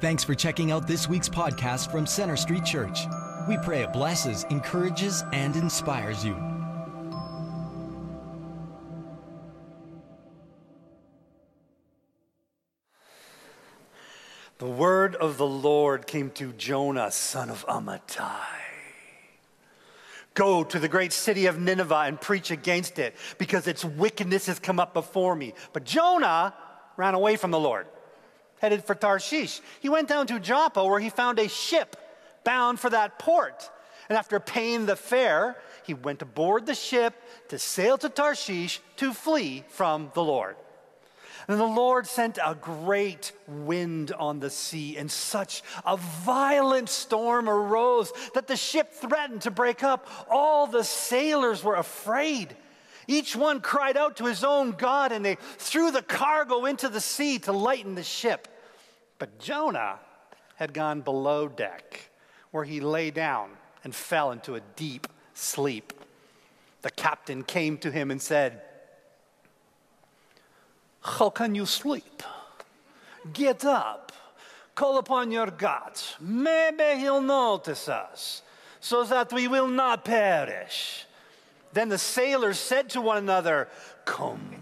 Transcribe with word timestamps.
Thanks 0.00 0.22
for 0.22 0.36
checking 0.36 0.70
out 0.70 0.86
this 0.86 1.08
week's 1.08 1.28
podcast 1.28 1.90
from 1.90 2.06
Center 2.06 2.36
Street 2.36 2.64
Church. 2.64 3.00
We 3.48 3.58
pray 3.64 3.82
it 3.82 3.92
blesses, 3.92 4.44
encourages, 4.48 5.24
and 5.32 5.56
inspires 5.56 6.24
you. 6.24 6.36
The 14.58 14.66
word 14.66 15.16
of 15.16 15.36
the 15.36 15.46
Lord 15.46 16.06
came 16.06 16.30
to 16.30 16.52
Jonah, 16.52 17.10
son 17.10 17.50
of 17.50 17.66
Amittai. 17.66 18.36
Go 20.34 20.62
to 20.62 20.78
the 20.78 20.88
great 20.88 21.12
city 21.12 21.46
of 21.46 21.58
Nineveh 21.58 22.04
and 22.06 22.20
preach 22.20 22.52
against 22.52 23.00
it, 23.00 23.16
because 23.38 23.66
its 23.66 23.84
wickedness 23.84 24.46
has 24.46 24.60
come 24.60 24.78
up 24.78 24.94
before 24.94 25.34
me. 25.34 25.54
But 25.72 25.82
Jonah 25.82 26.54
ran 26.96 27.14
away 27.14 27.34
from 27.34 27.50
the 27.50 27.58
Lord, 27.58 27.88
headed 28.60 28.84
for 28.84 28.94
Tarshish. 28.94 29.60
He 29.80 29.88
went 29.88 30.08
down 30.08 30.26
to 30.28 30.40
Joppa, 30.40 30.84
where 30.84 31.00
he 31.00 31.10
found 31.10 31.38
a 31.38 31.48
ship 31.48 31.96
bound 32.44 32.80
for 32.80 32.90
that 32.90 33.18
port. 33.18 33.70
And 34.08 34.16
after 34.16 34.40
paying 34.40 34.86
the 34.86 34.96
fare, 34.96 35.56
he 35.84 35.94
went 35.94 36.22
aboard 36.22 36.66
the 36.66 36.74
ship 36.74 37.14
to 37.48 37.58
sail 37.58 37.98
to 37.98 38.08
Tarshish 38.08 38.80
to 38.96 39.12
flee 39.12 39.64
from 39.68 40.10
the 40.14 40.24
Lord. 40.24 40.56
And 41.46 41.58
the 41.58 41.64
Lord 41.64 42.06
sent 42.06 42.38
a 42.44 42.54
great 42.54 43.32
wind 43.46 44.12
on 44.12 44.38
the 44.38 44.50
sea, 44.50 44.98
and 44.98 45.10
such 45.10 45.62
a 45.86 45.96
violent 45.96 46.90
storm 46.90 47.48
arose 47.48 48.12
that 48.34 48.46
the 48.46 48.56
ship 48.56 48.92
threatened 48.92 49.42
to 49.42 49.50
break 49.50 49.82
up. 49.82 50.06
All 50.30 50.66
the 50.66 50.84
sailors 50.84 51.64
were 51.64 51.76
afraid. 51.76 52.54
Each 53.08 53.34
one 53.34 53.60
cried 53.60 53.96
out 53.96 54.18
to 54.18 54.26
his 54.26 54.44
own 54.44 54.72
God, 54.72 55.10
and 55.10 55.24
they 55.24 55.38
threw 55.56 55.90
the 55.90 56.02
cargo 56.02 56.66
into 56.66 56.88
the 56.88 57.00
sea 57.00 57.40
to 57.40 57.52
lighten 57.52 57.96
the 57.96 58.04
ship. 58.04 58.46
But 59.18 59.40
Jonah 59.40 59.98
had 60.56 60.72
gone 60.72 61.00
below 61.00 61.48
deck, 61.48 62.10
where 62.52 62.64
he 62.64 62.80
lay 62.80 63.10
down 63.10 63.50
and 63.82 63.94
fell 63.94 64.30
into 64.30 64.54
a 64.54 64.60
deep 64.76 65.08
sleep. 65.34 65.92
The 66.82 66.90
captain 66.90 67.42
came 67.42 67.78
to 67.78 67.90
him 67.90 68.10
and 68.10 68.22
said, 68.22 68.62
how 71.00 71.30
can 71.30 71.54
you 71.54 71.64
sleep? 71.64 72.22
Get 73.32 73.64
up, 73.64 74.12
call 74.74 74.98
upon 74.98 75.30
your 75.30 75.46
God. 75.46 75.98
Maybe 76.20 77.00
he'll 77.00 77.22
notice 77.22 77.88
us 77.88 78.42
so 78.80 79.04
that 79.04 79.32
we 79.32 79.48
will 79.48 79.68
not 79.68 80.04
perish. 80.04 81.06
Then 81.78 81.90
the 81.90 81.96
sailors 81.96 82.58
said 82.58 82.90
to 82.90 83.00
one 83.00 83.18
another, 83.18 83.68
Come, 84.04 84.56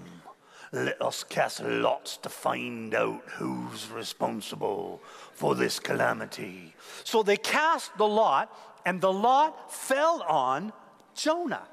let 0.70 1.00
us 1.00 1.24
cast 1.24 1.62
lots 1.62 2.18
to 2.18 2.28
find 2.28 2.94
out 2.94 3.22
who's 3.36 3.90
responsible 3.90 5.00
for 5.32 5.54
this 5.54 5.78
calamity. 5.78 6.74
So 7.04 7.22
they 7.22 7.38
cast 7.38 7.96
the 7.96 8.06
lot, 8.06 8.54
and 8.84 9.00
the 9.00 9.10
lot 9.10 9.72
fell 9.72 10.24
on 10.28 10.74
Jonah. 11.14 11.66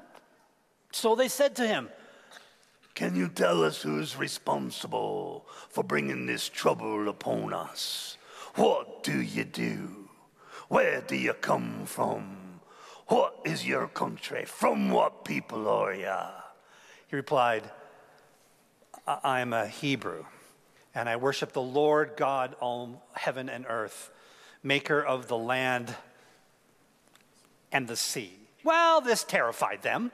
So 0.92 1.14
they 1.14 1.28
said 1.28 1.54
to 1.56 1.66
him, 1.66 1.90
can 2.94 3.14
you 3.14 3.28
tell 3.28 3.64
us 3.64 3.82
who's 3.82 4.16
responsible 4.16 5.44
for 5.68 5.84
bringing 5.84 6.24
this 6.24 6.48
trouble 6.48 7.10
upon 7.10 7.52
us? 7.52 8.16
What 8.54 9.02
do 9.02 9.20
you 9.20 9.44
do? 9.44 10.08
Where 10.68 11.02
do 11.02 11.16
you 11.16 11.34
come 11.34 11.84
from? 11.84 12.53
What 13.06 13.40
is 13.44 13.66
your 13.66 13.86
country? 13.88 14.44
From 14.44 14.90
what 14.90 15.24
people 15.24 15.68
are 15.68 15.94
you? 15.94 16.14
He 17.08 17.16
replied, 17.16 17.70
I 19.06 19.40
am 19.40 19.52
a 19.52 19.66
Hebrew, 19.66 20.24
and 20.94 21.08
I 21.08 21.16
worship 21.16 21.52
the 21.52 21.62
Lord 21.62 22.12
God, 22.16 22.56
all 22.60 23.02
heaven 23.12 23.48
and 23.48 23.66
earth, 23.68 24.10
maker 24.62 25.02
of 25.02 25.28
the 25.28 25.36
land 25.36 25.94
and 27.70 27.86
the 27.86 27.96
sea. 27.96 28.32
Well, 28.62 29.02
this 29.02 29.24
terrified 29.24 29.82
them. 29.82 30.10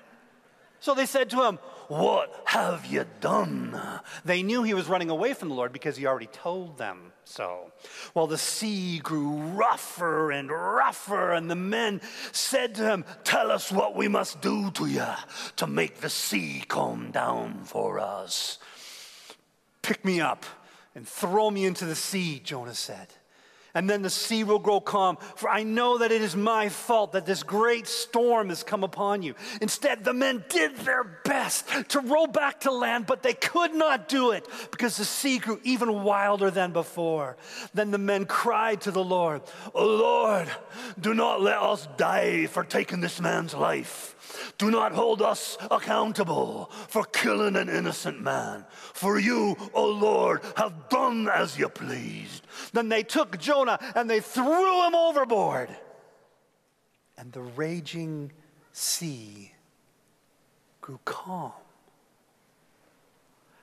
So 0.80 0.94
they 0.94 1.06
said 1.06 1.30
to 1.30 1.44
him, 1.44 1.56
What 1.88 2.42
have 2.46 2.86
you 2.86 3.04
done? 3.20 3.80
They 4.24 4.42
knew 4.42 4.62
he 4.62 4.74
was 4.74 4.88
running 4.88 5.10
away 5.10 5.34
from 5.34 5.50
the 5.50 5.54
Lord 5.54 5.72
because 5.72 5.96
he 5.96 6.06
already 6.06 6.26
told 6.26 6.78
them 6.78 7.12
so. 7.30 7.72
Well, 8.14 8.26
the 8.26 8.38
sea 8.38 8.98
grew 8.98 9.30
rougher 9.30 10.32
and 10.32 10.50
rougher, 10.50 11.32
and 11.32 11.50
the 11.50 11.54
men 11.54 12.00
said 12.32 12.74
to 12.76 12.84
him, 12.84 13.04
Tell 13.24 13.50
us 13.50 13.70
what 13.70 13.94
we 13.94 14.08
must 14.08 14.40
do 14.40 14.70
to 14.72 14.86
you 14.86 15.06
to 15.56 15.66
make 15.66 16.00
the 16.00 16.10
sea 16.10 16.64
calm 16.66 17.10
down 17.10 17.64
for 17.64 17.98
us. 17.98 18.58
Pick 19.82 20.04
me 20.04 20.20
up 20.20 20.44
and 20.94 21.06
throw 21.06 21.50
me 21.50 21.64
into 21.64 21.84
the 21.84 21.94
sea, 21.94 22.40
Jonah 22.40 22.74
said 22.74 23.08
and 23.74 23.88
then 23.88 24.02
the 24.02 24.10
sea 24.10 24.44
will 24.44 24.58
grow 24.58 24.80
calm. 24.80 25.16
For 25.36 25.48
I 25.48 25.62
know 25.62 25.98
that 25.98 26.12
it 26.12 26.22
is 26.22 26.36
my 26.36 26.68
fault 26.68 27.12
that 27.12 27.26
this 27.26 27.42
great 27.42 27.86
storm 27.86 28.48
has 28.48 28.62
come 28.62 28.84
upon 28.84 29.22
you. 29.22 29.34
Instead, 29.60 30.04
the 30.04 30.12
men 30.12 30.44
did 30.48 30.76
their 30.78 31.04
best 31.24 31.68
to 31.90 32.00
row 32.00 32.26
back 32.26 32.60
to 32.60 32.70
land, 32.70 33.06
but 33.06 33.22
they 33.22 33.34
could 33.34 33.74
not 33.74 34.08
do 34.08 34.32
it 34.32 34.46
because 34.70 34.96
the 34.96 35.04
sea 35.04 35.38
grew 35.38 35.60
even 35.64 36.02
wilder 36.02 36.50
than 36.50 36.72
before. 36.72 37.36
Then 37.74 37.90
the 37.90 37.98
men 37.98 38.26
cried 38.26 38.80
to 38.82 38.90
the 38.90 39.04
Lord, 39.04 39.42
O 39.74 39.86
Lord, 39.86 40.48
do 41.00 41.14
not 41.14 41.40
let 41.40 41.58
us 41.58 41.88
die 41.96 42.46
for 42.46 42.64
taking 42.64 43.00
this 43.00 43.20
man's 43.20 43.54
life. 43.54 44.16
Do 44.58 44.70
not 44.70 44.92
hold 44.92 45.22
us 45.22 45.56
accountable 45.70 46.70
for 46.88 47.04
killing 47.04 47.56
an 47.56 47.68
innocent 47.68 48.20
man. 48.20 48.64
For 48.70 49.18
you, 49.18 49.56
O 49.74 49.86
Lord, 49.90 50.42
have 50.56 50.88
done 50.88 51.28
as 51.28 51.58
you 51.58 51.68
pleased. 51.68 52.46
Then 52.72 52.88
they 52.88 53.02
took 53.02 53.38
Jonah 53.38 53.78
and 53.94 54.08
they 54.08 54.20
threw 54.20 54.86
him 54.86 54.94
overboard. 54.94 55.68
And 57.16 57.32
the 57.32 57.42
raging 57.42 58.32
sea 58.72 59.52
grew 60.80 61.00
calm. 61.04 61.52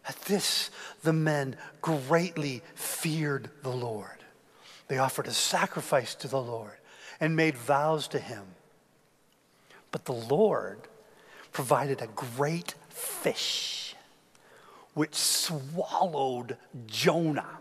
At 0.07 0.19
this, 0.21 0.71
the 1.03 1.13
men 1.13 1.57
greatly 1.81 2.61
feared 2.75 3.49
the 3.61 3.69
Lord. 3.69 4.23
They 4.87 4.99
offered 4.99 5.27
a 5.27 5.33
sacrifice 5.33 6.15
to 6.15 6.27
the 6.27 6.41
Lord 6.41 6.77
and 7.19 7.35
made 7.35 7.57
vows 7.57 8.07
to 8.09 8.19
him. 8.19 8.43
But 9.97 10.05
the 10.05 10.13
Lord 10.35 10.81
provided 11.51 12.03
a 12.03 12.07
great 12.07 12.75
fish 12.89 13.95
which 14.93 15.15
swallowed 15.15 16.55
Jonah. 16.85 17.57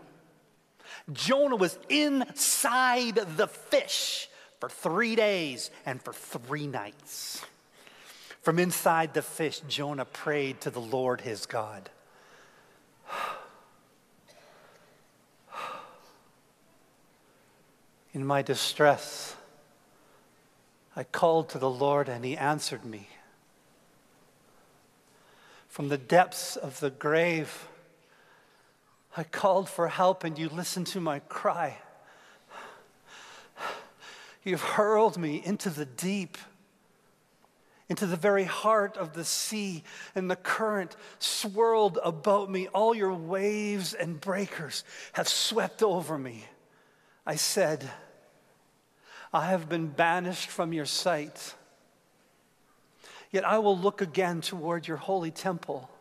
Jonah 1.11 1.55
was 1.55 1.79
inside 1.89 3.15
the 3.15 3.47
fish 3.47 4.29
for 4.59 4.69
three 4.69 5.15
days 5.15 5.71
and 5.83 5.99
for 5.99 6.13
three 6.13 6.67
nights. 6.67 7.41
From 8.43 8.59
inside 8.59 9.15
the 9.15 9.23
fish, 9.23 9.61
Jonah 9.67 10.05
prayed 10.05 10.61
to 10.61 10.69
the 10.69 10.79
Lord 10.79 11.21
his 11.21 11.47
God. 11.47 11.89
In 18.13 18.23
my 18.23 18.43
distress, 18.43 19.35
I 20.97 21.03
called 21.03 21.49
to 21.49 21.59
the 21.59 21.69
Lord 21.69 22.09
and 22.09 22.25
he 22.25 22.35
answered 22.35 22.83
me. 22.83 23.07
From 25.67 25.89
the 25.89 25.97
depths 25.97 26.55
of 26.55 26.79
the 26.79 26.89
grave, 26.89 27.67
I 29.15 29.23
called 29.23 29.69
for 29.69 29.89
help 29.89 30.23
and 30.23 30.39
you 30.39 30.49
listened 30.49 30.87
to 30.87 30.99
my 30.99 31.19
cry. 31.19 31.77
You've 34.43 34.63
hurled 34.63 35.19
me 35.19 35.39
into 35.45 35.69
the 35.69 35.85
deep, 35.85 36.35
into 37.89 38.07
the 38.07 38.15
very 38.15 38.45
heart 38.45 38.97
of 38.97 39.13
the 39.13 39.25
sea, 39.25 39.83
and 40.15 40.31
the 40.31 40.35
current 40.35 40.95
swirled 41.19 41.99
about 42.03 42.49
me. 42.49 42.69
All 42.69 42.95
your 42.95 43.13
waves 43.13 43.93
and 43.93 44.19
breakers 44.19 44.83
have 45.13 45.27
swept 45.27 45.83
over 45.83 46.17
me. 46.17 46.45
I 47.23 47.35
said, 47.35 47.87
I 49.37 49.45
have 49.51 49.69
been 49.69 49.85
banished 49.85 50.49
from 50.49 50.73
your 50.73 50.87
sight. 50.87 51.53
Yet 53.29 53.45
I 53.45 53.59
will 53.59 53.77
look 53.77 54.01
again 54.01 54.41
toward 54.41 54.87
your 54.87 54.97
holy 54.97 55.29
temple. 55.29 55.91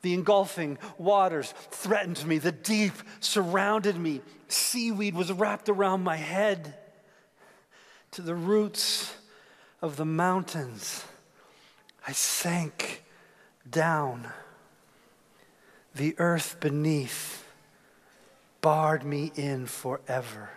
The 0.00 0.12
engulfing 0.12 0.78
waters 0.98 1.54
threatened 1.70 2.26
me. 2.26 2.38
The 2.38 2.50
deep 2.50 2.94
surrounded 3.20 3.96
me. 3.96 4.22
Seaweed 4.48 5.14
was 5.14 5.30
wrapped 5.30 5.68
around 5.68 6.02
my 6.02 6.16
head. 6.16 6.74
To 8.10 8.22
the 8.22 8.34
roots 8.34 9.14
of 9.80 9.94
the 9.94 10.04
mountains, 10.04 11.04
I 12.08 12.10
sank 12.10 13.04
down. 13.70 14.26
The 15.94 16.16
earth 16.18 16.56
beneath 16.58 17.46
barred 18.60 19.04
me 19.04 19.30
in 19.36 19.66
forever. 19.66 20.50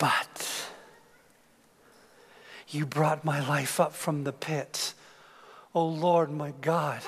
But 0.00 0.66
you 2.68 2.86
brought 2.86 3.24
my 3.24 3.46
life 3.46 3.78
up 3.78 3.92
from 3.92 4.24
the 4.24 4.32
pit. 4.32 4.94
Oh 5.74 5.86
Lord, 5.86 6.32
my 6.32 6.52
God 6.60 7.02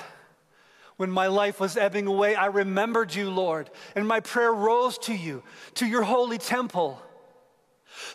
When 0.97 1.09
my 1.09 1.27
life 1.27 1.59
was 1.59 1.75
ebbing 1.75 2.07
away, 2.07 2.35
I 2.35 2.45
remembered 2.45 3.13
you, 3.13 3.29
Lord, 3.29 3.69
and 3.95 4.07
my 4.07 4.19
prayer 4.19 4.53
rose 4.53 4.97
to 4.99 5.13
you, 5.13 5.43
to 5.75 5.85
your 5.85 6.03
holy 6.03 6.37
temple. 6.37 7.01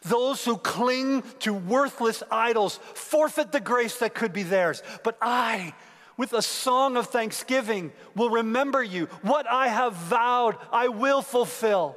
Those 0.03 0.45
who 0.45 0.57
cling 0.57 1.23
to 1.41 1.53
worthless 1.53 2.23
idols 2.31 2.79
forfeit 2.95 3.53
the 3.53 3.61
grace 3.61 3.99
that 3.99 4.15
could 4.15 4.33
be 4.33 4.45
theirs. 4.45 4.83
But 5.03 5.19
I, 5.21 5.75
with 6.17 6.33
a 6.33 6.43
song 6.43 6.97
of 6.97 7.09
thanksgiving, 7.09 7.93
will 8.15 8.31
remember 8.31 8.83
you. 8.83 9.07
What 9.23 9.47
I 9.51 9.69
have 9.69 9.95
vowed, 9.95 10.57
I 10.73 10.89
will 10.89 11.23
fulfill. 11.23 11.97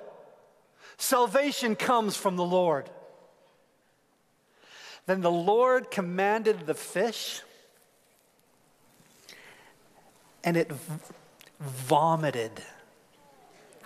Salvation 1.01 1.75
comes 1.75 2.15
from 2.15 2.35
the 2.35 2.43
Lord. 2.43 2.87
Then 5.07 5.21
the 5.21 5.31
Lord 5.31 5.89
commanded 5.89 6.67
the 6.67 6.75
fish, 6.75 7.41
and 10.43 10.55
it 10.55 10.71
v- 10.71 10.99
vomited. 11.59 12.51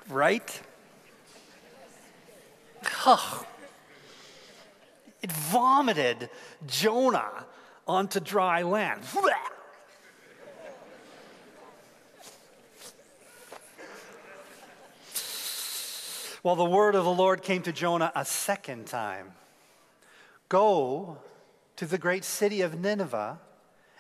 Right? 0.09 0.61
Oh. 3.05 3.45
It 5.21 5.31
vomited 5.31 6.29
Jonah 6.67 7.45
onto 7.87 8.19
dry 8.19 8.61
land. 8.61 9.01
Well, 16.45 16.55
the 16.55 16.63
word 16.63 16.93
of 16.93 17.05
the 17.05 17.11
Lord 17.11 17.41
came 17.41 17.63
to 17.63 17.71
Jonah 17.71 18.11
a 18.13 18.23
second 18.23 18.85
time 18.85 19.31
Go 20.47 21.17
to 21.75 21.87
the 21.87 21.97
great 21.97 22.23
city 22.23 22.61
of 22.61 22.79
Nineveh 22.79 23.39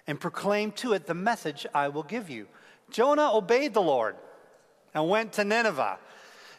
and 0.05 0.19
proclaim 0.19 0.71
to 0.73 0.93
it 0.93 1.07
the 1.07 1.15
message 1.15 1.65
I 1.73 1.87
will 1.87 2.03
give 2.03 2.29
you. 2.29 2.45
Jonah 2.91 3.31
obeyed 3.33 3.73
the 3.73 3.81
Lord 3.81 4.15
and 4.93 5.09
went 5.09 5.33
to 5.33 5.43
Nineveh. 5.43 5.97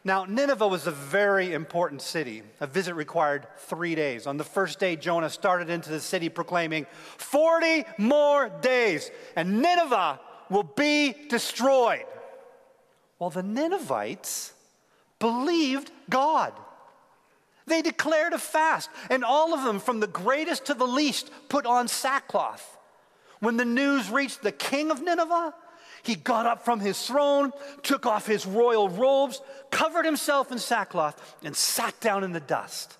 Now, 0.02 0.24
Nineveh 0.24 0.66
was 0.66 0.88
a 0.88 0.90
very 0.90 1.52
important 1.52 2.02
city. 2.02 2.42
A 2.60 2.66
visit 2.66 2.96
required 2.96 3.46
three 3.56 3.94
days. 3.94 4.26
On 4.26 4.38
the 4.38 4.42
first 4.42 4.80
day, 4.80 4.96
Jonah 4.96 5.30
started 5.30 5.70
into 5.70 5.90
the 5.90 6.00
city 6.00 6.28
proclaiming, 6.28 6.86
40 7.18 7.84
more 7.96 8.48
days, 8.60 9.12
and 9.36 9.62
Nineveh 9.62 10.18
will 10.50 10.64
be 10.64 11.14
destroyed. 11.28 12.06
Well, 13.20 13.30
the 13.30 13.44
Ninevites 13.44 14.52
believed 15.18 15.90
God. 16.08 16.52
They 17.66 17.82
declared 17.82 18.32
a 18.32 18.38
fast, 18.38 18.90
and 19.10 19.24
all 19.24 19.52
of 19.52 19.64
them, 19.64 19.80
from 19.80 20.00
the 20.00 20.06
greatest 20.06 20.66
to 20.66 20.74
the 20.74 20.86
least, 20.86 21.30
put 21.48 21.66
on 21.66 21.88
sackcloth. 21.88 22.78
When 23.40 23.56
the 23.56 23.64
news 23.64 24.10
reached 24.10 24.42
the 24.42 24.52
king 24.52 24.90
of 24.90 25.02
Nineveh, 25.02 25.54
he 26.02 26.14
got 26.14 26.46
up 26.46 26.64
from 26.64 26.78
his 26.78 27.04
throne, 27.04 27.52
took 27.82 28.06
off 28.06 28.26
his 28.26 28.46
royal 28.46 28.88
robes, 28.88 29.40
covered 29.70 30.04
himself 30.04 30.52
in 30.52 30.58
sackcloth, 30.58 31.36
and 31.42 31.56
sat 31.56 31.98
down 32.00 32.22
in 32.22 32.32
the 32.32 32.40
dust. 32.40 32.96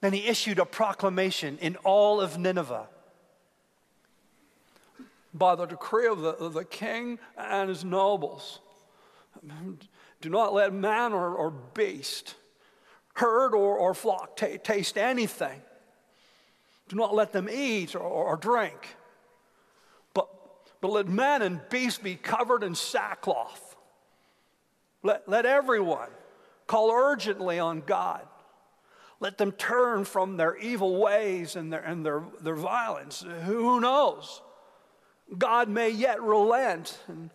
Then 0.00 0.12
he 0.12 0.26
issued 0.26 0.60
a 0.60 0.64
proclamation 0.64 1.58
in 1.58 1.76
all 1.76 2.20
of 2.20 2.38
Nineveh. 2.38 2.88
By 5.34 5.56
the 5.56 5.66
decree 5.66 6.06
of 6.06 6.20
the, 6.20 6.48
the 6.48 6.64
king 6.64 7.18
and 7.36 7.68
his 7.68 7.84
nobles, 7.84 8.60
do 10.20 10.30
not 10.30 10.54
let 10.54 10.72
man 10.72 11.12
or, 11.12 11.34
or 11.34 11.50
beast, 11.50 12.34
herd 13.14 13.54
or, 13.54 13.76
or 13.76 13.94
flock 13.94 14.36
t- 14.36 14.58
taste 14.58 14.96
anything. 14.96 15.60
Do 16.88 16.96
not 16.96 17.14
let 17.14 17.32
them 17.32 17.48
eat 17.50 17.94
or, 17.94 18.00
or 18.00 18.36
drink. 18.36 18.96
But, 20.14 20.28
but 20.80 20.90
let 20.90 21.08
man 21.08 21.42
and 21.42 21.60
beast 21.70 22.02
be 22.02 22.16
covered 22.16 22.62
in 22.62 22.74
sackcloth. 22.74 23.76
Let, 25.02 25.28
let 25.28 25.46
everyone 25.46 26.10
call 26.66 26.90
urgently 26.92 27.58
on 27.58 27.80
God. 27.80 28.26
Let 29.20 29.38
them 29.38 29.52
turn 29.52 30.04
from 30.04 30.36
their 30.36 30.56
evil 30.56 31.00
ways 31.00 31.54
and 31.54 31.72
their, 31.72 31.80
and 31.80 32.04
their, 32.04 32.24
their 32.40 32.56
violence. 32.56 33.24
Who 33.44 33.80
knows? 33.80 34.42
God 35.38 35.68
may 35.68 35.90
yet 35.90 36.20
relent 36.20 36.98
and 37.08 37.30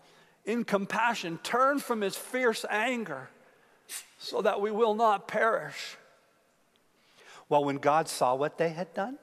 in 0.47 0.63
compassion, 0.63 1.37
turn 1.43 1.77
from 1.77 2.01
his 2.01 2.15
fierce 2.15 2.65
anger 2.69 3.29
so 4.17 4.41
that 4.41 4.59
we 4.59 4.71
will 4.71 4.95
not 4.95 5.27
perish. 5.27 5.97
Well, 7.49 7.63
when 7.63 7.77
God 7.77 8.07
saw 8.07 8.33
what 8.33 8.57
they 8.57 8.69
had 8.69 8.93
done, 8.93 9.19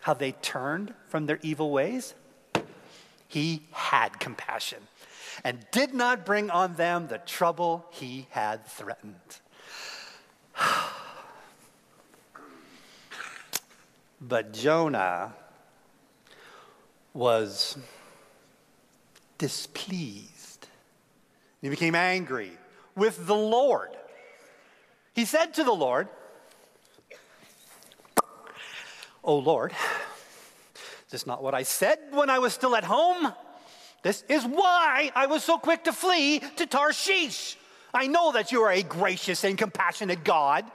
how 0.00 0.12
they 0.12 0.32
turned 0.32 0.92
from 1.08 1.26
their 1.26 1.38
evil 1.42 1.70
ways, 1.70 2.14
he 3.28 3.62
had 3.72 4.20
compassion 4.20 4.80
and 5.42 5.64
did 5.70 5.94
not 5.94 6.26
bring 6.26 6.50
on 6.50 6.74
them 6.74 7.06
the 7.08 7.18
trouble 7.18 7.86
he 7.90 8.26
had 8.30 8.66
threatened. 8.66 9.14
but 14.20 14.52
Jonah 14.52 15.32
was 17.12 17.78
displeased. 19.38 20.68
He 21.60 21.68
became 21.68 21.94
angry 21.94 22.52
with 22.94 23.26
the 23.26 23.34
Lord. 23.34 23.90
He 25.14 25.24
said 25.24 25.54
to 25.54 25.64
the 25.64 25.72
Lord, 25.72 26.08
Oh 29.22 29.38
Lord, 29.38 29.72
this 31.10 31.20
is 31.20 31.24
this 31.24 31.26
not 31.26 31.42
what 31.42 31.54
I 31.54 31.62
said 31.62 31.98
when 32.10 32.28
I 32.28 32.38
was 32.38 32.52
still 32.52 32.76
at 32.76 32.84
home? 32.84 33.32
This 34.02 34.22
is 34.28 34.44
why 34.44 35.10
I 35.14 35.26
was 35.26 35.42
so 35.42 35.56
quick 35.56 35.84
to 35.84 35.92
flee 35.92 36.40
to 36.56 36.66
Tarshish. 36.66 37.56
I 37.94 38.06
know 38.06 38.32
that 38.32 38.52
you 38.52 38.60
are 38.62 38.72
a 38.72 38.82
gracious 38.82 39.44
and 39.44 39.56
compassionate 39.56 40.24
God, 40.24 40.66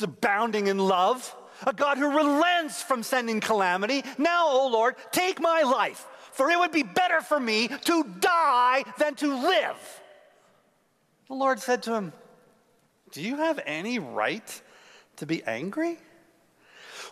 abounding 0.00 0.68
in 0.68 0.78
love, 0.78 1.36
a 1.66 1.74
God 1.74 1.98
who 1.98 2.16
relents 2.16 2.82
from 2.82 3.02
sending 3.02 3.40
calamity. 3.40 4.02
Now, 4.16 4.46
O 4.46 4.60
oh 4.62 4.68
Lord, 4.68 4.94
take 5.12 5.40
my 5.40 5.60
life 5.62 6.06
for 6.32 6.50
it 6.50 6.58
would 6.58 6.72
be 6.72 6.82
better 6.82 7.20
for 7.20 7.38
me 7.38 7.68
to 7.68 8.04
die 8.20 8.84
than 8.98 9.14
to 9.16 9.34
live. 9.34 10.00
The 11.28 11.34
Lord 11.34 11.60
said 11.60 11.82
to 11.84 11.94
him, 11.94 12.12
Do 13.12 13.22
you 13.22 13.36
have 13.36 13.60
any 13.64 13.98
right 13.98 14.62
to 15.16 15.26
be 15.26 15.42
angry? 15.44 15.98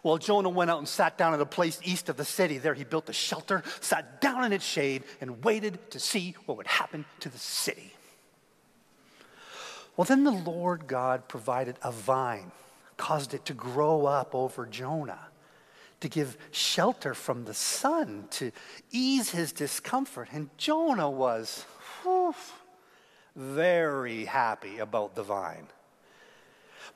Well, 0.02 0.18
Jonah 0.18 0.48
went 0.48 0.70
out 0.70 0.78
and 0.78 0.88
sat 0.88 1.18
down 1.18 1.34
at 1.34 1.40
a 1.40 1.46
place 1.46 1.80
east 1.82 2.08
of 2.08 2.16
the 2.16 2.24
city. 2.24 2.58
There 2.58 2.74
he 2.74 2.84
built 2.84 3.08
a 3.08 3.12
shelter, 3.12 3.62
sat 3.80 4.20
down 4.20 4.44
in 4.44 4.52
its 4.52 4.64
shade, 4.64 5.02
and 5.20 5.42
waited 5.42 5.90
to 5.90 5.98
see 5.98 6.36
what 6.46 6.56
would 6.56 6.66
happen 6.66 7.04
to 7.20 7.28
the 7.28 7.38
city. 7.38 7.92
Well, 9.96 10.04
then 10.04 10.22
the 10.22 10.30
Lord 10.30 10.86
God 10.86 11.26
provided 11.26 11.76
a 11.82 11.90
vine, 11.90 12.52
caused 12.96 13.34
it 13.34 13.44
to 13.46 13.54
grow 13.54 14.06
up 14.06 14.34
over 14.34 14.66
Jonah 14.66 15.28
to 16.00 16.08
give 16.08 16.36
shelter 16.50 17.14
from 17.14 17.44
the 17.44 17.54
sun, 17.54 18.26
to 18.30 18.52
ease 18.90 19.30
his 19.30 19.52
discomfort. 19.52 20.28
And 20.32 20.50
Jonah 20.56 21.10
was 21.10 21.64
whew, 22.02 22.34
very 23.34 24.24
happy 24.24 24.78
about 24.78 25.14
the 25.14 25.22
vine. 25.22 25.66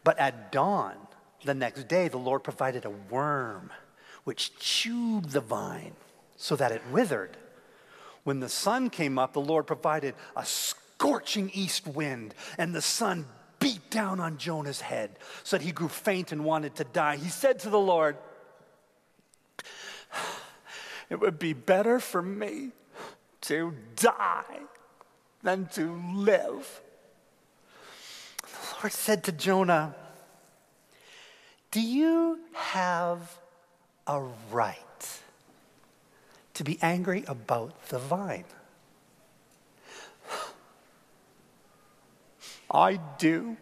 But 0.04 0.18
at 0.18 0.52
dawn, 0.52 0.97
the 1.44 1.54
next 1.54 1.88
day, 1.88 2.09
the 2.09 2.18
Lord 2.18 2.44
provided 2.44 2.85
a 2.85 2.90
worm 2.90 3.71
which 4.25 4.56
chewed 4.59 5.30
the 5.30 5.40
vine 5.40 5.94
so 6.37 6.56
that 6.56 6.73
it 6.73 6.82
withered. 6.90 7.37
When 8.25 8.40
the 8.40 8.49
sun 8.49 8.90
came 8.90 9.18
up, 9.18 9.32
the 9.32 9.40
Lord 9.40 9.66
provided 9.66 10.14
a 10.37 10.44
scorching 10.44 11.50
east 11.52 11.87
wind, 11.87 12.35
and 12.59 12.75
the 12.75 12.82
sun 12.82 13.26
beat 13.59 13.90
down 13.90 14.21
on 14.21 14.38
Jonah's 14.38 14.80
head 14.80 15.11
so 15.42 15.56
that 15.56 15.64
he 15.64 15.73
grew 15.73 15.88
faint 15.88 16.32
and 16.32 16.44
wanted 16.44 16.76
to 16.76 16.85
die. 16.85 17.16
He 17.16 17.28
said 17.28 17.59
to 17.61 17.71
the 17.71 17.78
Lord, 17.78 18.16
it 21.11 21.21
would 21.21 21.38
be 21.38 21.52
better 21.52 22.00
for 22.00 22.23
me 22.23 22.73
to 23.42 23.75
die 23.97 24.61
than 25.42 25.66
to 25.75 26.00
live. 26.14 26.81
The 28.42 28.75
Lord 28.81 28.92
said 28.92 29.25
to 29.25 29.33
Jonah, 29.33 29.95
Do 31.71 31.81
you 31.81 32.38
have 32.54 33.38
a 34.07 34.21
right 34.50 35.21
to 36.54 36.64
be 36.64 36.78
angry 36.81 37.25
about 37.26 37.88
the 37.88 37.99
vine? 37.99 38.45
I 42.71 42.99
do. 43.19 43.57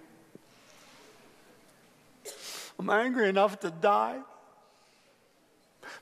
I'm 2.78 2.88
angry 2.88 3.28
enough 3.28 3.58
to 3.60 3.70
die. 3.70 4.20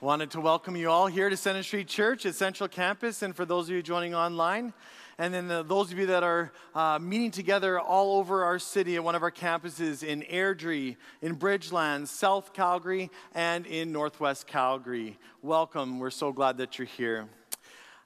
Wanted 0.00 0.30
to 0.30 0.40
welcome 0.40 0.76
you 0.76 0.88
all 0.88 1.08
here 1.08 1.28
to 1.28 1.36
Center 1.36 1.64
Street 1.64 1.88
Church 1.88 2.24
at 2.24 2.36
Central 2.36 2.68
Campus, 2.68 3.22
and 3.22 3.34
for 3.34 3.44
those 3.44 3.68
of 3.68 3.74
you 3.74 3.82
joining 3.82 4.14
online, 4.14 4.72
and 5.18 5.34
then 5.34 5.48
the, 5.48 5.64
those 5.64 5.90
of 5.90 5.98
you 5.98 6.06
that 6.06 6.22
are 6.22 6.52
uh, 6.72 7.00
meeting 7.00 7.32
together 7.32 7.80
all 7.80 8.20
over 8.20 8.44
our 8.44 8.60
city 8.60 8.94
at 8.94 9.02
one 9.02 9.16
of 9.16 9.24
our 9.24 9.30
campuses 9.32 10.04
in 10.04 10.22
Airdrie, 10.30 10.98
in 11.20 11.34
Bridgeland, 11.34 12.06
South 12.06 12.52
Calgary, 12.52 13.10
and 13.34 13.66
in 13.66 13.90
Northwest 13.90 14.46
Calgary. 14.46 15.18
Welcome. 15.42 15.98
We're 15.98 16.10
so 16.10 16.30
glad 16.30 16.58
that 16.58 16.78
you're 16.78 16.86
here. 16.86 17.26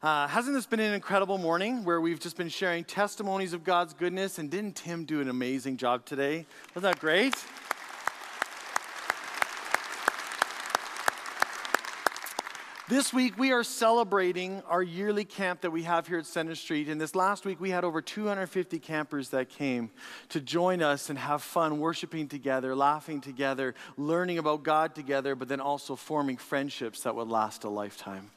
Uh, 0.02 0.26
hasn't 0.28 0.56
this 0.56 0.64
been 0.64 0.80
an 0.80 0.94
incredible 0.94 1.36
morning 1.36 1.84
where 1.84 2.00
we've 2.00 2.20
just 2.20 2.38
been 2.38 2.48
sharing 2.48 2.84
testimonies 2.84 3.52
of 3.52 3.64
God's 3.64 3.92
goodness? 3.92 4.38
And 4.38 4.50
didn't 4.50 4.76
Tim 4.76 5.04
do 5.04 5.20
an 5.20 5.28
amazing 5.28 5.76
job 5.76 6.06
today? 6.06 6.46
Wasn't 6.74 6.90
that 6.90 7.00
great? 7.00 7.34
This 12.86 13.14
week, 13.14 13.38
we 13.38 13.52
are 13.52 13.64
celebrating 13.64 14.62
our 14.68 14.82
yearly 14.82 15.24
camp 15.24 15.62
that 15.62 15.70
we 15.70 15.84
have 15.84 16.06
here 16.06 16.18
at 16.18 16.26
Center 16.26 16.54
Street. 16.54 16.90
And 16.90 17.00
this 17.00 17.14
last 17.14 17.46
week, 17.46 17.58
we 17.58 17.70
had 17.70 17.82
over 17.82 18.02
250 18.02 18.78
campers 18.78 19.30
that 19.30 19.48
came 19.48 19.88
to 20.28 20.38
join 20.38 20.82
us 20.82 21.08
and 21.08 21.18
have 21.18 21.42
fun 21.42 21.78
worshiping 21.78 22.28
together, 22.28 22.76
laughing 22.76 23.22
together, 23.22 23.74
learning 23.96 24.36
about 24.36 24.64
God 24.64 24.94
together, 24.94 25.34
but 25.34 25.48
then 25.48 25.60
also 25.60 25.96
forming 25.96 26.36
friendships 26.36 27.00
that 27.04 27.14
would 27.14 27.28
last 27.28 27.64
a 27.64 27.70
lifetime. 27.70 28.30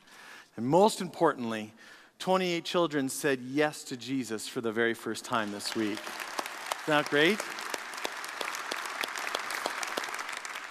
And 0.55 0.65
most 0.65 1.01
importantly, 1.01 1.73
28 2.19 2.63
children 2.63 3.09
said 3.09 3.41
yes 3.41 3.83
to 3.83 3.97
Jesus 3.97 4.47
for 4.47 4.61
the 4.61 4.71
very 4.71 4.93
first 4.93 5.25
time 5.25 5.51
this 5.51 5.75
week. 5.75 5.99
Isn't 5.99 6.87
that 6.87 7.09
great? 7.09 7.37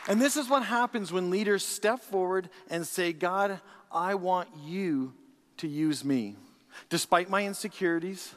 And 0.08 0.20
this 0.20 0.36
is 0.36 0.48
what 0.48 0.62
happens 0.62 1.12
when 1.12 1.30
leaders 1.30 1.64
step 1.64 2.00
forward 2.00 2.48
and 2.70 2.86
say, 2.86 3.12
God, 3.12 3.60
I 3.90 4.14
want 4.14 4.48
you 4.64 5.14
to 5.58 5.66
use 5.66 6.04
me. 6.04 6.36
Despite 6.88 7.28
my 7.28 7.44
insecurities, 7.44 8.34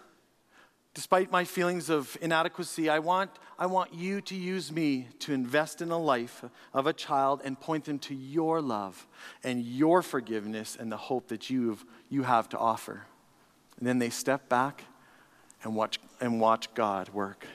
despite 0.93 1.31
my 1.31 1.43
feelings 1.43 1.89
of 1.89 2.17
inadequacy, 2.21 2.89
I 2.89 2.99
want, 2.99 3.29
I 3.59 3.67
want 3.67 3.93
you 3.93 4.21
to 4.21 4.35
use 4.35 4.71
me 4.71 5.09
to 5.19 5.33
invest 5.33 5.81
in 5.81 5.89
the 5.89 5.99
life 5.99 6.43
of 6.73 6.87
a 6.87 6.93
child 6.93 7.41
and 7.43 7.59
point 7.59 7.85
them 7.85 7.99
to 7.99 8.15
your 8.15 8.61
love 8.61 9.05
and 9.43 9.63
your 9.63 10.01
forgiveness 10.01 10.75
and 10.79 10.91
the 10.91 10.97
hope 10.97 11.27
that 11.27 11.49
you've, 11.49 11.85
you 12.09 12.23
have 12.23 12.49
to 12.49 12.57
offer. 12.57 13.05
And 13.77 13.87
then 13.87 13.99
they 13.99 14.09
step 14.09 14.49
back 14.49 14.85
and 15.63 15.75
watch, 15.75 15.99
and 16.19 16.41
watch 16.41 16.73
God 16.73 17.09
work. 17.09 17.45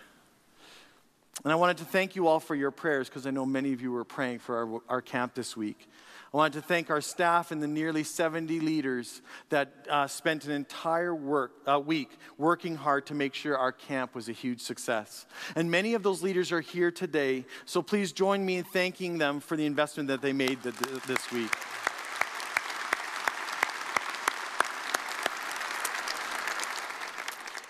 And 1.45 1.53
I 1.53 1.57
wanted 1.57 1.77
to 1.79 1.85
thank 1.85 2.17
you 2.17 2.27
all 2.27 2.41
for 2.41 2.55
your 2.55 2.71
prayers 2.71 3.09
because 3.09 3.27
I 3.27 3.31
know 3.31 3.45
many 3.45 3.75
of 3.75 3.83
you 3.83 3.93
were 3.93 4.05
praying 4.05 4.39
for 4.39 4.57
our, 4.57 4.83
our 4.89 5.03
camp 5.03 5.35
this 5.35 5.55
week. 5.55 5.91
I 6.33 6.39
wanted 6.39 6.55
to 6.55 6.67
thank 6.67 6.89
our 6.91 7.03
staff 7.03 7.53
and 7.53 7.63
the 7.63 7.69
nearly 7.69 8.03
70 8.03 8.61
leaders 8.61 9.21
that 9.51 9.87
uh, 9.91 10.07
spent 10.07 10.47
an 10.47 10.53
entire 10.53 11.15
work, 11.15 11.53
uh, 11.67 11.79
week 11.79 12.19
working 12.39 12.77
hard 12.77 13.07
to 13.07 13.15
make 13.15 13.35
sure 13.35 13.59
our 13.59 13.73
camp 13.73 14.15
was 14.15 14.29
a 14.31 14.33
huge 14.33 14.63
success. 14.63 15.27
And 15.55 15.71
many 15.71 15.93
of 15.93 16.03
those 16.03 16.23
leaders 16.23 16.51
are 16.51 16.63
here 16.63 16.91
today, 16.91 17.45
so 17.67 17.83
please 17.83 18.11
join 18.11 18.45
me 18.45 18.57
in 18.57 18.65
thanking 18.65 19.19
them 19.19 19.39
for 19.39 19.57
the 19.57 19.67
investment 19.67 20.09
that 20.09 20.23
they 20.23 20.33
made 20.33 20.63
th- 20.63 20.75
this 21.07 21.31
week. 21.31 21.53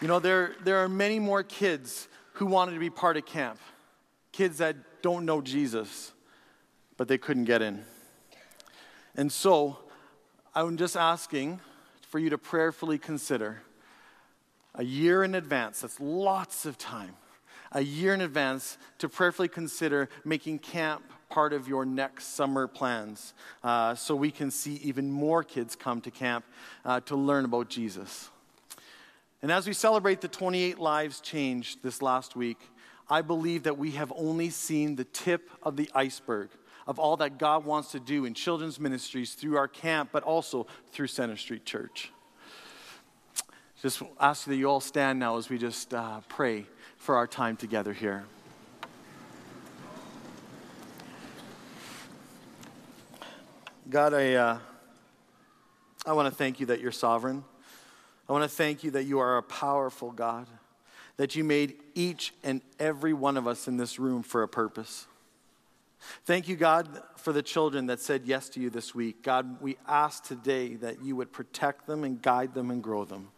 You 0.01 0.09
know, 0.09 0.21
there, 0.21 0.55
there 0.63 0.79
are 0.79 0.89
many 0.89 1.19
more 1.19 1.43
kids 1.43 2.09
who 2.35 2.47
wanted 2.47 2.73
to 2.73 2.81
be 2.81 2.91
part 2.91 3.17
of 3.17 3.27
camp. 3.27 3.59
Kids 4.33 4.59
that 4.59 4.77
don't 5.03 5.25
know 5.25 5.41
Jesus, 5.41 6.13
but 6.97 7.09
they 7.09 7.19
couldn't 7.19 7.45
get 7.45 7.63
in. 7.63 7.85
And 9.17 9.31
so, 9.31 9.79
I'm 10.55 10.77
just 10.77 10.97
asking 10.97 11.61
for 12.03 12.19
you 12.19 12.31
to 12.31 12.39
prayerfully 12.39 12.99
consider 12.99 13.63
a 14.75 14.85
year 14.85 15.23
in 15.23 15.35
advance, 15.35 15.81
that's 15.81 16.01
lots 16.01 16.67
of 16.67 16.77
time, 16.79 17.15
a 17.71 17.81
year 17.81 18.13
in 18.13 18.21
advance 18.21 18.77
to 18.99 19.09
prayerfully 19.09 19.49
consider 19.49 20.09
making 20.25 20.59
camp 20.59 21.03
part 21.31 21.53
of 21.53 21.69
your 21.69 21.85
next 21.85 22.35
summer 22.35 22.67
plans 22.67 23.35
uh, 23.63 23.95
so 23.95 24.15
we 24.17 24.31
can 24.31 24.51
see 24.51 24.75
even 24.83 25.11
more 25.11 25.45
kids 25.45 25.77
come 25.77 26.01
to 26.01 26.11
camp 26.11 26.45
uh, 26.85 27.01
to 27.01 27.17
learn 27.17 27.45
about 27.45 27.69
Jesus. 27.69 28.31
And 29.45 29.53
as 29.53 29.67
we 29.67 29.75
celebrate 29.75 30.23
the 30.23 30.29
28 30.29 30.79
lives 30.79 31.21
changed 31.21 31.83
this 31.83 32.01
last 32.01 32.35
week, 32.35 32.57
I 33.11 33.21
believe 33.21 33.65
that 33.65 33.77
we 33.77 33.91
have 33.91 34.11
only 34.17 34.49
seen 34.49 34.97
the 34.97 35.05
tip 35.05 35.51
of 35.63 35.77
the 35.77 35.91
iceberg 35.95 36.49
of 36.87 36.99
all 36.99 37.19
that 37.19 37.37
God 37.37 37.67
wants 37.67 37.93
to 37.93 38.01
do 38.01 38.25
in 38.25 38.33
children's 38.33 38.81
ministries 38.81 39.35
through 39.35 39.59
our 39.59 39.69
camp, 39.69 40.09
but 40.13 40.23
also 40.23 40.67
through 40.93 41.09
Center 41.09 41.37
Street 41.37 41.67
Church. 41.67 42.11
Just 43.83 44.01
ask 44.19 44.47
that 44.47 44.57
you 44.57 44.67
all 44.67 44.81
stand 44.81 45.19
now 45.19 45.37
as 45.37 45.51
we 45.51 45.59
just 45.59 45.93
uh, 45.93 46.21
pray 46.31 46.65
for 46.97 47.15
our 47.17 47.27
time 47.27 47.59
together 47.59 47.93
here. 47.93 48.25
God, 53.91 54.15
I, 54.15 54.33
uh, 54.37 54.59
I 56.07 56.15
want 56.15 56.33
to 56.33 56.35
thank 56.35 56.61
you 56.61 56.67
that 56.69 56.81
you're 56.81 56.93
sovereign. 56.93 57.45
I 58.29 58.33
want 58.33 58.45
to 58.45 58.49
thank 58.49 58.85
you 58.85 58.91
that 58.93 59.05
you 59.05 59.19
are 59.19 59.37
a 59.37 59.43
powerful 59.43 60.11
God, 60.11 60.47
that 61.17 61.37
you 61.37 61.45
made 61.45 61.75
each 61.95 62.33
and 62.43 62.63
every 62.79 63.13
one 63.13 63.37
of 63.37 63.47
us 63.47 63.69
in 63.69 63.77
this 63.77 63.99
room 63.99 64.23
for 64.23 64.43
a 64.43 64.49
purpose. 64.49 65.07
Thank 66.25 66.49
you, 66.49 66.57
God, 66.57 66.89
for 67.17 67.33
the 67.33 67.43
children 67.43 67.87
that 67.87 68.01
said 68.01 68.23
yes 68.25 68.49
to 68.51 68.61
you 68.61 68.71
this 68.71 68.95
week. 68.95 69.23
God, 69.23 69.61
we 69.61 69.77
ask 69.87 70.25
today 70.25 70.75
that 70.77 71.03
you 71.03 71.17
would 71.17 71.33
protect 71.33 71.87
them 71.87 72.05
and 72.05 72.21
guide 72.21 72.55
them 72.55 72.71
and 72.71 72.83
grow 72.83 73.05
them. 73.05 73.29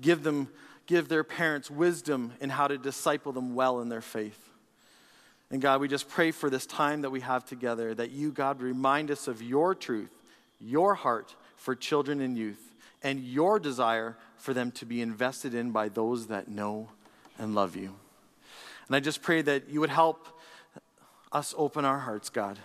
Give 0.00 0.22
them, 0.22 0.48
give 0.86 1.08
their 1.08 1.24
parents 1.24 1.70
wisdom 1.70 2.32
in 2.40 2.50
how 2.50 2.68
to 2.68 2.78
disciple 2.78 3.32
them 3.32 3.54
well 3.54 3.80
in 3.80 3.88
their 3.88 4.00
faith. 4.00 4.50
And 5.50 5.62
God, 5.62 5.80
we 5.80 5.88
just 5.88 6.08
pray 6.08 6.30
for 6.30 6.50
this 6.50 6.66
time 6.66 7.02
that 7.02 7.10
we 7.10 7.20
have 7.20 7.44
together 7.44 7.94
that 7.94 8.10
you, 8.10 8.32
God, 8.32 8.60
remind 8.60 9.10
us 9.10 9.28
of 9.28 9.42
your 9.42 9.74
truth, 9.74 10.10
your 10.60 10.94
heart 10.94 11.34
for 11.54 11.74
children 11.74 12.20
and 12.20 12.36
youth, 12.36 12.74
and 13.02 13.20
your 13.20 13.60
desire 13.60 14.16
for 14.36 14.54
them 14.54 14.70
to 14.72 14.86
be 14.86 15.00
invested 15.00 15.54
in 15.54 15.70
by 15.70 15.88
those 15.88 16.26
that 16.28 16.48
know 16.48 16.88
and 17.38 17.54
love 17.54 17.76
you. 17.76 17.94
And 18.86 18.96
I 18.96 19.00
just 19.00 19.22
pray 19.22 19.42
that 19.42 19.68
you 19.68 19.80
would 19.80 19.90
help 19.90 20.28
us 21.32 21.54
open 21.56 21.84
our 21.84 21.98
hearts, 21.98 22.30
God, 22.30 22.58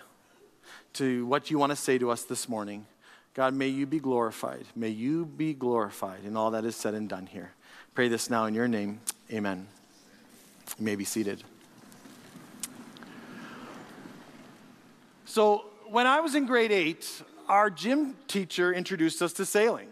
to 0.94 1.26
what 1.26 1.50
you 1.50 1.58
want 1.58 1.70
to 1.70 1.76
say 1.76 1.98
to 1.98 2.10
us 2.10 2.22
this 2.22 2.48
morning. 2.48 2.86
God, 3.34 3.54
may 3.54 3.68
you 3.68 3.86
be 3.86 3.98
glorified. 3.98 4.64
May 4.76 4.90
you 4.90 5.24
be 5.24 5.54
glorified 5.54 6.24
in 6.24 6.36
all 6.36 6.50
that 6.50 6.64
is 6.64 6.76
said 6.76 6.94
and 6.94 7.08
done 7.08 7.26
here. 7.26 7.52
Pray 7.94 8.08
this 8.08 8.30
now 8.30 8.44
in 8.44 8.54
your 8.54 8.68
name. 8.68 9.00
Amen. 9.32 9.66
You 10.78 10.84
may 10.84 10.96
be 10.96 11.04
seated. 11.04 11.42
So, 15.24 15.64
when 15.86 16.06
I 16.06 16.20
was 16.20 16.34
in 16.34 16.46
grade 16.46 16.72
eight, 16.72 17.22
our 17.48 17.70
gym 17.70 18.16
teacher 18.28 18.72
introduced 18.72 19.22
us 19.22 19.32
to 19.34 19.46
sailing. 19.46 19.88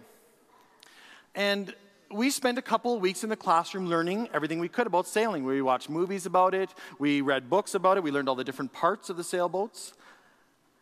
And 1.34 1.74
we 2.12 2.30
spent 2.30 2.58
a 2.58 2.62
couple 2.62 2.94
of 2.94 3.00
weeks 3.00 3.22
in 3.22 3.30
the 3.30 3.36
classroom 3.36 3.86
learning 3.86 4.28
everything 4.34 4.58
we 4.58 4.68
could 4.68 4.86
about 4.86 5.06
sailing. 5.06 5.44
We 5.44 5.62
watched 5.62 5.88
movies 5.88 6.26
about 6.26 6.54
it, 6.54 6.70
we 6.98 7.20
read 7.20 7.48
books 7.48 7.74
about 7.74 7.96
it, 7.96 8.02
we 8.02 8.10
learned 8.10 8.28
all 8.28 8.34
the 8.34 8.44
different 8.44 8.72
parts 8.72 9.10
of 9.10 9.16
the 9.16 9.24
sailboats. 9.24 9.92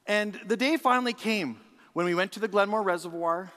And 0.06 0.40
the 0.46 0.56
day 0.56 0.78
finally 0.78 1.12
came 1.12 1.60
when 1.92 2.06
we 2.06 2.14
went 2.14 2.32
to 2.32 2.40
the 2.40 2.48
Glenmore 2.48 2.82
Reservoir 2.82 3.52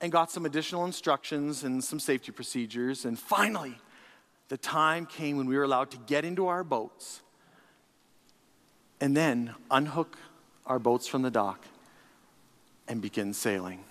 and 0.00 0.10
got 0.10 0.32
some 0.32 0.44
additional 0.44 0.84
instructions 0.84 1.62
and 1.62 1.82
some 1.82 2.00
safety 2.00 2.32
procedures. 2.32 3.04
And 3.04 3.16
finally, 3.16 3.78
the 4.48 4.56
time 4.56 5.06
came 5.06 5.36
when 5.36 5.46
we 5.46 5.56
were 5.56 5.62
allowed 5.62 5.92
to 5.92 5.98
get 5.98 6.24
into 6.24 6.48
our 6.48 6.64
boats 6.64 7.22
and 9.00 9.16
then 9.16 9.54
unhook 9.70 10.18
our 10.66 10.80
boats 10.80 11.06
from 11.06 11.22
the 11.22 11.30
dock 11.30 11.64
and 12.88 13.00
begin 13.00 13.32
sailing. 13.32 13.84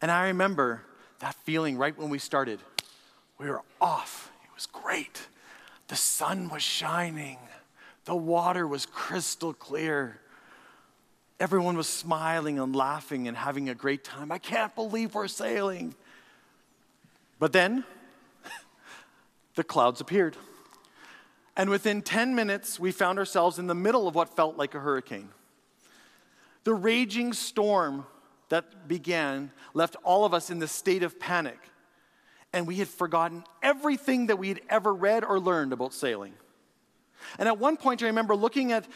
And 0.00 0.10
I 0.12 0.28
remember 0.28 0.82
that 1.20 1.34
feeling 1.44 1.76
right 1.76 1.96
when 1.96 2.10
we 2.10 2.18
started. 2.18 2.60
We 3.38 3.48
were 3.48 3.62
off. 3.80 4.30
It 4.44 4.54
was 4.54 4.66
great. 4.66 5.20
The 5.88 5.96
sun 5.96 6.48
was 6.48 6.62
shining, 6.62 7.38
the 8.04 8.16
water 8.16 8.66
was 8.66 8.86
crystal 8.86 9.52
clear. 9.52 10.20
Everyone 11.40 11.76
was 11.76 11.86
smiling 11.88 12.58
and 12.58 12.74
laughing 12.74 13.28
and 13.28 13.36
having 13.36 13.68
a 13.68 13.74
great 13.74 14.02
time. 14.02 14.32
I 14.32 14.38
can't 14.38 14.74
believe 14.74 15.14
we're 15.14 15.28
sailing. 15.28 15.94
But 17.38 17.52
then 17.52 17.84
the 19.54 19.62
clouds 19.62 20.00
appeared. 20.00 20.36
And 21.56 21.70
within 21.70 22.02
10 22.02 22.34
minutes, 22.34 22.80
we 22.80 22.90
found 22.90 23.20
ourselves 23.20 23.60
in 23.60 23.68
the 23.68 23.74
middle 23.74 24.08
of 24.08 24.16
what 24.16 24.34
felt 24.34 24.56
like 24.56 24.74
a 24.74 24.80
hurricane. 24.80 25.28
The 26.64 26.74
raging 26.74 27.32
storm 27.32 28.04
that 28.48 28.88
began 28.88 29.50
left 29.74 29.96
all 30.04 30.24
of 30.24 30.34
us 30.34 30.50
in 30.50 30.58
the 30.58 30.68
state 30.68 31.02
of 31.02 31.18
panic. 31.20 31.58
And 32.52 32.66
we 32.66 32.76
had 32.76 32.88
forgotten 32.88 33.44
everything 33.62 34.28
that 34.28 34.38
we 34.38 34.48
had 34.48 34.60
ever 34.70 34.94
read 34.94 35.24
or 35.24 35.38
learned 35.38 35.72
about 35.72 35.92
sailing. 35.92 36.32
And 37.38 37.48
at 37.48 37.58
one 37.58 37.76
point, 37.76 38.02
I 38.02 38.06
remember 38.06 38.34
looking 38.34 38.72
at 38.72 38.86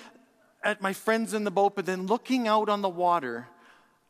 at 0.63 0.81
my 0.81 0.93
friends 0.93 1.35
in 1.35 1.45
the 1.45 1.51
boat, 1.51 1.75
but 1.75 1.87
then 1.87 2.07
looking 2.07 2.47
out 2.47 2.69
on 2.69 2.83
the 2.83 2.89
water, 2.89 3.49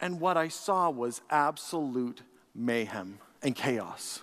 and 0.00 0.20
what 0.20 0.36
I 0.36 0.48
saw 0.48 0.90
was 0.90 1.20
absolute 1.30 2.22
mayhem 2.54 3.18
and 3.42 3.54
chaos. 3.54 4.20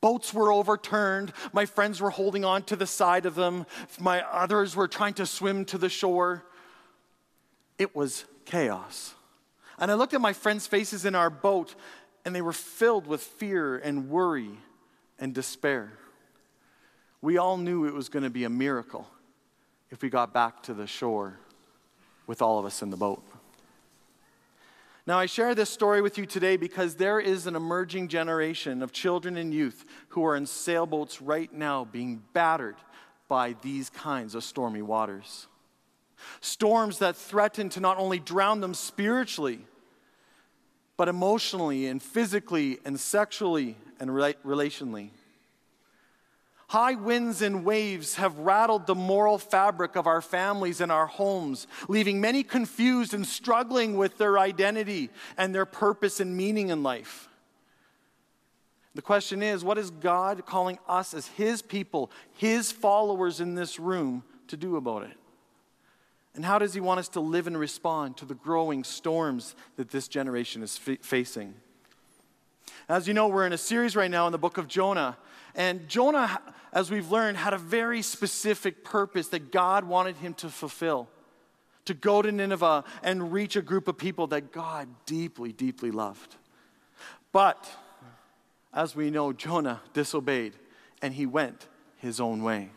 Boats 0.00 0.34
were 0.34 0.52
overturned. 0.52 1.32
My 1.52 1.66
friends 1.66 2.00
were 2.00 2.10
holding 2.10 2.44
on 2.44 2.62
to 2.64 2.76
the 2.76 2.86
side 2.86 3.26
of 3.26 3.34
them. 3.34 3.66
My 3.98 4.20
others 4.22 4.76
were 4.76 4.88
trying 4.88 5.14
to 5.14 5.26
swim 5.26 5.64
to 5.66 5.78
the 5.78 5.88
shore. 5.88 6.44
It 7.78 7.96
was 7.96 8.24
chaos. 8.44 9.14
And 9.78 9.90
I 9.90 9.94
looked 9.94 10.14
at 10.14 10.20
my 10.20 10.32
friends' 10.32 10.66
faces 10.66 11.04
in 11.04 11.14
our 11.14 11.30
boat, 11.30 11.74
and 12.24 12.34
they 12.34 12.42
were 12.42 12.52
filled 12.52 13.06
with 13.06 13.22
fear 13.22 13.76
and 13.76 14.08
worry 14.08 14.50
and 15.18 15.34
despair. 15.34 15.92
We 17.20 17.38
all 17.38 17.56
knew 17.56 17.86
it 17.86 17.94
was 17.94 18.08
going 18.08 18.24
to 18.24 18.30
be 18.30 18.44
a 18.44 18.50
miracle 18.50 19.08
if 19.90 20.02
we 20.02 20.10
got 20.10 20.32
back 20.32 20.62
to 20.64 20.74
the 20.74 20.86
shore 20.86 21.38
with 22.26 22.42
all 22.42 22.58
of 22.58 22.66
us 22.66 22.82
in 22.82 22.90
the 22.90 22.96
boat. 22.96 23.22
Now, 25.06 25.18
I 25.18 25.26
share 25.26 25.54
this 25.54 25.68
story 25.68 26.00
with 26.00 26.16
you 26.16 26.24
today 26.24 26.56
because 26.56 26.94
there 26.94 27.20
is 27.20 27.46
an 27.46 27.56
emerging 27.56 28.08
generation 28.08 28.82
of 28.82 28.90
children 28.90 29.36
and 29.36 29.52
youth 29.52 29.84
who 30.08 30.24
are 30.24 30.34
in 30.34 30.46
sailboats 30.46 31.20
right 31.20 31.52
now 31.52 31.84
being 31.84 32.22
battered 32.32 32.76
by 33.28 33.54
these 33.60 33.90
kinds 33.90 34.34
of 34.34 34.44
stormy 34.44 34.80
waters. 34.80 35.46
Storms 36.40 36.98
that 36.98 37.16
threaten 37.16 37.68
to 37.70 37.80
not 37.80 37.98
only 37.98 38.18
drown 38.18 38.60
them 38.60 38.74
spiritually, 38.74 39.60
but 40.96 41.08
emotionally 41.08 41.86
and 41.86 42.02
physically 42.02 42.78
and 42.84 42.98
sexually 42.98 43.76
and 43.98 44.10
relationally. 44.10 45.10
High 46.68 46.94
winds 46.94 47.42
and 47.42 47.64
waves 47.64 48.16
have 48.16 48.38
rattled 48.38 48.86
the 48.86 48.94
moral 48.94 49.38
fabric 49.38 49.96
of 49.96 50.06
our 50.06 50.20
families 50.20 50.80
and 50.80 50.90
our 50.90 51.06
homes, 51.06 51.66
leaving 51.88 52.20
many 52.20 52.42
confused 52.42 53.14
and 53.14 53.26
struggling 53.26 53.96
with 53.96 54.18
their 54.18 54.38
identity 54.38 55.10
and 55.36 55.54
their 55.54 55.66
purpose 55.66 56.20
and 56.20 56.36
meaning 56.36 56.70
in 56.70 56.82
life. 56.82 57.28
The 58.94 59.02
question 59.02 59.42
is 59.42 59.64
what 59.64 59.78
is 59.78 59.90
God 59.90 60.46
calling 60.46 60.78
us 60.88 61.14
as 61.14 61.26
His 61.26 61.62
people, 61.62 62.10
His 62.34 62.72
followers 62.72 63.40
in 63.40 63.54
this 63.54 63.78
room, 63.78 64.22
to 64.48 64.56
do 64.56 64.76
about 64.76 65.02
it? 65.02 65.16
And 66.34 66.44
how 66.44 66.58
does 66.58 66.74
He 66.74 66.80
want 66.80 67.00
us 67.00 67.08
to 67.10 67.20
live 67.20 67.46
and 67.46 67.58
respond 67.58 68.16
to 68.18 68.24
the 68.24 68.34
growing 68.34 68.84
storms 68.84 69.54
that 69.76 69.90
this 69.90 70.08
generation 70.08 70.62
is 70.62 70.80
f- 70.86 70.98
facing? 71.00 71.54
As 72.88 73.06
you 73.08 73.14
know, 73.14 73.28
we're 73.28 73.46
in 73.46 73.52
a 73.52 73.58
series 73.58 73.96
right 73.96 74.10
now 74.10 74.26
in 74.26 74.32
the 74.32 74.38
book 74.38 74.58
of 74.58 74.68
Jonah. 74.68 75.16
And 75.54 75.88
Jonah, 75.88 76.40
as 76.72 76.90
we've 76.90 77.10
learned, 77.10 77.36
had 77.36 77.54
a 77.54 77.58
very 77.58 78.02
specific 78.02 78.84
purpose 78.84 79.28
that 79.28 79.52
God 79.52 79.84
wanted 79.84 80.16
him 80.16 80.34
to 80.34 80.48
fulfill 80.48 81.08
to 81.84 81.94
go 81.94 82.22
to 82.22 82.32
Nineveh 82.32 82.84
and 83.02 83.32
reach 83.32 83.56
a 83.56 83.62
group 83.62 83.88
of 83.88 83.98
people 83.98 84.26
that 84.28 84.52
God 84.52 84.88
deeply, 85.06 85.52
deeply 85.52 85.90
loved. 85.90 86.36
But, 87.32 87.70
as 88.72 88.96
we 88.96 89.10
know, 89.10 89.32
Jonah 89.32 89.82
disobeyed 89.92 90.54
and 91.02 91.14
he 91.14 91.26
went 91.26 91.66
his 91.98 92.20
own 92.20 92.42
way. 92.42 92.70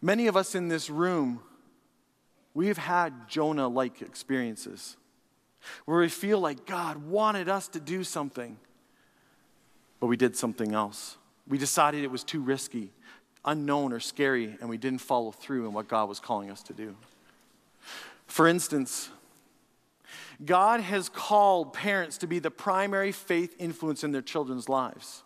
Many 0.00 0.26
of 0.26 0.36
us 0.36 0.54
in 0.54 0.68
this 0.68 0.88
room, 0.88 1.40
we've 2.56 2.78
had 2.78 3.28
Jonah 3.28 3.68
like 3.68 4.00
experiences 4.00 4.96
where 5.84 5.98
we 5.98 6.08
feel 6.08 6.40
like 6.40 6.64
God 6.64 6.96
wanted 6.96 7.50
us 7.50 7.68
to 7.68 7.80
do 7.80 8.02
something, 8.02 8.56
but 10.00 10.06
we 10.06 10.16
did 10.16 10.34
something 10.34 10.72
else. 10.72 11.18
We 11.46 11.58
decided 11.58 12.02
it 12.02 12.10
was 12.10 12.24
too 12.24 12.40
risky, 12.40 12.92
unknown, 13.44 13.92
or 13.92 14.00
scary, 14.00 14.56
and 14.60 14.70
we 14.70 14.78
didn't 14.78 15.02
follow 15.02 15.32
through 15.32 15.66
in 15.66 15.74
what 15.74 15.86
God 15.86 16.08
was 16.08 16.18
calling 16.18 16.50
us 16.50 16.62
to 16.62 16.72
do. 16.72 16.96
For 18.26 18.48
instance, 18.48 19.10
God 20.42 20.80
has 20.80 21.10
called 21.10 21.74
parents 21.74 22.16
to 22.18 22.26
be 22.26 22.38
the 22.38 22.50
primary 22.50 23.12
faith 23.12 23.54
influence 23.58 24.02
in 24.02 24.12
their 24.12 24.22
children's 24.22 24.66
lives. 24.68 25.24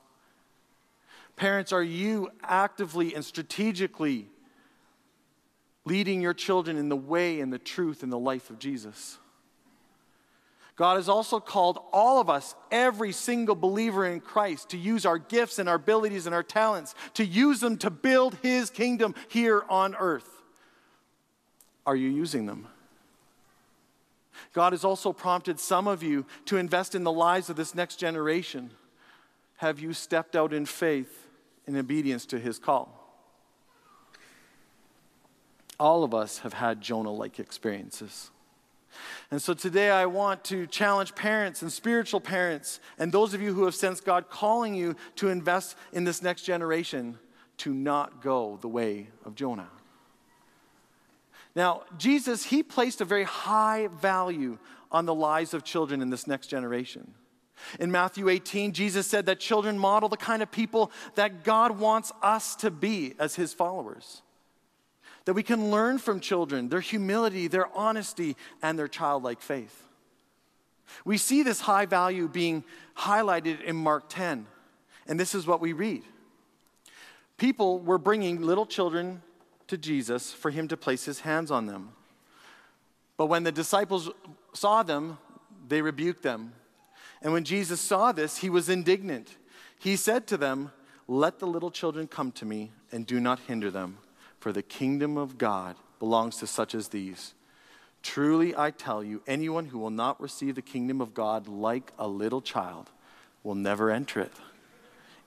Parents, 1.37 1.73
are 1.73 1.83
you 1.83 2.31
actively 2.43 3.15
and 3.15 3.25
strategically 3.25 4.27
leading 5.85 6.21
your 6.21 6.35
children 6.35 6.77
in 6.77 6.89
the 6.89 6.97
way 6.97 7.41
and 7.41 7.53
the 7.53 7.59
truth 7.59 8.03
and 8.03 8.13
the 8.13 8.19
life 8.19 8.51
of 8.51 8.59
Jesus? 8.59 9.19
God 10.77 10.97
has 10.97 11.11
also 11.11 11.41
called 11.41 11.79
all 11.93 12.23
of 12.23 12.31
us, 12.31 12.55
every 12.71 13.13
single 13.13 13.55
believer 13.55 14.07
in 14.07 14.19
Christ, 14.19 14.71
to 14.71 14.79
use 14.79 15.05
our 15.05 15.19
gifts 15.19 15.59
and 15.59 15.69
our 15.69 15.75
abilities 15.75 16.25
and 16.25 16.35
our 16.35 16.43
talents, 16.43 16.95
to 17.15 17.25
use 17.25 17.61
them 17.61 17.77
to 17.79 17.91
build 17.91 18.39
His 18.41 18.71
kingdom 18.71 19.15
here 19.29 19.63
on 19.69 19.95
earth. 19.95 20.43
Are 21.85 21.97
you 21.97 22.09
using 22.09 22.47
them? 22.47 22.67
God 24.55 24.73
has 24.73 24.85
also 24.85 25.13
prompted 25.13 25.61
some 25.61 25.87
of 25.87 26.03
you 26.03 26.25
to 26.47 26.57
invest 26.57 26.95
in 26.95 27.05
the 27.05 27.13
lives 27.13 27.51
of 27.51 27.57
this 27.57 27.75
next 27.75 27.97
generation. 27.97 28.71
Have 29.57 29.81
you 29.81 29.93
stepped 29.93 30.35
out 30.35 30.55
in 30.55 30.65
faith 30.65 31.27
in 31.67 31.77
obedience 31.77 32.25
to 32.25 32.39
His 32.39 32.59
call? 32.59 33.00
All 35.81 36.05
of 36.05 36.13
us 36.13 36.41
have 36.41 36.53
had 36.53 36.83
Jonah 36.83 37.11
like 37.11 37.41
experiences. 37.41 38.31
And 39.31 39.41
so 39.41 39.55
today 39.55 39.91
I 39.91 40.05
want 40.05 40.45
to 40.45 40.67
challenge 40.67 41.15
parents 41.15 41.63
and 41.63 41.73
spiritual 41.73 42.21
parents 42.21 42.81
and 42.99 43.11
those 43.11 43.33
of 43.33 43.41
you 43.41 43.55
who 43.55 43.65
have 43.65 43.75
sensed 43.75 44.05
God 44.05 44.29
calling 44.29 44.75
you 44.75 44.95
to 45.17 45.31
invest 45.31 45.77
in 45.95 46.05
this 46.05 46.21
next 46.21 46.43
generation 46.43 47.19
to 47.59 47.73
not 47.73 48.21
go 48.21 48.59
the 48.61 48.69
way 48.69 49.09
of 49.25 49.35
Jonah. 49.35 49.71
Now, 51.57 51.85
Jesus, 51.97 52.45
he 52.45 52.63
placed 52.63 53.01
a 53.01 53.07
very 53.07 53.25
high 53.25 53.89
value 53.89 54.59
on 54.93 55.07
the 55.07 55.15
lives 55.15 55.55
of 55.55 55.65
children 55.65 56.03
in 56.03 56.11
this 56.11 56.27
next 56.27 56.49
generation. 56.49 57.15
In 57.79 57.91
Matthew 57.91 58.29
18, 58.29 58.73
Jesus 58.73 59.07
said 59.07 59.25
that 59.27 59.41
children 59.41 59.79
model 59.79 60.11
the 60.11 60.17
kind 60.19 60.43
of 60.43 60.51
people 60.51 60.93
that 61.15 61.43
God 61.43 61.79
wants 61.79 62.13
us 62.23 62.55
to 62.57 62.71
be 62.71 63.15
as 63.19 63.35
his 63.35 63.55
followers 63.55 64.21
that 65.31 65.35
we 65.35 65.45
can 65.45 65.71
learn 65.71 65.97
from 65.97 66.19
children 66.19 66.71
their 66.71 66.81
humility, 66.81 67.47
their 67.47 67.69
honesty, 67.77 68.35
and 68.63 68.77
their 68.77 68.89
childlike 68.89 69.41
faith. 69.41 69.87
We 71.05 71.19
see 71.19 71.45
this 71.45 71.61
high 71.61 71.87
value 71.87 72.27
being 72.27 72.65
highlighted 72.99 73.63
in 73.63 73.77
Mark 73.77 74.09
10, 74.09 74.49
and 75.07 75.21
this 75.21 75.33
is 75.33 75.47
what 75.47 75.61
we 75.61 75.73
read. 75.73 76.03
People 77.37 77.79
were 77.79 77.97
bringing 77.97 78.43
little 78.43 78.67
children 78.67 79.23
to 79.69 79.79
Jesus 79.79 80.33
for 80.33 80.51
him 80.51 80.67
to 80.67 80.77
place 80.77 81.05
his 81.05 81.21
hands 81.21 81.53
on 81.53 81.67
them. 81.67 81.93
But 83.17 83.27
when 83.27 83.45
the 83.45 83.53
disciples 83.53 84.11
saw 84.53 84.83
them, 84.83 85.17
they 85.69 85.81
rebuked 85.81 86.25
them. 86.25 86.55
And 87.23 87.33
when 87.33 87.45
Jesus 87.45 87.81
saw 87.81 88.11
this, 88.11 88.39
he 88.39 88.51
was 88.51 88.69
indignant. 88.69 89.37
He 89.79 89.95
said 89.95 90.27
to 90.27 90.37
them, 90.37 90.73
Let 91.07 91.39
the 91.39 91.47
little 91.47 91.71
children 91.71 92.09
come 92.09 92.33
to 92.33 92.45
me, 92.45 92.73
and 92.91 93.07
do 93.07 93.21
not 93.21 93.39
hinder 93.47 93.71
them 93.71 93.99
for 94.41 94.53
the 94.53 94.63
kingdom 94.63 95.17
of 95.17 95.39
God 95.39 95.77
belongs 95.99 96.39
to 96.39 96.47
such 96.47 96.75
as 96.75 96.89
these. 96.89 97.35
Truly, 98.03 98.57
I 98.57 98.71
tell 98.71 99.05
you, 99.05 99.23
anyone 99.27 99.67
who 99.67 99.79
will 99.79 99.91
not 99.91 100.21
receive 100.21 100.55
the 100.55 100.63
kingdom 100.63 101.01
of 101.01 101.13
God 101.13 101.47
like 101.47 101.93
a 101.99 102.09
little 102.09 102.41
child 102.41 102.91
will 103.45 103.55
never 103.55 103.91
enter 103.91 104.21
it. 104.21 104.33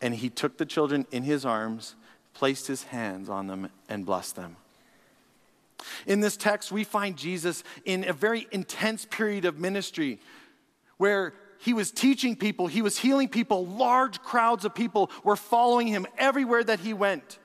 And 0.01 0.15
he 0.15 0.29
took 0.29 0.57
the 0.57 0.65
children 0.65 1.05
in 1.11 1.23
his 1.23 1.45
arms, 1.45 1.95
placed 2.33 2.67
his 2.67 2.83
hands 2.83 3.29
on 3.29 3.47
them, 3.47 3.69
and 3.87 4.05
blessed 4.05 4.35
them. 4.35 4.57
In 6.07 6.19
this 6.19 6.35
text, 6.35 6.71
we 6.71 6.83
find 6.83 7.15
Jesus 7.15 7.63
in 7.85 8.07
a 8.07 8.13
very 8.13 8.47
intense 8.51 9.05
period 9.05 9.45
of 9.45 9.59
ministry 9.59 10.19
where 10.97 11.33
he 11.59 11.73
was 11.73 11.91
teaching 11.91 12.35
people, 12.35 12.67
he 12.67 12.81
was 12.81 12.97
healing 12.97 13.29
people, 13.29 13.65
large 13.65 14.21
crowds 14.21 14.65
of 14.65 14.75
people 14.75 15.09
were 15.23 15.35
following 15.35 15.87
him 15.87 16.05
everywhere 16.17 16.63
that 16.63 16.79
he 16.79 16.93
went. 16.93 17.39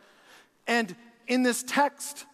And 0.66 0.94
in 1.28 1.44
this 1.44 1.62
text, 1.62 2.26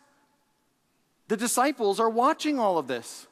the 1.29 1.37
disciples 1.37 2.01
are 2.01 2.09
watching 2.09 2.59
all 2.59 2.79
of 2.79 2.87
this. 2.87 3.27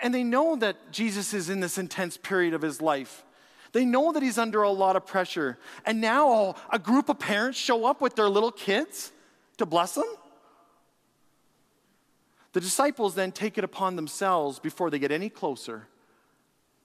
And 0.00 0.14
they 0.14 0.22
know 0.22 0.56
that 0.56 0.92
Jesus 0.92 1.34
is 1.34 1.48
in 1.50 1.60
this 1.60 1.78
intense 1.78 2.16
period 2.16 2.54
of 2.54 2.62
his 2.62 2.80
life. 2.80 3.24
They 3.72 3.84
know 3.84 4.12
that 4.12 4.22
he's 4.22 4.38
under 4.38 4.62
a 4.62 4.70
lot 4.70 4.96
of 4.96 5.06
pressure. 5.06 5.58
And 5.86 6.00
now 6.00 6.56
a 6.70 6.78
group 6.78 7.08
of 7.08 7.18
parents 7.18 7.58
show 7.58 7.86
up 7.86 8.00
with 8.00 8.14
their 8.14 8.28
little 8.28 8.52
kids 8.52 9.12
to 9.56 9.66
bless 9.66 9.96
him. 9.96 10.04
The 12.52 12.60
disciples 12.60 13.14
then 13.14 13.32
take 13.32 13.56
it 13.56 13.64
upon 13.64 13.96
themselves 13.96 14.58
before 14.58 14.90
they 14.90 14.98
get 14.98 15.10
any 15.10 15.30
closer 15.30 15.88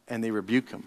and 0.08 0.24
they 0.24 0.32
rebuke 0.32 0.70
him. 0.70 0.84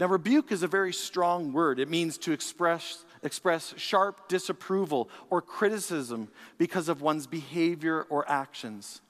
Now, 0.00 0.06
rebuke 0.06 0.50
is 0.50 0.62
a 0.62 0.68
very 0.68 0.92
strong 0.92 1.52
word. 1.52 1.78
It 1.78 1.88
means 1.88 2.18
to 2.18 2.32
express, 2.32 3.04
express 3.24 3.74
sharp 3.76 4.28
disapproval 4.28 5.08
or 5.30 5.42
criticism 5.42 6.28
because 6.58 6.88
of 6.88 7.02
one's 7.02 7.26
behavior 7.26 8.02
or 8.02 8.28
actions. 8.30 9.00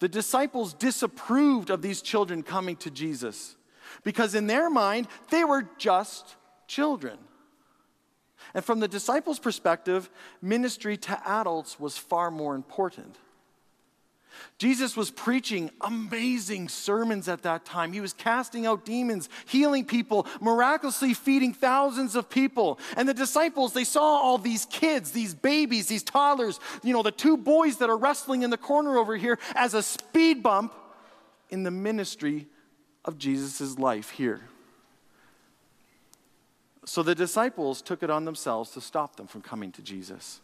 The 0.00 0.08
disciples 0.08 0.72
disapproved 0.72 1.70
of 1.70 1.82
these 1.82 2.02
children 2.02 2.42
coming 2.42 2.76
to 2.76 2.90
Jesus 2.90 3.56
because, 4.02 4.34
in 4.34 4.46
their 4.46 4.68
mind, 4.68 5.06
they 5.30 5.44
were 5.44 5.68
just 5.78 6.34
children. 6.66 7.18
And 8.54 8.64
from 8.64 8.80
the 8.80 8.88
disciples' 8.88 9.38
perspective, 9.38 10.10
ministry 10.42 10.96
to 10.98 11.28
adults 11.28 11.78
was 11.78 11.96
far 11.98 12.30
more 12.30 12.54
important. 12.54 13.16
Jesus 14.58 14.96
was 14.96 15.10
preaching 15.10 15.70
amazing 15.80 16.68
sermons 16.68 17.28
at 17.28 17.42
that 17.42 17.64
time. 17.64 17.92
He 17.92 18.00
was 18.00 18.12
casting 18.12 18.66
out 18.66 18.84
demons, 18.84 19.28
healing 19.46 19.84
people, 19.84 20.26
miraculously 20.40 21.12
feeding 21.12 21.52
thousands 21.52 22.16
of 22.16 22.30
people. 22.30 22.78
And 22.96 23.08
the 23.08 23.14
disciples, 23.14 23.74
they 23.74 23.84
saw 23.84 24.02
all 24.02 24.38
these 24.38 24.64
kids, 24.66 25.10
these 25.12 25.34
babies, 25.34 25.88
these 25.88 26.02
toddlers, 26.02 26.58
you 26.82 26.92
know, 26.92 27.02
the 27.02 27.10
two 27.10 27.36
boys 27.36 27.76
that 27.78 27.90
are 27.90 27.96
wrestling 27.96 28.42
in 28.42 28.50
the 28.50 28.56
corner 28.56 28.96
over 28.96 29.16
here 29.16 29.38
as 29.54 29.74
a 29.74 29.82
speed 29.82 30.42
bump 30.42 30.72
in 31.50 31.62
the 31.62 31.70
ministry 31.70 32.46
of 33.04 33.18
Jesus' 33.18 33.78
life 33.78 34.10
here. 34.10 34.40
So 36.86 37.02
the 37.02 37.14
disciples 37.14 37.82
took 37.82 38.02
it 38.02 38.10
on 38.10 38.24
themselves 38.24 38.70
to 38.70 38.80
stop 38.80 39.16
them 39.16 39.26
from 39.26 39.42
coming 39.42 39.72
to 39.72 39.82
Jesus. 39.82 40.40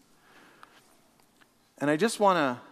And 1.79 1.89
I 1.89 1.97
just 1.97 2.21
want 2.21 2.37
to 2.37 2.72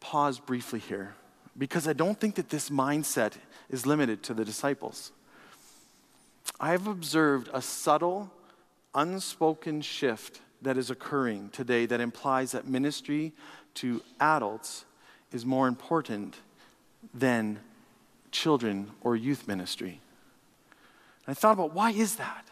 pause 0.00 0.38
briefly 0.38 0.80
here 0.80 1.14
because 1.56 1.86
I 1.86 1.92
don't 1.92 2.18
think 2.18 2.36
that 2.36 2.48
this 2.48 2.70
mindset 2.70 3.34
is 3.68 3.86
limited 3.86 4.22
to 4.24 4.34
the 4.34 4.44
disciples. 4.44 5.12
I've 6.58 6.86
observed 6.86 7.48
a 7.52 7.62
subtle, 7.62 8.30
unspoken 8.94 9.80
shift 9.82 10.40
that 10.62 10.76
is 10.76 10.90
occurring 10.90 11.50
today 11.50 11.86
that 11.86 12.00
implies 12.00 12.52
that 12.52 12.66
ministry 12.66 13.32
to 13.74 14.02
adults 14.20 14.84
is 15.32 15.46
more 15.46 15.68
important 15.68 16.36
than 17.14 17.60
children 18.30 18.90
or 19.00 19.16
youth 19.16 19.48
ministry. 19.48 20.00
And 21.26 21.32
I 21.32 21.34
thought 21.34 21.52
about 21.52 21.74
why 21.74 21.90
is 21.92 22.16
that? 22.16 22.46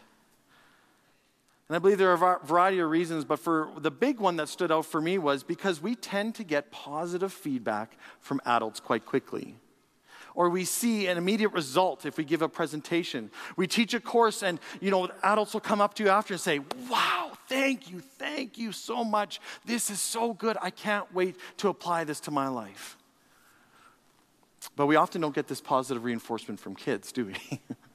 And 1.69 1.75
I 1.75 1.79
believe 1.79 1.99
there 1.99 2.11
are 2.11 2.39
a 2.41 2.45
variety 2.45 2.79
of 2.79 2.89
reasons, 2.89 3.25
but 3.25 3.37
for 3.37 3.69
the 3.77 3.91
big 3.91 4.19
one 4.19 4.37
that 4.37 4.49
stood 4.49 4.71
out 4.71 4.87
for 4.87 4.99
me 4.99 5.19
was 5.19 5.43
because 5.43 5.79
we 5.79 5.93
tend 5.93 6.33
to 6.35 6.43
get 6.43 6.71
positive 6.71 7.31
feedback 7.31 7.95
from 8.21 8.41
adults 8.43 8.79
quite 8.79 9.05
quickly. 9.05 9.55
Or 10.33 10.49
we 10.49 10.65
see 10.65 11.05
an 11.05 11.17
immediate 11.17 11.49
result 11.49 12.07
if 12.07 12.17
we 12.17 12.23
give 12.23 12.41
a 12.41 12.49
presentation. 12.49 13.29
We 13.55 13.67
teach 13.67 13.93
a 13.93 13.99
course 13.99 14.41
and 14.41 14.59
you 14.81 14.89
know 14.89 15.09
adults 15.21 15.53
will 15.53 15.61
come 15.61 15.79
up 15.79 15.93
to 15.95 16.03
you 16.03 16.09
after 16.09 16.33
and 16.33 16.41
say, 16.41 16.59
"Wow, 16.89 17.33
thank 17.47 17.91
you. 17.91 17.99
Thank 17.99 18.57
you 18.57 18.71
so 18.71 19.03
much. 19.03 19.39
This 19.65 19.91
is 19.91 20.01
so 20.01 20.33
good. 20.33 20.57
I 20.61 20.71
can't 20.71 21.13
wait 21.13 21.35
to 21.57 21.69
apply 21.69 22.03
this 22.03 22.19
to 22.21 22.31
my 22.31 22.47
life." 22.47 22.97
But 24.75 24.87
we 24.87 24.95
often 24.95 25.21
don't 25.21 25.35
get 25.35 25.47
this 25.47 25.61
positive 25.61 26.03
reinforcement 26.03 26.59
from 26.59 26.75
kids, 26.75 27.11
do 27.11 27.25
we? 27.25 27.35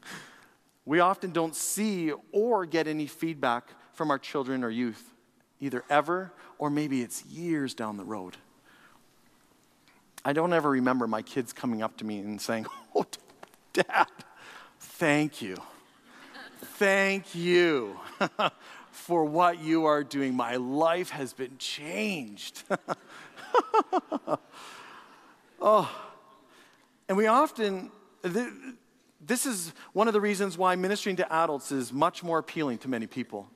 We 0.86 1.00
often 1.00 1.30
don't 1.30 1.54
see 1.54 2.12
or 2.32 2.66
get 2.66 2.86
any 2.86 3.06
feedback 3.06 3.70
from 3.94 4.10
our 4.10 4.18
children 4.18 4.62
or 4.64 4.70
youth, 4.70 5.12
either 5.60 5.84
ever 5.88 6.32
or 6.58 6.68
maybe 6.70 7.02
it's 7.02 7.24
years 7.26 7.74
down 7.74 7.96
the 7.96 8.04
road. 8.04 8.36
I 10.24 10.32
don't 10.32 10.52
ever 10.52 10.70
remember 10.70 11.06
my 11.06 11.22
kids 11.22 11.52
coming 11.52 11.82
up 11.82 11.96
to 11.98 12.04
me 12.04 12.18
and 12.18 12.40
saying, 12.40 12.66
Oh, 12.94 13.06
Dad, 13.72 14.06
thank 14.78 15.42
you. 15.42 15.56
Thank 16.76 17.34
you 17.34 17.98
for 18.90 19.24
what 19.24 19.60
you 19.60 19.84
are 19.84 20.02
doing. 20.04 20.34
My 20.34 20.56
life 20.56 21.10
has 21.10 21.32
been 21.32 21.58
changed. 21.58 22.62
oh, 25.60 25.90
and 27.08 27.18
we 27.18 27.26
often, 27.26 27.90
this 29.26 29.46
is 29.46 29.72
one 29.92 30.06
of 30.06 30.14
the 30.14 30.20
reasons 30.20 30.58
why 30.58 30.76
ministering 30.76 31.16
to 31.16 31.32
adults 31.32 31.72
is 31.72 31.92
much 31.92 32.22
more 32.22 32.38
appealing 32.38 32.78
to 32.78 32.88
many 32.88 33.06
people. 33.06 33.48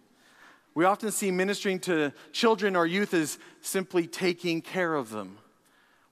We 0.74 0.84
often 0.84 1.10
see 1.10 1.30
ministering 1.30 1.80
to 1.80 2.12
children 2.32 2.76
or 2.76 2.86
youth 2.86 3.12
as 3.12 3.38
simply 3.60 4.06
taking 4.06 4.62
care 4.62 4.94
of 4.94 5.10
them, 5.10 5.38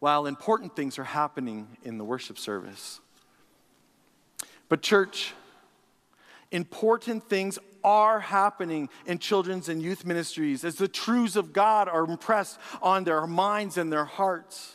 while 0.01 0.27
important 0.27 0.75
things 0.75 0.99
are 0.99 1.05
happening 1.05 1.77
in 1.85 1.99
the 1.99 2.05
worship 2.05 2.39
service. 2.39 3.01
But, 4.69 4.83
church, 4.83 5.33
important 6.51 7.29
things 7.29 7.59
are 7.85 8.19
happening 8.19 8.89
in 9.07 9.19
children's 9.21 9.69
and 9.69 9.81
youth 9.81 10.05
ministries 10.05 10.65
as 10.65 10.75
the 10.75 10.89
truths 10.89 11.37
of 11.37 11.53
God 11.53 11.89
are 11.89 12.05
impressed 12.05 12.59
on 12.83 13.05
their 13.05 13.27
minds 13.29 13.79
and 13.79 13.93
their 13.93 14.05
hearts. 14.05 14.75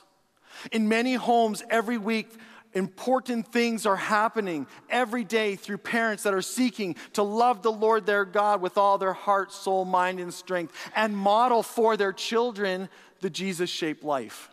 In 0.72 0.88
many 0.88 1.16
homes, 1.16 1.62
every 1.70 1.98
week, 1.98 2.30
important 2.74 3.48
things 3.48 3.86
are 3.86 3.96
happening 3.96 4.68
every 4.90 5.24
day 5.24 5.56
through 5.56 5.78
parents 5.78 6.24
that 6.24 6.34
are 6.34 6.42
seeking 6.42 6.96
to 7.14 7.24
love 7.24 7.62
the 7.62 7.72
Lord 7.72 8.06
their 8.06 8.26
God 8.26 8.62
with 8.62 8.78
all 8.78 8.98
their 8.98 9.14
heart, 9.14 9.52
soul, 9.52 9.86
mind, 9.86 10.20
and 10.20 10.34
strength 10.34 10.74
and 10.96 11.16
model 11.16 11.64
for 11.64 11.98
their 11.98 12.14
children 12.14 12.90
the 13.22 13.30
Jesus 13.30 13.70
shaped 13.70 14.04
life. 14.04 14.50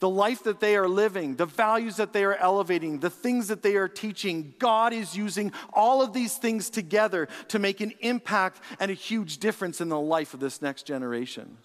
The 0.00 0.08
life 0.08 0.44
that 0.44 0.60
they 0.60 0.76
are 0.76 0.88
living, 0.88 1.36
the 1.36 1.46
values 1.46 1.96
that 1.96 2.14
they 2.14 2.24
are 2.24 2.34
elevating, 2.34 3.00
the 3.00 3.10
things 3.10 3.48
that 3.48 3.62
they 3.62 3.76
are 3.76 3.88
teaching, 3.88 4.54
God 4.58 4.94
is 4.94 5.14
using 5.14 5.52
all 5.74 6.00
of 6.00 6.14
these 6.14 6.36
things 6.36 6.70
together 6.70 7.28
to 7.48 7.58
make 7.58 7.82
an 7.82 7.92
impact 8.00 8.62
and 8.80 8.90
a 8.90 8.94
huge 8.94 9.38
difference 9.38 9.80
in 9.80 9.90
the 9.90 10.00
life 10.00 10.32
of 10.32 10.40
this 10.40 10.62
next 10.62 10.84
generation. 10.86 11.58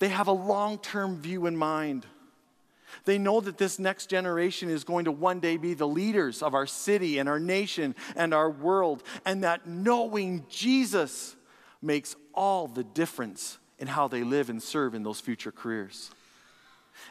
They 0.00 0.08
have 0.08 0.28
a 0.28 0.32
long 0.32 0.78
term 0.78 1.16
view 1.20 1.46
in 1.46 1.56
mind. 1.56 2.04
They 3.04 3.18
know 3.18 3.40
that 3.40 3.58
this 3.58 3.78
next 3.78 4.06
generation 4.06 4.68
is 4.70 4.84
going 4.84 5.04
to 5.04 5.12
one 5.12 5.40
day 5.40 5.56
be 5.56 5.74
the 5.74 5.88
leaders 5.88 6.42
of 6.42 6.54
our 6.54 6.66
city 6.66 7.18
and 7.18 7.28
our 7.28 7.40
nation 7.40 7.94
and 8.16 8.34
our 8.34 8.50
world, 8.50 9.02
and 9.24 9.44
that 9.44 9.66
knowing 9.66 10.46
Jesus 10.48 11.36
makes 11.82 12.16
all 12.34 12.66
the 12.68 12.84
difference 12.84 13.58
in 13.78 13.86
how 13.86 14.08
they 14.08 14.22
live 14.22 14.50
and 14.50 14.62
serve 14.62 14.94
in 14.94 15.02
those 15.02 15.20
future 15.20 15.52
careers. 15.52 16.10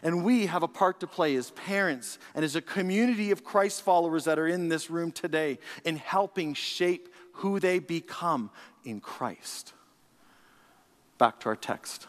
And 0.04 0.24
we 0.24 0.46
have 0.46 0.64
a 0.64 0.68
part 0.68 1.00
to 1.00 1.08
play 1.08 1.36
as 1.36 1.52
parents 1.52 2.20
and 2.36 2.46
as 2.46 2.56
a 2.56 2.62
community 2.62 3.32
of 3.32 3.44
Christ 3.44 3.82
followers 3.82 4.26
that 4.26 4.38
are 4.38 4.48
in 4.48 4.70
this 4.70 4.90
room 4.90 5.12
today 5.12 5.58
in 5.84 5.98
helping 5.98 6.54
shape 6.54 7.10
who 7.34 7.60
they 7.60 7.80
become 7.80 8.52
in 8.84 9.00
Christ. 9.00 9.74
Back 11.18 11.40
to 11.42 11.50
our 11.50 11.56
text. 11.56 12.08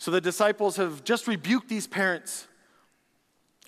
So 0.00 0.10
the 0.10 0.20
disciples 0.22 0.76
have 0.76 1.04
just 1.04 1.28
rebuked 1.28 1.68
these 1.68 1.86
parents 1.86 2.48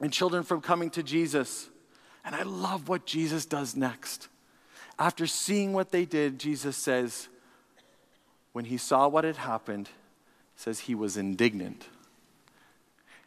and 0.01 0.11
children 0.11 0.45
from 0.45 0.63
coming 0.63 0.89
to 0.93 1.03
Jesus. 1.03 1.69
And 2.25 2.35
I 2.35 2.43
love 2.43 2.89
what 2.89 3.05
Jesus 3.05 3.45
does 3.45 3.77
next. 3.77 4.29
After 4.99 5.27
seeing 5.27 5.75
what 5.75 5.91
they 5.91 6.07
did, 6.07 6.39
Jesus 6.39 6.75
says, 6.75 7.29
when 8.53 8.65
he 8.65 8.79
saw 8.79 9.09
what 9.09 9.25
had 9.25 9.37
happened, 9.37 9.91
says 10.57 10.81
he 10.81 10.95
was 10.95 11.19
indignant. 11.19 11.85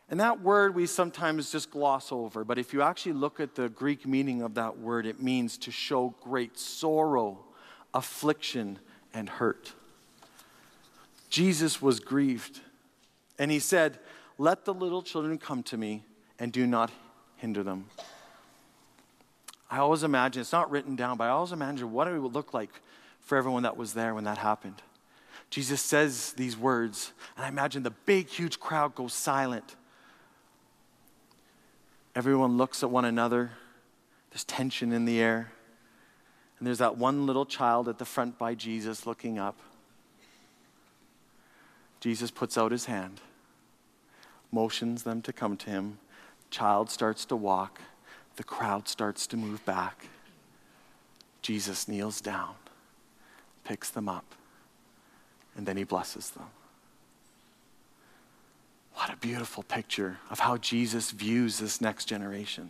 And 0.09 0.19
that 0.19 0.41
word 0.41 0.73
we 0.73 0.87
sometimes 0.87 1.51
just 1.51 1.69
gloss 1.69 2.11
over, 2.11 2.43
but 2.43 2.57
if 2.57 2.73
you 2.73 2.81
actually 2.81 3.13
look 3.13 3.39
at 3.39 3.53
the 3.53 3.69
Greek 3.69 4.07
meaning 4.07 4.41
of 4.41 4.55
that 4.55 4.79
word, 4.79 5.05
it 5.05 5.21
means 5.21 5.59
to 5.59 5.69
show 5.69 6.15
great 6.23 6.57
sorrow, 6.57 7.37
affliction, 7.93 8.79
and 9.13 9.29
hurt. 9.29 9.73
Jesus 11.29 11.83
was 11.83 11.99
grieved. 11.99 12.61
And 13.37 13.51
he 13.51 13.59
said, 13.59 13.99
Let 14.37 14.65
the 14.65 14.73
little 14.73 15.01
children 15.01 15.37
come 15.37 15.63
to 15.63 15.77
me 15.77 16.05
and 16.39 16.51
do 16.51 16.65
not 16.65 16.91
hinder 17.37 17.63
them. 17.63 17.85
I 19.69 19.79
always 19.79 20.03
imagine, 20.03 20.41
it's 20.41 20.51
not 20.51 20.69
written 20.69 20.95
down, 20.95 21.17
but 21.17 21.25
I 21.25 21.29
always 21.29 21.51
imagine 21.51 21.91
what 21.91 22.07
it 22.07 22.19
would 22.19 22.33
look 22.33 22.53
like 22.53 22.69
for 23.19 23.37
everyone 23.37 23.63
that 23.63 23.77
was 23.77 23.93
there 23.93 24.13
when 24.13 24.23
that 24.25 24.37
happened. 24.37 24.81
Jesus 25.49 25.81
says 25.81 26.33
these 26.33 26.57
words, 26.57 27.13
and 27.35 27.45
I 27.45 27.49
imagine 27.49 27.83
the 27.83 27.91
big, 27.91 28.27
huge 28.27 28.59
crowd 28.59 28.95
goes 28.95 29.13
silent. 29.13 29.75
Everyone 32.15 32.57
looks 32.57 32.83
at 32.83 32.89
one 32.89 33.05
another. 33.05 33.51
There's 34.31 34.43
tension 34.43 34.91
in 34.91 35.05
the 35.05 35.19
air. 35.19 35.51
And 36.59 36.67
there's 36.67 36.77
that 36.77 36.97
one 36.97 37.25
little 37.25 37.45
child 37.45 37.89
at 37.89 37.97
the 37.97 38.05
front 38.05 38.37
by 38.37 38.55
Jesus 38.55 39.05
looking 39.05 39.37
up. 39.37 39.57
Jesus 42.05 42.29
puts 42.29 42.55
out 42.55 42.71
his 42.71 42.85
hand, 42.85 43.19
motions 44.51 45.01
them 45.01 45.23
to 45.23 45.33
come 45.33 45.57
to 45.57 45.71
him. 45.71 45.97
Child 46.51 46.91
starts 46.91 47.25
to 47.25 47.35
walk. 47.35 47.81
The 48.35 48.43
crowd 48.43 48.87
starts 48.87 49.25
to 49.25 49.37
move 49.37 49.65
back. 49.65 50.05
Jesus 51.41 51.87
kneels 51.87 52.21
down, 52.21 52.53
picks 53.63 53.89
them 53.89 54.07
up 54.07 54.35
and 55.57 55.65
then 55.65 55.77
he 55.77 55.83
blesses 55.83 56.29
them. 56.29 56.45
What 58.93 59.11
a 59.11 59.17
beautiful 59.17 59.63
picture 59.63 60.19
of 60.29 60.41
how 60.41 60.57
Jesus 60.57 61.09
views 61.09 61.57
this 61.57 61.81
next 61.81 62.05
generation. 62.05 62.69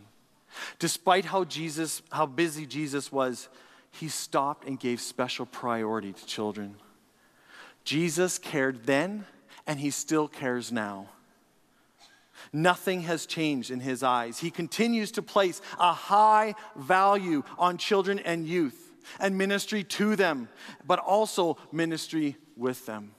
Despite 0.80 1.26
how 1.26 1.44
Jesus 1.44 2.02
how 2.10 2.26
busy 2.26 2.66
Jesus 2.66 3.12
was, 3.12 3.50
he 3.92 4.08
stopped 4.08 4.66
and 4.66 4.80
gave 4.80 5.02
special 5.02 5.46
priority 5.46 6.14
to 6.14 6.26
children. 6.26 6.76
Jesus 7.86 8.38
cared 8.38 8.86
then 8.86 9.26
and 9.66 9.80
he 9.80 9.92
still 9.92 10.28
cares 10.28 10.72
now. 10.72 11.08
Nothing 12.52 13.02
has 13.02 13.26
changed 13.26 13.72
in 13.72 13.80
his 13.80 14.04
eyes. 14.04 14.40
He 14.40 14.52
continues 14.52 15.12
to 15.12 15.22
place 15.22 15.62
a 15.80 15.94
high 15.94 16.56
value 16.76 17.44
on 17.58 17.78
children 17.78 18.20
and 18.20 18.48
youth 18.48 18.94
and 19.20 19.38
ministry 19.38 19.84
to 19.84 20.16
them, 20.16 20.50
but 20.86 21.00
also 21.00 21.58
ministry 21.72 22.38
with 22.58 22.86
them. 22.86 23.12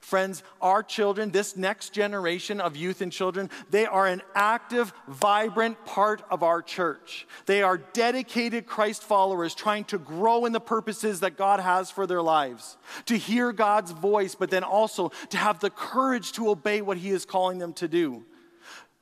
Friends, 0.00 0.42
our 0.60 0.82
children, 0.82 1.30
this 1.30 1.56
next 1.56 1.92
generation 1.92 2.60
of 2.60 2.76
youth 2.76 3.00
and 3.00 3.12
children, 3.12 3.50
they 3.70 3.86
are 3.86 4.06
an 4.06 4.22
active, 4.34 4.92
vibrant 5.08 5.84
part 5.84 6.22
of 6.30 6.42
our 6.42 6.62
church. 6.62 7.26
They 7.46 7.62
are 7.62 7.78
dedicated 7.78 8.66
Christ 8.66 9.02
followers 9.02 9.54
trying 9.54 9.84
to 9.84 9.98
grow 9.98 10.44
in 10.44 10.52
the 10.52 10.60
purposes 10.60 11.20
that 11.20 11.36
God 11.36 11.60
has 11.60 11.90
for 11.90 12.06
their 12.06 12.22
lives, 12.22 12.76
to 13.06 13.16
hear 13.16 13.52
God's 13.52 13.92
voice, 13.92 14.34
but 14.34 14.50
then 14.50 14.64
also 14.64 15.10
to 15.30 15.36
have 15.36 15.60
the 15.60 15.70
courage 15.70 16.32
to 16.32 16.50
obey 16.50 16.82
what 16.82 16.96
He 16.96 17.10
is 17.10 17.24
calling 17.24 17.58
them 17.58 17.72
to 17.74 17.88
do. 17.88 18.24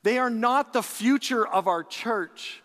They 0.03 0.19
are 0.19 0.31
not 0.31 0.73
the 0.73 0.83
future 0.83 1.47
of 1.47 1.69
our 1.69 1.85
church. 1.85 2.63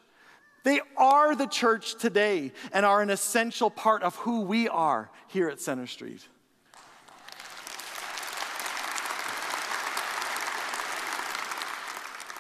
They 0.64 0.82
are 0.98 1.36
the 1.36 1.46
church 1.46 1.96
today 1.96 2.52
and 2.74 2.86
are 2.86 3.02
an 3.02 3.10
essential 3.10 3.70
part 3.70 4.02
of 4.02 4.16
who 4.16 4.42
we 4.42 4.68
are 4.68 5.12
here 5.28 5.48
at 5.50 5.62
Center 5.62 5.86
Street. 5.86 6.28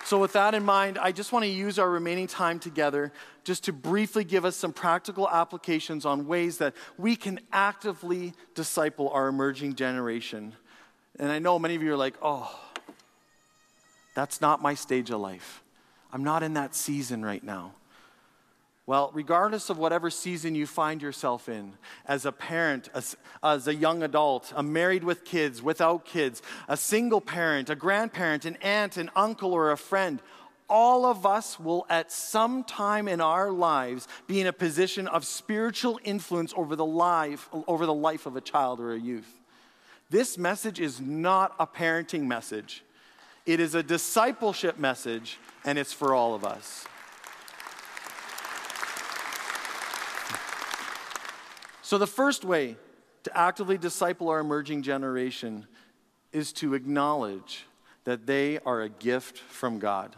So, 0.05 0.19
with 0.19 0.33
that 0.33 0.53
in 0.53 0.63
mind, 0.63 0.99
I 0.99 1.11
just 1.11 1.31
want 1.31 1.45
to 1.45 1.49
use 1.49 1.79
our 1.79 1.89
remaining 1.89 2.27
time 2.27 2.59
together 2.59 3.11
just 3.43 3.63
to 3.63 3.73
briefly 3.73 4.23
give 4.23 4.45
us 4.45 4.55
some 4.55 4.71
practical 4.71 5.27
applications 5.27 6.05
on 6.05 6.27
ways 6.27 6.59
that 6.59 6.75
we 6.95 7.15
can 7.15 7.39
actively 7.51 8.33
disciple 8.53 9.09
our 9.09 9.27
emerging 9.27 9.73
generation. 9.73 10.53
And 11.17 11.31
I 11.31 11.39
know 11.39 11.57
many 11.57 11.73
of 11.73 11.81
you 11.81 11.91
are 11.91 11.97
like, 11.97 12.13
oh, 12.21 12.55
that's 14.13 14.41
not 14.41 14.61
my 14.61 14.75
stage 14.75 15.09
of 15.09 15.21
life. 15.21 15.63
I'm 16.13 16.23
not 16.23 16.43
in 16.43 16.53
that 16.53 16.75
season 16.75 17.25
right 17.25 17.43
now. 17.43 17.73
Well, 18.87 19.09
regardless 19.15 19.71
of 19.71 19.79
whatever 19.79 20.11
season 20.11 20.53
you 20.53 20.67
find 20.67 21.01
yourself 21.01 21.49
in, 21.49 21.73
as 22.05 22.25
a 22.25 22.31
parent, 22.31 22.89
as, 22.93 23.17
as, 23.41 23.67
a 23.67 23.73
young 23.73 24.03
adult, 24.03 24.53
a 24.55 24.61
married 24.61 25.03
with 25.03 25.25
kids, 25.25 25.59
without 25.59 26.05
kids, 26.05 26.43
a 26.67 26.77
single 26.77 27.19
parent, 27.19 27.71
a 27.71 27.75
grandparent, 27.75 28.45
an 28.45 28.57
aunt, 28.61 28.97
an 28.97 29.09
uncle, 29.15 29.53
or 29.53 29.71
a 29.71 29.77
friend, 29.77 30.21
all 30.69 31.05
of 31.05 31.25
us 31.25 31.59
will 31.59 31.85
at 31.89 32.11
some 32.11 32.63
time 32.63 33.07
in 33.07 33.21
our 33.21 33.51
lives 33.51 34.07
be 34.27 34.39
in 34.39 34.47
a 34.47 34.53
position 34.53 35.07
of 35.07 35.25
spiritual 35.25 35.99
influence 36.03 36.53
over 36.55 36.75
the 36.75 36.85
life, 36.85 37.49
over 37.67 37.87
the 37.87 37.93
life 37.93 38.27
of 38.27 38.35
a 38.35 38.41
child 38.41 38.79
or 38.79 38.93
a 38.93 38.99
youth. 38.99 39.41
This 40.11 40.37
message 40.37 40.79
is 40.79 41.01
not 41.01 41.55
a 41.59 41.65
parenting 41.65 42.27
message. 42.27 42.83
It 43.47 43.59
is 43.59 43.73
a 43.73 43.81
discipleship 43.81 44.77
message, 44.77 45.39
and 45.63 45.79
it's 45.79 45.93
for 45.93 46.13
all 46.13 46.35
of 46.35 46.43
us. 46.43 46.85
So, 51.85 51.99
the 51.99 52.07
first 52.07 52.43
way 52.43 52.77
to 53.25 53.37
actively 53.37 53.77
disciple 53.77 54.29
our 54.29 54.39
emerging 54.39 54.81
generation 54.81 55.67
is 56.31 56.51
to 56.53 56.73
acknowledge 56.73 57.67
that 58.05 58.25
they 58.25 58.57
are 58.65 58.81
a 58.81 58.89
gift 58.89 59.37
from 59.37 59.77
God. 59.77 60.15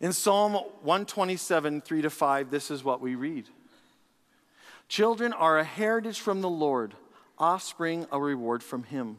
In 0.00 0.14
Psalm 0.14 0.54
127, 0.54 1.82
3 1.82 2.00
to 2.00 2.08
5, 2.08 2.50
this 2.50 2.70
is 2.70 2.82
what 2.82 3.02
we 3.02 3.14
read 3.14 3.50
Children 4.88 5.34
are 5.34 5.58
a 5.58 5.64
heritage 5.64 6.20
from 6.20 6.40
the 6.40 6.48
Lord, 6.48 6.94
offspring 7.36 8.06
a 8.10 8.18
reward 8.18 8.62
from 8.62 8.84
Him. 8.84 9.18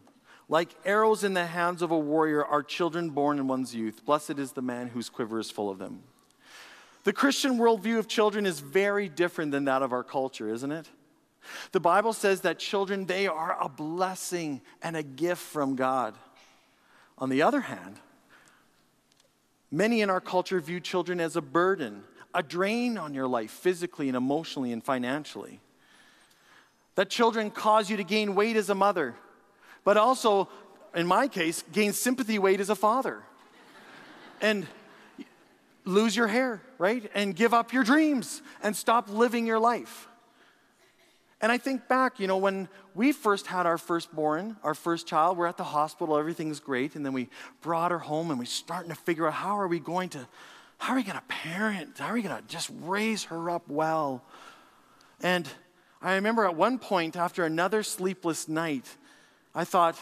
Like 0.49 0.73
arrows 0.83 1.23
in 1.23 1.35
the 1.35 1.45
hands 1.45 1.83
of 1.83 1.91
a 1.91 1.99
warrior 1.99 2.43
are 2.43 2.63
children 2.63 3.11
born 3.11 3.37
in 3.37 3.47
one's 3.47 3.75
youth. 3.75 4.03
Blessed 4.03 4.39
is 4.39 4.53
the 4.53 4.63
man 4.63 4.87
whose 4.87 5.11
quiver 5.11 5.37
is 5.37 5.51
full 5.51 5.69
of 5.69 5.77
them. 5.77 6.01
The 7.03 7.13
Christian 7.13 7.57
worldview 7.57 7.97
of 7.97 8.07
children 8.07 8.45
is 8.45 8.59
very 8.59 9.09
different 9.09 9.51
than 9.51 9.65
that 9.65 9.81
of 9.81 9.91
our 9.91 10.03
culture, 10.03 10.49
isn't 10.53 10.71
it? 10.71 10.87
The 11.71 11.79
Bible 11.79 12.13
says 12.13 12.41
that 12.41 12.59
children, 12.59 13.05
they 13.05 13.27
are 13.27 13.57
a 13.59 13.67
blessing 13.67 14.61
and 14.83 14.95
a 14.95 15.03
gift 15.03 15.41
from 15.41 15.75
God. 15.75 16.15
On 17.17 17.29
the 17.29 17.41
other 17.41 17.61
hand, 17.61 17.99
many 19.71 20.01
in 20.01 20.09
our 20.09 20.21
culture 20.21 20.59
view 20.59 20.79
children 20.79 21.19
as 21.19 21.35
a 21.35 21.41
burden, 21.41 22.03
a 22.33 22.43
drain 22.43 22.97
on 22.97 23.13
your 23.13 23.27
life, 23.27 23.51
physically 23.51 24.07
and 24.07 24.15
emotionally 24.15 24.71
and 24.71 24.83
financially. 24.83 25.59
That 26.95 27.09
children 27.09 27.49
cause 27.49 27.89
you 27.89 27.97
to 27.97 28.03
gain 28.03 28.35
weight 28.35 28.55
as 28.55 28.69
a 28.69 28.75
mother, 28.75 29.15
but 29.83 29.97
also, 29.97 30.49
in 30.93 31.07
my 31.07 31.27
case, 31.27 31.63
gain 31.71 31.93
sympathy 31.93 32.37
weight 32.37 32.59
as 32.59 32.69
a 32.69 32.75
father. 32.75 33.23
And 34.41 34.67
lose 35.85 36.15
your 36.15 36.27
hair, 36.27 36.61
right? 36.77 37.09
And 37.13 37.35
give 37.35 37.53
up 37.53 37.73
your 37.73 37.83
dreams 37.83 38.41
and 38.61 38.75
stop 38.75 39.09
living 39.09 39.45
your 39.45 39.59
life. 39.59 40.07
And 41.41 41.51
I 41.51 41.57
think 41.57 41.87
back, 41.87 42.19
you 42.19 42.27
know, 42.27 42.37
when 42.37 42.69
we 42.93 43.11
first 43.11 43.47
had 43.47 43.65
our 43.65 43.79
firstborn, 43.79 44.57
our 44.63 44.75
first 44.75 45.07
child, 45.07 45.37
we're 45.37 45.47
at 45.47 45.57
the 45.57 45.63
hospital, 45.63 46.17
everything's 46.17 46.59
great, 46.59 46.95
and 46.95 47.03
then 47.03 47.13
we 47.13 47.29
brought 47.61 47.89
her 47.89 47.99
home 47.99 48.29
and 48.29 48.37
we're 48.37 48.45
starting 48.45 48.89
to 48.89 48.95
figure 48.95 49.25
out 49.25 49.33
how 49.33 49.59
are 49.59 49.67
we 49.67 49.79
going 49.79 50.09
to, 50.09 50.27
how 50.77 50.93
are 50.93 50.97
we 50.97 51.03
going 51.03 51.17
to 51.17 51.23
parent? 51.27 51.97
How 51.97 52.09
are 52.09 52.13
we 52.13 52.21
going 52.21 52.35
to 52.39 52.47
just 52.47 52.69
raise 52.83 53.23
her 53.25 53.49
up 53.49 53.67
well? 53.67 54.23
And 55.21 55.47
I 55.99 56.15
remember 56.15 56.45
at 56.45 56.55
one 56.55 56.77
point, 56.77 57.15
after 57.15 57.43
another 57.43 57.81
sleepless 57.81 58.47
night, 58.47 58.85
I 59.55 59.63
thought, 59.63 59.97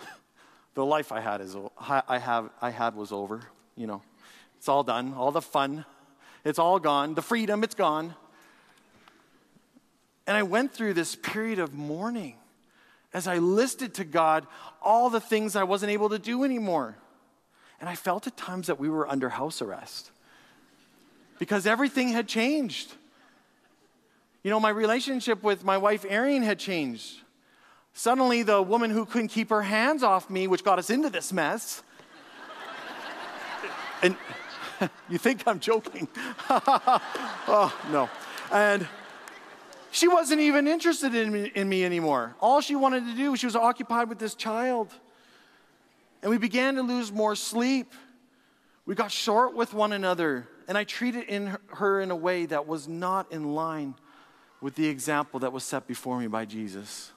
the 0.74 0.84
life 0.84 1.12
I 1.12 1.20
had 1.20 1.42
is 1.42 1.56
I 1.78 2.18
have 2.18 2.50
I 2.60 2.70
had 2.70 2.94
was 2.94 3.12
over, 3.12 3.42
you 3.76 3.86
know. 3.86 4.02
It's 4.60 4.68
all 4.68 4.82
done, 4.82 5.14
all 5.14 5.32
the 5.32 5.40
fun. 5.40 5.86
It's 6.44 6.58
all 6.58 6.78
gone. 6.78 7.14
The 7.14 7.22
freedom, 7.22 7.64
it's 7.64 7.74
gone. 7.74 8.14
And 10.26 10.36
I 10.36 10.42
went 10.42 10.74
through 10.74 10.92
this 10.92 11.16
period 11.16 11.58
of 11.58 11.72
mourning 11.72 12.34
as 13.14 13.26
I 13.26 13.38
listed 13.38 13.94
to 13.94 14.04
God 14.04 14.46
all 14.82 15.08
the 15.08 15.18
things 15.18 15.56
I 15.56 15.62
wasn't 15.62 15.92
able 15.92 16.10
to 16.10 16.18
do 16.18 16.44
anymore. 16.44 16.94
And 17.80 17.88
I 17.88 17.94
felt 17.94 18.26
at 18.26 18.36
times 18.36 18.66
that 18.66 18.78
we 18.78 18.90
were 18.90 19.08
under 19.08 19.30
house 19.30 19.62
arrest 19.62 20.10
because 21.38 21.66
everything 21.66 22.10
had 22.10 22.28
changed. 22.28 22.92
You 24.42 24.50
know, 24.50 24.60
my 24.60 24.68
relationship 24.68 25.42
with 25.42 25.64
my 25.64 25.78
wife, 25.78 26.04
Erin, 26.06 26.42
had 26.42 26.58
changed. 26.58 27.16
Suddenly, 27.94 28.42
the 28.42 28.60
woman 28.60 28.90
who 28.90 29.06
couldn't 29.06 29.28
keep 29.28 29.48
her 29.48 29.62
hands 29.62 30.02
off 30.02 30.28
me, 30.28 30.46
which 30.48 30.64
got 30.64 30.78
us 30.78 30.90
into 30.90 31.08
this 31.08 31.32
mess, 31.32 31.82
and 34.02 34.18
you 35.08 35.18
think 35.18 35.42
I'm 35.46 35.60
joking. 35.60 36.08
oh, 36.50 37.74
no. 37.90 38.08
And 38.52 38.86
she 39.90 40.08
wasn't 40.08 40.40
even 40.40 40.68
interested 40.68 41.14
in 41.14 41.32
me, 41.32 41.52
in 41.54 41.68
me 41.68 41.84
anymore. 41.84 42.36
All 42.40 42.60
she 42.60 42.76
wanted 42.76 43.06
to 43.06 43.14
do, 43.14 43.36
she 43.36 43.46
was 43.46 43.56
occupied 43.56 44.08
with 44.08 44.18
this 44.18 44.34
child. 44.34 44.92
And 46.22 46.30
we 46.30 46.38
began 46.38 46.76
to 46.76 46.82
lose 46.82 47.10
more 47.10 47.34
sleep. 47.34 47.92
We 48.86 48.94
got 48.94 49.10
short 49.10 49.54
with 49.54 49.72
one 49.74 49.92
another. 49.92 50.48
And 50.68 50.76
I 50.78 50.84
treated 50.84 51.24
in 51.24 51.56
her 51.74 52.00
in 52.00 52.10
a 52.10 52.16
way 52.16 52.46
that 52.46 52.66
was 52.66 52.86
not 52.86 53.32
in 53.32 53.54
line 53.54 53.94
with 54.60 54.74
the 54.74 54.88
example 54.88 55.40
that 55.40 55.52
was 55.52 55.64
set 55.64 55.86
before 55.86 56.18
me 56.20 56.26
by 56.26 56.44
Jesus. 56.44 57.12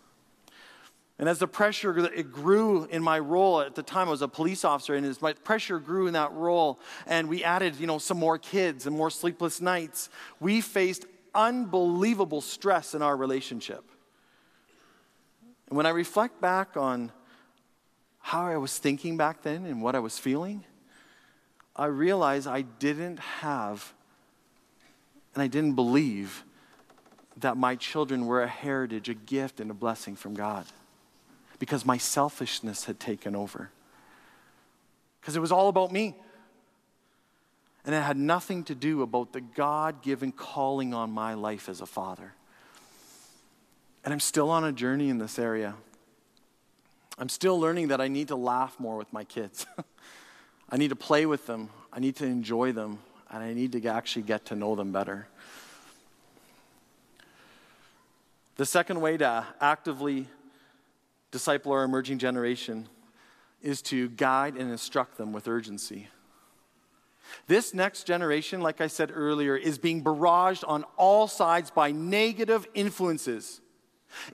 And 1.23 1.29
as 1.29 1.39
the 1.39 1.47
pressure 1.47 1.97
it 2.13 2.33
grew 2.33 2.83
in 2.83 3.01
my 3.01 3.17
role 3.17 3.61
at 3.61 3.75
the 3.75 3.81
time, 3.81 4.09
I 4.09 4.11
was 4.11 4.21
a 4.21 4.27
police 4.27 4.65
officer, 4.65 4.93
and 4.95 5.05
as 5.05 5.21
my 5.21 5.31
pressure 5.31 5.79
grew 5.79 6.07
in 6.07 6.11
that 6.15 6.33
role, 6.33 6.81
and 7.07 7.29
we 7.29 7.45
added, 7.45 7.77
you 7.77 7.87
know, 7.87 7.97
some 7.97 8.19
more 8.19 8.37
kids 8.37 8.87
and 8.87 8.93
more 8.93 9.09
sleepless 9.09 9.61
nights, 9.61 10.09
we 10.41 10.59
faced 10.59 11.05
unbelievable 11.33 12.41
stress 12.41 12.93
in 12.93 13.01
our 13.01 13.15
relationship. 13.15 13.89
And 15.69 15.77
when 15.77 15.85
I 15.85 15.91
reflect 15.91 16.41
back 16.41 16.75
on 16.75 17.09
how 18.19 18.45
I 18.45 18.57
was 18.57 18.77
thinking 18.77 19.15
back 19.15 19.43
then 19.43 19.65
and 19.65 19.81
what 19.81 19.95
I 19.95 19.99
was 19.99 20.19
feeling, 20.19 20.65
I 21.73 21.85
realize 21.85 22.47
I 22.47 22.63
didn't 22.63 23.21
have 23.21 23.93
and 25.33 25.41
I 25.41 25.47
didn't 25.47 25.75
believe 25.75 26.43
that 27.37 27.55
my 27.55 27.77
children 27.77 28.25
were 28.25 28.43
a 28.43 28.47
heritage, 28.49 29.07
a 29.07 29.13
gift, 29.13 29.61
and 29.61 29.71
a 29.71 29.73
blessing 29.73 30.17
from 30.17 30.33
God 30.33 30.65
because 31.63 31.85
my 31.85 31.97
selfishness 31.97 32.83
had 32.83 32.99
taken 32.99 33.37
over. 33.37 33.69
Because 35.21 35.37
it 35.37 35.39
was 35.39 35.49
all 35.49 35.69
about 35.69 35.93
me. 35.93 36.13
And 37.85 37.95
it 37.95 38.01
had 38.01 38.17
nothing 38.17 38.65
to 38.65 38.75
do 38.75 39.01
about 39.01 39.31
the 39.31 39.39
God 39.39 40.01
given 40.01 40.33
calling 40.33 40.93
on 40.93 41.09
my 41.09 41.35
life 41.35 41.69
as 41.69 41.79
a 41.79 41.85
father. 41.85 42.33
And 44.03 44.13
I'm 44.13 44.19
still 44.19 44.49
on 44.49 44.65
a 44.65 44.73
journey 44.73 45.07
in 45.07 45.19
this 45.19 45.39
area. 45.39 45.75
I'm 47.17 47.29
still 47.29 47.57
learning 47.57 47.87
that 47.87 48.01
I 48.01 48.09
need 48.09 48.27
to 48.27 48.35
laugh 48.35 48.77
more 48.77 48.97
with 48.97 49.13
my 49.13 49.23
kids. 49.23 49.65
I 50.69 50.75
need 50.75 50.89
to 50.89 50.97
play 50.97 51.25
with 51.25 51.47
them. 51.47 51.69
I 51.93 52.01
need 52.01 52.17
to 52.17 52.25
enjoy 52.25 52.73
them. 52.73 52.99
And 53.31 53.41
I 53.41 53.53
need 53.53 53.71
to 53.71 53.87
actually 53.87 54.23
get 54.23 54.47
to 54.47 54.55
know 54.57 54.75
them 54.75 54.91
better. 54.91 55.29
The 58.57 58.65
second 58.65 58.99
way 58.99 59.15
to 59.15 59.47
actively 59.61 60.27
disciple 61.33 61.71
our 61.71 61.83
emerging 61.83 62.19
generation 62.19 62.87
is 63.61 63.81
to 63.81 64.07
guide 64.09 64.55
and 64.55 64.71
instruct 64.71 65.17
them 65.17 65.33
with 65.33 65.47
urgency. 65.47 66.07
This 67.47 67.73
next 67.73 68.03
generation, 68.03 68.61
like 68.61 68.79
I 68.79 68.87
said 68.87 69.11
earlier, 69.13 69.57
is 69.57 69.79
being 69.79 70.03
barraged 70.03 70.63
on 70.67 70.85
all 70.95 71.27
sides 71.27 71.71
by 71.71 71.91
negative 71.91 72.67
influences. 72.75 73.61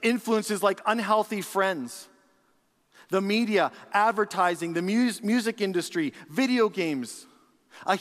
Influences 0.02 0.62
like 0.62 0.82
unhealthy 0.84 1.40
friends, 1.40 2.08
the 3.08 3.22
media, 3.22 3.72
advertising, 3.92 4.74
the 4.74 4.82
mus- 4.82 5.22
music 5.22 5.62
industry, 5.62 6.12
video 6.28 6.68
games, 6.68 7.26
a, 7.86 7.98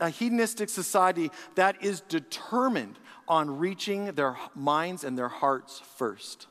a 0.00 0.10
hedonistic 0.10 0.68
society 0.68 1.30
that 1.54 1.82
is 1.82 2.02
determined 2.02 2.98
on 3.26 3.58
reaching 3.58 4.12
their 4.12 4.36
minds 4.54 5.02
and 5.02 5.16
their 5.16 5.28
hearts 5.28 5.80
first. 5.96 6.46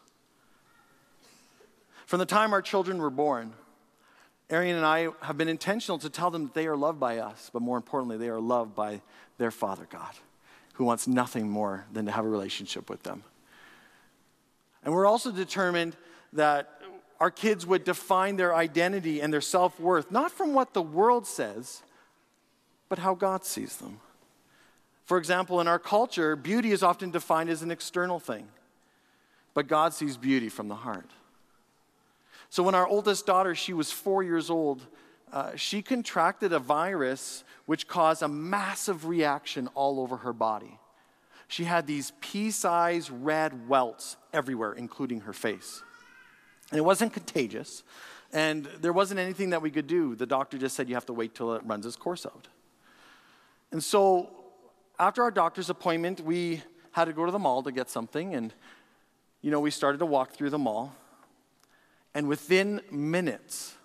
From 2.08 2.20
the 2.20 2.26
time 2.26 2.54
our 2.54 2.62
children 2.62 3.00
were 3.00 3.10
born, 3.10 3.54
Arian 4.50 4.78
and 4.78 4.86
I 4.86 5.10
have 5.22 5.38
been 5.38 5.50
intentional 5.50 6.00
to 6.00 6.10
tell 6.10 6.32
them 6.32 6.46
that 6.46 6.54
they 6.54 6.66
are 6.68 6.78
loved 6.78 7.02
by 7.02 7.18
us, 7.18 7.50
but 7.52 7.62
more 7.62 7.76
importantly, 7.76 8.16
they 8.16 8.30
are 8.30 8.40
loved 8.40 8.74
by 8.74 9.02
their 9.38 9.52
Father 9.52 9.86
God, 9.90 10.16
who 10.76 10.86
wants 10.86 11.06
nothing 11.06 11.50
more 11.50 11.86
than 11.92 12.06
to 12.06 12.12
have 12.14 12.24
a 12.24 12.30
relationship 12.30 12.90
with 12.90 13.04
them. 13.04 13.24
And 14.86 14.94
we're 14.94 15.06
also 15.06 15.34
determined 15.34 15.98
that 16.32 16.82
our 17.20 17.30
kids 17.30 17.68
would 17.68 17.84
define 17.84 18.38
their 18.38 18.56
identity 18.56 19.20
and 19.20 19.34
their 19.34 19.42
self 19.42 19.78
worth 19.78 20.10
not 20.10 20.32
from 20.32 20.54
what 20.54 20.74
the 20.74 20.82
world 20.82 21.28
says, 21.28 21.84
but 22.88 23.00
how 23.00 23.16
God 23.16 23.44
sees 23.44 23.76
them. 23.76 24.00
For 25.04 25.18
example, 25.18 25.60
in 25.60 25.68
our 25.68 25.80
culture, 25.80 26.38
beauty 26.38 26.72
is 26.72 26.84
often 26.84 27.12
defined 27.12 27.50
as 27.50 27.64
an 27.64 27.72
external 27.72 28.22
thing, 28.22 28.48
but 29.54 29.68
God 29.68 29.94
sees 29.94 30.16
beauty 30.16 30.48
from 30.48 30.70
the 30.70 30.76
heart. 30.76 31.12
So 32.50 32.64
when 32.64 32.76
our 32.76 32.88
oldest 32.88 33.26
daughter, 33.26 33.56
she 33.56 33.74
was 33.74 33.92
four 33.92 34.24
years 34.24 34.50
old, 34.50 34.86
uh, 35.32 35.56
she 35.56 35.82
contracted 35.82 36.54
a 36.54 36.60
virus 36.60 37.44
which 37.66 37.88
caused 37.88 38.22
a 38.22 38.28
massive 38.28 39.06
reaction 39.06 39.68
all 39.76 40.00
over 40.00 40.18
her 40.18 40.34
body. 40.34 40.80
She 41.48 41.66
had 41.66 41.88
these 41.88 42.14
pea 42.22 42.52
sized 42.52 43.10
red 43.10 43.68
welts 43.68 44.18
everywhere, 44.34 44.74
including 44.74 45.22
her 45.22 45.34
face. 45.34 45.82
And 46.72 46.78
it 46.78 46.84
wasn't 46.84 47.14
contagious, 47.14 47.84
and 48.34 48.66
there 48.82 48.92
wasn't 48.92 49.22
anything 49.22 49.52
that 49.52 49.62
we 49.62 49.72
could 49.72 49.88
do. 49.88 50.16
The 50.16 50.26
doctor 50.26 50.58
just 50.58 50.76
said 50.76 50.90
you 50.90 50.96
have 50.96 51.06
to 51.06 51.14
wait 51.14 51.34
till 51.34 51.54
it 51.54 51.62
runs 51.66 51.86
its 51.86 51.96
course 51.96 52.26
out. 52.26 52.50
And 53.72 53.82
so, 53.82 54.30
after 55.00 55.24
our 55.24 55.32
doctor's 55.32 55.70
appointment, 55.70 56.20
we 56.20 56.62
had 56.92 57.06
to 57.06 57.14
go 57.14 57.26
to 57.26 57.32
the 57.32 57.40
mall 57.40 57.64
to 57.64 57.72
get 57.72 57.90
something, 57.90 58.36
and 58.36 58.54
you 59.42 59.52
know, 59.52 59.62
we 59.62 59.72
started 59.72 60.00
to 60.00 60.06
walk 60.06 60.32
through 60.32 60.50
the 60.50 60.58
mall. 60.58 60.94
And 62.18 62.28
within 62.28 62.82
minutes, 62.90 63.76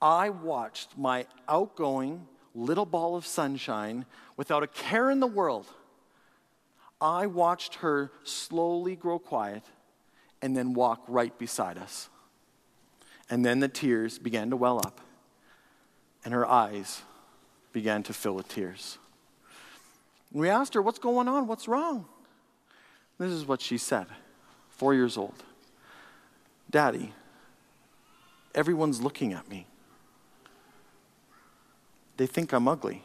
I 0.00 0.30
watched 0.30 0.96
my 0.96 1.26
outgoing 1.46 2.26
little 2.54 2.86
ball 2.86 3.16
of 3.16 3.26
sunshine 3.26 4.06
without 4.38 4.62
a 4.62 4.66
care 4.66 5.10
in 5.10 5.20
the 5.20 5.26
world. 5.26 5.66
I 7.02 7.26
watched 7.26 7.74
her 7.74 8.12
slowly 8.24 8.96
grow 8.96 9.18
quiet 9.18 9.62
and 10.40 10.56
then 10.56 10.72
walk 10.72 11.04
right 11.06 11.38
beside 11.38 11.76
us. 11.76 12.08
And 13.28 13.44
then 13.44 13.60
the 13.60 13.68
tears 13.68 14.18
began 14.18 14.48
to 14.48 14.56
well 14.56 14.78
up, 14.78 15.02
and 16.24 16.32
her 16.32 16.46
eyes 16.46 17.02
began 17.74 18.02
to 18.04 18.14
fill 18.14 18.36
with 18.36 18.48
tears. 18.48 18.96
We 20.32 20.48
asked 20.48 20.72
her, 20.72 20.80
What's 20.80 20.98
going 20.98 21.28
on? 21.28 21.46
What's 21.46 21.68
wrong? 21.68 22.06
This 23.18 23.32
is 23.32 23.44
what 23.44 23.60
she 23.60 23.76
said, 23.76 24.06
four 24.70 24.94
years 24.94 25.18
old 25.18 25.44
Daddy, 26.70 27.12
Everyone's 28.54 29.00
looking 29.00 29.32
at 29.32 29.48
me. 29.48 29.66
They 32.16 32.26
think 32.26 32.52
I'm 32.52 32.68
ugly. 32.68 33.02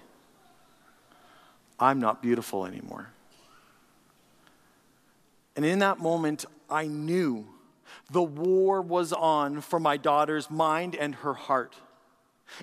I'm 1.79 1.99
not 1.99 2.21
beautiful 2.21 2.65
anymore. 2.65 3.09
And 5.55 5.63
in 5.63 5.79
that 5.79 5.99
moment, 5.99 6.45
I 6.69 6.87
knew 6.87 7.47
the 8.11 8.23
war 8.23 8.81
was 8.81 9.13
on 9.13 9.61
for 9.61 9.79
my 9.79 9.97
daughter's 9.97 10.49
mind 10.49 10.95
and 10.95 11.15
her 11.15 11.33
heart. 11.33 11.75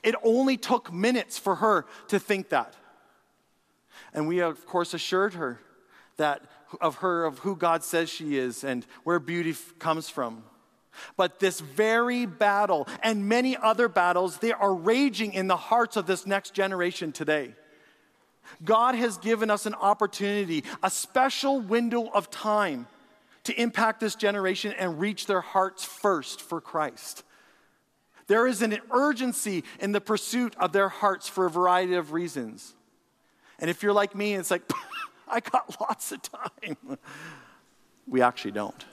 It 0.03 0.15
only 0.23 0.57
took 0.57 0.93
minutes 0.93 1.39
for 1.39 1.57
her 1.57 1.87
to 2.09 2.19
think 2.19 2.51
that. 2.51 2.75
And 4.13 4.29
we, 4.29 4.41
of 4.41 4.67
course, 4.67 4.95
assured 4.95 5.35
her 5.35 5.61
that 6.17 6.43
of 6.81 6.97
her, 6.97 7.25
of 7.25 7.41
who 7.41 7.57
God 7.57 7.83
says 7.85 8.09
she 8.09 8.37
is 8.37 8.65
and 8.65 8.87
where 9.05 9.19
beauty 9.19 9.55
comes 9.79 10.09
from. 10.09 10.45
But 11.17 11.39
this 11.39 11.61
very 11.61 12.27
battle 12.27 12.87
and 13.03 13.29
many 13.29 13.57
other 13.57 13.89
battles, 13.89 14.39
they 14.39 14.53
are 14.53 14.75
raging 14.75 15.33
in 15.33 15.47
the 15.47 15.57
hearts 15.57 15.97
of 15.97 16.07
this 16.07 16.27
next 16.27 16.55
generation 16.55 17.13
today. 17.13 17.55
God 18.65 18.95
has 18.95 19.19
given 19.19 19.51
us 19.51 19.67
an 19.67 19.75
opportunity, 19.75 20.65
a 20.83 20.91
special 20.91 21.61
window 21.61 22.09
of 22.09 22.31
time 22.31 22.87
to 23.45 23.61
impact 23.61 24.01
this 24.01 24.15
generation 24.15 24.73
and 24.79 25.01
reach 25.01 25.27
their 25.27 25.41
hearts 25.41 25.85
first 25.85 26.41
for 26.41 26.61
Christ. 26.61 27.25
There 28.27 28.47
is 28.47 28.63
an 28.63 28.79
urgency 28.91 29.65
in 29.81 29.93
the 29.93 30.01
pursuit 30.01 30.55
of 30.57 30.73
their 30.73 30.89
hearts 30.89 31.29
for 31.29 31.47
a 31.47 31.51
variety 31.51 31.95
of 31.95 32.13
reasons. 32.13 32.75
And 33.59 33.69
if 33.69 33.83
you're 33.83 33.93
like 33.93 34.15
me, 34.15 34.35
it's 34.35 34.51
like, 34.51 34.63
I 35.29 35.41
got 35.41 35.81
lots 35.81 36.13
of 36.13 36.23
time. 36.23 36.99
We 38.07 38.23
actually 38.23 38.53
don't. 38.53 38.85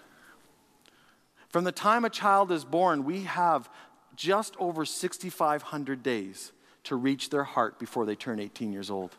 From 1.50 1.64
the 1.64 1.72
time 1.72 2.06
a 2.06 2.10
child 2.10 2.52
is 2.52 2.64
born, 2.64 3.04
we 3.04 3.24
have 3.24 3.70
just 4.16 4.56
over 4.60 4.86
6,500 4.86 6.04
days 6.04 6.52
to 6.84 6.96
reach 6.96 7.30
their 7.30 7.44
heart 7.44 7.80
before 7.80 8.06
they 8.06 8.16
turn 8.16 8.40
18 8.40 8.72
years 8.72 8.90
old. 8.90 9.16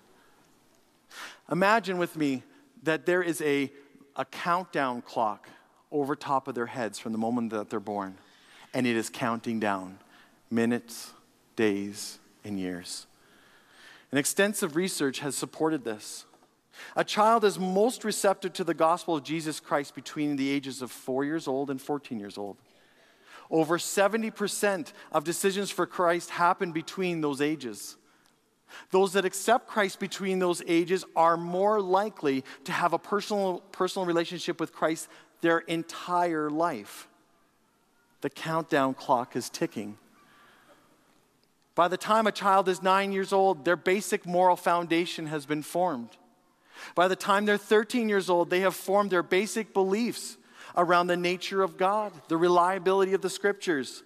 Imagine 1.51 1.99
with 1.99 2.17
me 2.17 2.45
that 2.85 3.07
there 3.07 3.23
is 3.23 3.41
a, 3.43 3.71
a 4.17 4.25
countdown 4.25 5.03
clock 5.03 5.49
over 5.91 6.15
top 6.15 6.47
of 6.47 6.55
their 6.55 6.67
heads 6.67 6.99
from 6.99 7.13
the 7.13 7.19
moment 7.19 7.51
that 7.51 7.69
they're 7.69 7.81
born, 7.81 8.17
and 8.73 8.87
it 8.87 8.97
is 8.97 9.11
counting 9.11 9.59
down 9.59 9.99
minutes, 10.51 11.11
days, 11.57 12.19
and 12.45 12.59
years. 12.59 13.07
And 14.11 14.19
extensive 14.19 14.77
research 14.77 15.21
has 15.21 15.35
supported 15.35 15.85
this. 15.85 16.25
A 16.97 17.05
child 17.05 17.45
is 17.45 17.59
most 17.59 18.05
receptive 18.05 18.53
to 18.55 18.65
the 18.65 18.75
gospel 18.75 19.17
of 19.17 19.25
Jesus 19.25 19.61
Christ 19.61 19.95
between 19.95 20.37
the 20.37 20.51
ages 20.51 20.83
of 20.83 20.91
four 20.91 21.25
years 21.25 21.47
old 21.49 21.71
and 21.71 21.81
14 21.81 22.19
years 22.19 22.39
old. 22.39 22.57
Over 23.51 23.79
70% 23.79 24.93
of 25.11 25.25
decisions 25.25 25.71
for 25.71 25.87
Christ 25.87 26.31
happen 26.31 26.73
between 26.73 27.21
those 27.21 27.41
ages. 27.41 27.97
Those 28.93 29.15
that 29.15 29.25
accept 29.25 29.67
Christ 29.67 29.99
between 29.99 30.39
those 30.39 30.63
ages 30.67 31.05
are 31.17 31.37
more 31.37 31.81
likely 31.81 32.45
to 32.65 32.73
have 32.73 32.93
a 32.93 32.99
personal, 32.99 33.61
personal 33.73 34.07
relationship 34.07 34.61
with 34.61 34.73
Christ 34.73 35.09
their 35.41 35.59
entire 35.59 36.51
life. 36.51 37.09
The 38.21 38.31
countdown 38.31 38.95
clock 38.95 39.35
is 39.35 39.51
ticking. 39.51 39.99
By 41.75 41.89
the 41.89 41.97
time 41.97 42.27
a 42.27 42.33
child 42.33 42.69
is 42.69 42.83
nine 42.83 43.11
years 43.11 43.33
old, 43.33 43.65
their 43.65 43.77
basic 43.77 44.27
moral 44.27 44.57
foundation 44.57 45.27
has 45.27 45.47
been 45.47 45.63
formed. 45.63 46.11
By 46.95 47.09
the 47.09 47.17
time 47.17 47.45
they're 47.45 47.57
13 47.57 48.09
years 48.09 48.31
old, 48.31 48.51
they 48.51 48.61
have 48.61 48.75
formed 48.75 49.11
their 49.11 49.23
basic 49.23 49.73
beliefs 49.73 50.37
around 50.77 51.07
the 51.07 51.17
nature 51.17 51.63
of 51.63 51.77
God, 51.77 52.13
the 52.29 52.37
reliability 52.37 53.15
of 53.15 53.23
the 53.23 53.31
scriptures, 53.31 54.03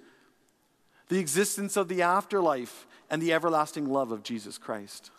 the 1.08 1.18
existence 1.18 1.76
of 1.76 1.88
the 1.88 2.02
afterlife, 2.02 2.86
and 3.10 3.20
the 3.20 3.32
everlasting 3.32 3.86
love 3.86 4.10
of 4.10 4.22
Jesus 4.22 4.58
Christ. 4.58 5.10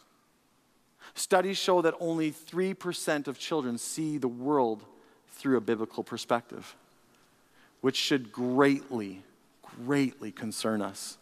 Studies 1.14 1.58
show 1.58 1.82
that 1.82 1.94
only 2.00 2.32
3% 2.32 3.28
of 3.28 3.38
children 3.38 3.78
see 3.78 4.18
the 4.18 4.28
world 4.28 4.84
through 5.30 5.58
a 5.58 5.62
biblical 5.62 6.04
perspective, 6.04 6.76
which 7.82 7.96
should 7.96 8.32
greatly, 8.32 9.24
greatly 9.86 10.32
concern 10.32 10.82
us 10.82 11.18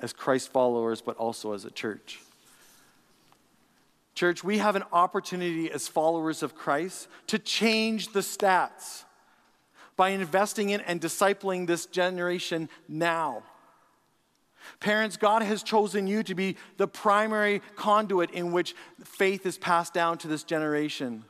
as 0.00 0.12
Christ 0.12 0.52
followers, 0.52 1.00
but 1.00 1.16
also 1.16 1.52
as 1.52 1.64
a 1.64 1.70
church. 1.70 2.20
Church, 4.18 4.42
we 4.42 4.58
have 4.58 4.74
an 4.74 4.82
opportunity 4.92 5.70
as 5.70 5.86
followers 5.86 6.42
of 6.42 6.56
Christ 6.56 7.06
to 7.28 7.38
change 7.38 8.12
the 8.12 8.18
stats 8.18 9.04
by 9.96 10.08
investing 10.08 10.70
in 10.70 10.80
and 10.80 11.00
discipling 11.00 11.68
this 11.68 11.86
generation 11.86 12.68
now. 12.88 13.44
Parents, 14.80 15.16
God 15.16 15.42
has 15.42 15.62
chosen 15.62 16.08
you 16.08 16.24
to 16.24 16.34
be 16.34 16.56
the 16.78 16.88
primary 16.88 17.62
conduit 17.76 18.32
in 18.32 18.50
which 18.50 18.74
faith 19.04 19.46
is 19.46 19.56
passed 19.56 19.94
down 19.94 20.18
to 20.18 20.26
this 20.26 20.42
generation. 20.42 21.22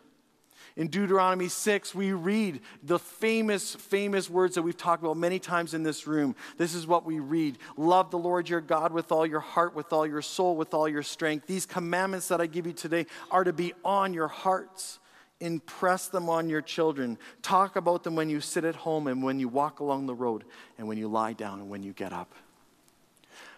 In 0.79 0.87
Deuteronomy 0.87 1.49
6, 1.49 1.93
we 1.93 2.12
read 2.12 2.61
the 2.85 3.01
famous, 3.01 3.74
famous 3.74 4.31
words 4.31 4.55
that 4.55 4.62
we've 4.62 4.76
talked 4.76 5.03
about 5.03 5.16
many 5.16 5.41
times 5.41 5.74
in 5.74 5.83
this 5.83 6.07
room. 6.07 6.37
This 6.57 6.72
is 6.72 6.87
what 6.87 7.05
we 7.05 7.18
read 7.18 7.59
Love 7.76 8.12
the 8.12 8.18
Lord 8.18 8.49
your 8.49 8.61
God 8.61 8.93
with 8.93 9.11
all 9.11 9.26
your 9.26 9.41
heart, 9.41 9.74
with 9.74 9.93
all 9.93 10.07
your 10.07 10.22
soul, 10.22 10.55
with 10.55 10.74
all 10.74 10.89
your 10.89 11.03
strength. 11.03 11.49
These 11.49 11.66
commandments 11.66 12.29
that 12.29 12.41
I 12.41 12.47
give 12.47 12.64
you 12.64 12.72
today 12.72 13.07
are 13.29 13.43
to 13.43 13.53
be 13.53 13.74
on 13.85 14.14
your 14.14 14.29
hearts. 14.29 15.01
Impress 15.41 16.07
them 16.07 16.29
on 16.29 16.49
your 16.49 16.62
children. 16.62 17.18
Talk 17.43 17.74
about 17.74 18.05
them 18.05 18.14
when 18.14 18.31
you 18.31 18.41
sit 18.41 18.64
at 18.64 18.76
home 18.76 19.09
and 19.09 19.20
when 19.20 19.41
you 19.41 19.49
walk 19.49 19.81
along 19.81 20.07
the 20.07 20.14
road 20.14 20.45
and 20.79 20.87
when 20.87 20.97
you 20.97 21.09
lie 21.09 21.33
down 21.33 21.59
and 21.59 21.68
when 21.68 21.83
you 21.83 21.93
get 21.93 22.12
up. 22.12 22.33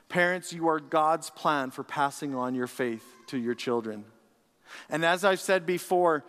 Parents, 0.09 0.55
you 0.55 0.69
are 0.69 0.81
God's 0.81 1.29
plan 1.29 1.71
for 1.71 1.85
passing 1.85 2.35
on 2.35 2.55
your 2.55 2.67
faith 2.67 3.05
to 3.27 3.37
your 3.37 3.55
children. 3.55 4.07
And 4.89 5.05
as 5.05 5.23
I've 5.23 5.41
said 5.41 5.67
before, 5.67 6.25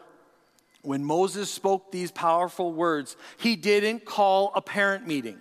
when 0.81 1.03
Moses 1.03 1.51
spoke 1.51 1.91
these 1.91 2.11
powerful 2.11 2.73
words, 2.73 3.15
he 3.37 3.55
didn't 3.55 4.05
call 4.05 4.51
a 4.55 4.61
parent 4.61 5.07
meeting. 5.07 5.37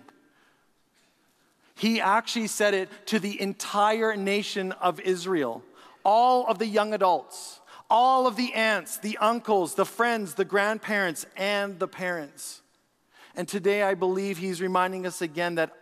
He 1.75 2.01
actually 2.01 2.49
said 2.49 2.75
it 2.75 2.89
to 3.07 3.19
the 3.19 3.41
entire 3.41 4.15
nation 4.17 4.73
of 4.73 5.01
Israel, 5.01 5.63
all 6.05 6.47
of 6.47 6.59
the 6.59 6.67
young 6.67 6.93
adults 6.93 7.61
all 7.91 8.29
of 8.29 8.37
the 8.37 8.55
aunts, 8.55 8.99
the 8.99 9.19
uncles, 9.19 9.75
the 9.75 9.85
friends, 9.85 10.35
the 10.35 10.45
grandparents, 10.45 11.27
and 11.37 11.79
the 11.79 11.89
parents. 11.89 12.63
And 13.35 13.49
today 13.49 13.83
I 13.83 13.95
believe 13.95 14.39
he's 14.39 14.63
reminding 14.63 15.07
us 15.07 15.21
again 15.21 15.57
that, 15.57 15.73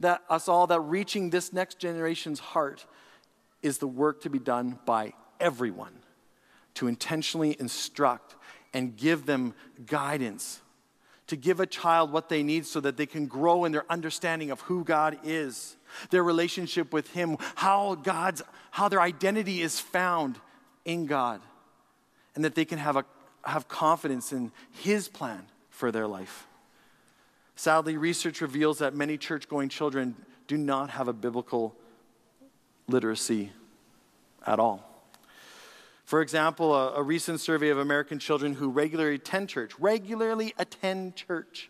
that 0.00 0.22
us 0.30 0.48
all, 0.48 0.68
that 0.68 0.80
reaching 0.80 1.30
this 1.30 1.52
next 1.52 1.78
generation's 1.78 2.38
heart 2.38 2.86
is 3.60 3.78
the 3.78 3.88
work 3.88 4.22
to 4.22 4.30
be 4.30 4.38
done 4.38 4.78
by 4.86 5.12
everyone 5.40 5.98
to 6.74 6.86
intentionally 6.86 7.56
instruct 7.58 8.36
and 8.72 8.96
give 8.96 9.26
them 9.26 9.54
guidance, 9.86 10.60
to 11.26 11.36
give 11.36 11.60
a 11.60 11.66
child 11.66 12.12
what 12.12 12.28
they 12.28 12.42
need 12.42 12.66
so 12.66 12.80
that 12.80 12.96
they 12.96 13.06
can 13.06 13.26
grow 13.26 13.64
in 13.64 13.72
their 13.72 13.90
understanding 13.90 14.50
of 14.50 14.60
who 14.62 14.84
God 14.84 15.18
is, 15.24 15.76
their 16.10 16.22
relationship 16.22 16.92
with 16.92 17.10
Him, 17.12 17.36
how 17.54 17.94
God's, 17.96 18.42
how 18.70 18.88
their 18.88 19.00
identity 19.00 19.62
is 19.62 19.78
found 19.78 20.38
in 20.84 21.06
God 21.06 21.40
and 22.34 22.44
that 22.44 22.54
they 22.54 22.64
can 22.64 22.78
have, 22.78 22.96
a, 22.96 23.04
have 23.44 23.68
confidence 23.68 24.32
in 24.32 24.52
His 24.70 25.08
plan 25.08 25.46
for 25.70 25.90
their 25.90 26.06
life. 26.06 26.46
Sadly, 27.56 27.96
research 27.96 28.40
reveals 28.40 28.78
that 28.78 28.94
many 28.94 29.18
church 29.18 29.48
going 29.48 29.68
children 29.68 30.14
do 30.46 30.56
not 30.56 30.90
have 30.90 31.08
a 31.08 31.12
biblical 31.12 31.74
literacy 32.86 33.52
at 34.46 34.58
all. 34.58 34.87
For 36.08 36.22
example, 36.22 36.74
a, 36.74 36.94
a, 36.94 37.02
recent 37.02 37.38
survey 37.38 37.68
of 37.68 37.76
American 37.76 38.18
children 38.18 38.54
who 38.54 38.70
regularly 38.70 39.16
attend 39.16 39.50
church, 39.50 39.78
regularly 39.78 40.54
attend 40.56 41.16
church, 41.16 41.68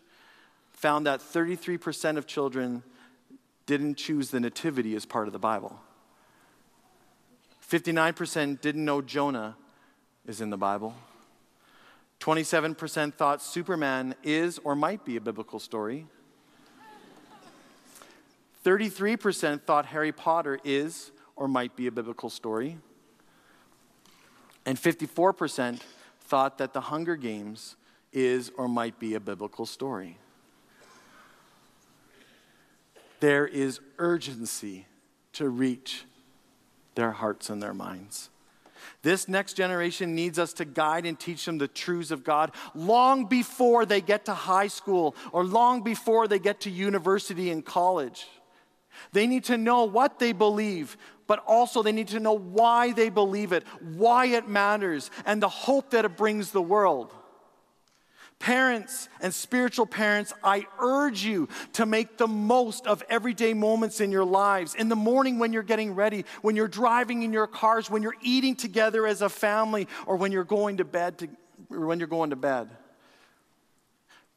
found 0.71 1.05
that 1.07 1.19
33% 1.19 2.15
of 2.15 2.25
children 2.25 2.81
didn't 3.65 3.95
choose 3.95 4.31
the 4.31 4.39
nativity 4.39 4.95
as 4.95 5.05
part 5.05 5.27
of 5.27 5.33
the 5.33 5.39
Bible. 5.39 5.77
59% 7.69 8.61
didn't 8.61 8.85
know 8.85 9.01
Jonah 9.01 9.57
is 10.25 10.39
in 10.39 10.51
the 10.51 10.57
Bible. 10.57 10.95
27% 12.21 13.15
thought 13.15 13.41
Superman 13.41 14.15
is 14.23 14.57
or 14.63 14.73
might 14.73 15.03
be 15.03 15.17
a 15.17 15.21
biblical 15.21 15.59
story. 15.59 16.07
33% 18.63 19.63
thought 19.63 19.87
Harry 19.87 20.13
Potter 20.13 20.61
is 20.63 21.11
or 21.35 21.49
might 21.49 21.75
be 21.75 21.87
a 21.87 21.91
biblical 21.91 22.29
story. 22.29 22.77
And 24.69 24.77
54% 24.77 25.79
thought 26.25 26.59
that 26.59 26.73
the 26.73 26.81
Hunger 26.81 27.15
Games 27.15 27.75
is 28.13 28.51
or 28.55 28.67
might 28.67 28.99
be 28.99 29.15
a 29.15 29.19
biblical 29.19 29.65
story. 29.65 30.19
There 33.19 33.47
is 33.47 33.79
urgency 33.97 34.85
to 35.33 35.49
reach 35.49 36.03
their 36.93 37.09
hearts 37.09 37.49
and 37.49 37.63
their 37.63 37.73
minds. 37.73 38.29
This 39.01 39.27
next 39.27 39.53
generation 39.53 40.13
needs 40.13 40.37
us 40.37 40.53
to 40.53 40.65
guide 40.65 41.07
and 41.07 41.19
teach 41.19 41.45
them 41.45 41.57
the 41.57 41.67
truths 41.67 42.11
of 42.11 42.23
God 42.23 42.51
long 42.75 43.25
before 43.25 43.87
they 43.87 44.01
get 44.01 44.25
to 44.25 44.35
high 44.35 44.67
school 44.67 45.15
or 45.31 45.43
long 45.43 45.81
before 45.81 46.27
they 46.27 46.37
get 46.37 46.59
to 46.61 46.69
university 46.69 47.49
and 47.49 47.65
college. 47.65 48.27
They 49.13 49.25
need 49.25 49.45
to 49.45 49.57
know 49.57 49.85
what 49.85 50.19
they 50.19 50.31
believe, 50.31 50.95
but 51.29 51.43
also 51.45 51.83
they 51.83 51.91
need 51.91 52.07
to 52.07 52.19
know 52.19 52.33
why 52.33 52.91
they 52.91 53.09
believe 53.09 53.51
it, 53.51 53.63
why 53.95 54.25
it 54.25 54.49
matters, 54.49 55.11
and 55.27 55.39
the 55.39 55.47
hope 55.47 55.91
that 55.91 56.03
it 56.03 56.17
brings 56.17 56.49
the 56.49 56.61
world. 56.61 57.13
Parents 58.39 59.07
and 59.21 59.31
spiritual 59.31 59.85
parents, 59.85 60.33
I 60.43 60.65
urge 60.79 61.23
you 61.23 61.47
to 61.73 61.85
make 61.85 62.17
the 62.17 62.27
most 62.27 62.87
of 62.87 63.03
everyday 63.09 63.53
moments 63.53 64.01
in 64.01 64.11
your 64.11 64.25
lives. 64.25 64.73
In 64.73 64.89
the 64.89 64.95
morning 64.95 65.37
when 65.37 65.53
you're 65.53 65.61
getting 65.61 65.93
ready, 65.93 66.25
when 66.41 66.55
you're 66.55 66.67
driving 66.67 67.21
in 67.21 67.31
your 67.31 67.45
cars, 67.45 67.91
when 67.91 68.01
you're 68.01 68.17
eating 68.23 68.55
together 68.55 69.05
as 69.05 69.21
a 69.21 69.29
family, 69.29 69.87
or 70.07 70.15
when 70.15 70.31
you're 70.31 70.43
going 70.43 70.77
to 70.77 70.85
bed 70.85 71.19
to, 71.19 71.27
when 71.67 71.99
you're 71.99 72.07
going 72.07 72.31
to 72.31 72.35
bed. 72.35 72.71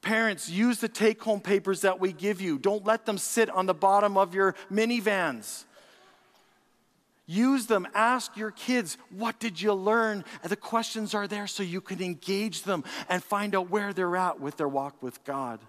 Parents, 0.02 0.50
use 0.50 0.78
the 0.78 0.88
take 0.88 1.22
home 1.22 1.40
papers 1.40 1.80
that 1.80 2.00
we 2.00 2.12
give 2.12 2.42
you. 2.42 2.58
Don't 2.58 2.84
let 2.84 3.06
them 3.06 3.16
sit 3.16 3.48
on 3.48 3.64
the 3.64 3.72
bottom 3.72 4.18
of 4.18 4.34
your 4.34 4.54
minivans. 4.70 5.64
Use 7.26 7.66
them. 7.66 7.86
Ask 7.94 8.36
your 8.36 8.50
kids, 8.50 8.98
what 9.10 9.38
did 9.38 9.60
you 9.60 9.72
learn? 9.72 10.24
And 10.42 10.50
the 10.50 10.56
questions 10.56 11.14
are 11.14 11.28
there 11.28 11.46
so 11.46 11.62
you 11.62 11.80
can 11.80 12.02
engage 12.02 12.62
them 12.62 12.84
and 13.08 13.22
find 13.22 13.54
out 13.54 13.70
where 13.70 13.92
they're 13.92 14.16
at 14.16 14.40
with 14.40 14.56
their 14.56 14.68
walk 14.68 15.02
with 15.02 15.22
God. 15.24 15.60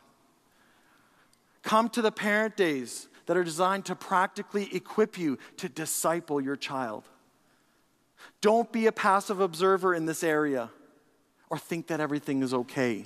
Come 1.61 1.89
to 1.89 2.01
the 2.01 2.11
parent 2.11 2.57
days 2.57 3.07
that 3.25 3.37
are 3.37 3.43
designed 3.43 3.85
to 3.85 3.95
practically 3.95 4.67
equip 4.75 5.17
you 5.17 5.37
to 5.57 5.69
disciple 5.69 6.41
your 6.41 6.55
child. 6.55 7.07
Don't 8.41 8.71
be 8.71 8.87
a 8.87 8.91
passive 8.91 9.39
observer 9.39 9.93
in 9.93 10.05
this 10.05 10.23
area 10.23 10.69
or 11.49 11.57
think 11.57 11.87
that 11.87 11.99
everything 11.99 12.41
is 12.41 12.53
okay. 12.53 13.05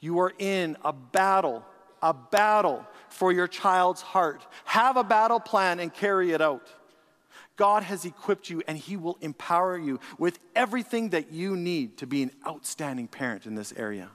You 0.00 0.20
are 0.20 0.32
in 0.38 0.76
a 0.84 0.92
battle, 0.92 1.64
a 2.00 2.14
battle 2.14 2.86
for 3.08 3.32
your 3.32 3.46
child's 3.48 4.00
heart. 4.00 4.46
Have 4.64 4.96
a 4.96 5.04
battle 5.04 5.40
plan 5.40 5.80
and 5.80 5.92
carry 5.92 6.32
it 6.32 6.40
out. 6.40 6.66
God 7.62 7.84
has 7.84 8.04
equipped 8.04 8.50
you 8.50 8.60
and 8.66 8.76
He 8.76 8.96
will 8.96 9.16
empower 9.20 9.78
you 9.78 10.00
with 10.18 10.40
everything 10.56 11.10
that 11.10 11.30
you 11.30 11.54
need 11.54 11.96
to 11.98 12.08
be 12.08 12.24
an 12.24 12.32
outstanding 12.44 13.06
parent 13.06 13.46
in 13.46 13.54
this 13.54 13.72
area. 13.76 14.08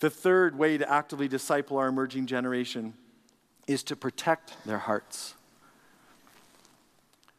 The 0.00 0.10
third 0.10 0.58
way 0.58 0.76
to 0.76 0.92
actively 0.92 1.26
disciple 1.26 1.78
our 1.78 1.88
emerging 1.88 2.26
generation 2.26 2.92
is 3.66 3.82
to 3.84 3.96
protect 3.96 4.62
their 4.66 4.76
hearts. 4.76 5.36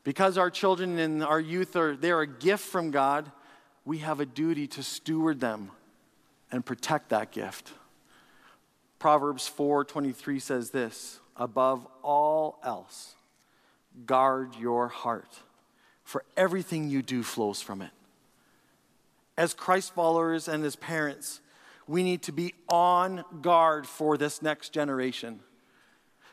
Because 0.03 0.39
our 0.39 0.49
children 0.49 0.97
and 0.97 1.24
our 1.24 1.39
youth 1.39 1.76
are 1.76 1.95
they're 1.95 2.22
a 2.22 2.26
gift 2.26 2.66
from 2.66 2.89
God, 2.89 3.32
we 3.86 3.99
have 3.99 4.20
a 4.20 4.26
duty 4.26 4.66
to 4.70 4.82
steward 4.82 5.39
them 5.39 5.70
and 6.51 6.66
protect 6.66 7.10
that 7.10 7.30
gift. 7.30 7.74
Proverbs 8.97 9.47
4:23 9.55 10.41
says 10.41 10.72
this, 10.72 11.20
above 11.36 11.86
all 12.01 12.58
else, 12.64 13.16
guard 14.05 14.55
your 14.55 14.87
heart, 14.87 15.39
for 16.03 16.23
everything 16.35 16.89
you 16.89 17.01
do 17.01 17.23
flows 17.23 17.61
from 17.61 17.81
it. 17.81 17.91
As 19.37 19.53
Christ 19.53 19.93
followers 19.93 20.47
and 20.47 20.63
as 20.63 20.75
parents, 20.75 21.41
we 21.87 22.03
need 22.03 22.21
to 22.23 22.31
be 22.31 22.53
on 22.67 23.23
guard 23.41 23.87
for 23.87 24.17
this 24.17 24.41
next 24.41 24.69
generation 24.73 25.39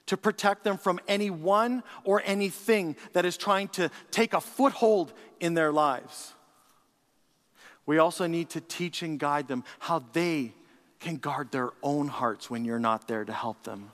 to 0.06 0.16
protect 0.16 0.64
them 0.64 0.76
from 0.76 1.00
anyone 1.08 1.82
or 2.04 2.22
anything 2.24 2.96
that 3.12 3.24
is 3.24 3.36
trying 3.36 3.68
to 3.68 3.90
take 4.10 4.34
a 4.34 4.40
foothold 4.40 5.12
in 5.40 5.54
their 5.54 5.72
lives. 5.72 6.34
We 7.86 7.98
also 7.98 8.26
need 8.26 8.50
to 8.50 8.60
teach 8.60 9.02
and 9.02 9.18
guide 9.18 9.48
them 9.48 9.64
how 9.78 10.04
they 10.12 10.52
can 11.00 11.16
guard 11.16 11.52
their 11.52 11.70
own 11.82 12.08
hearts 12.08 12.50
when 12.50 12.64
you're 12.64 12.78
not 12.78 13.08
there 13.08 13.24
to 13.24 13.32
help 13.32 13.62
them. 13.62 13.90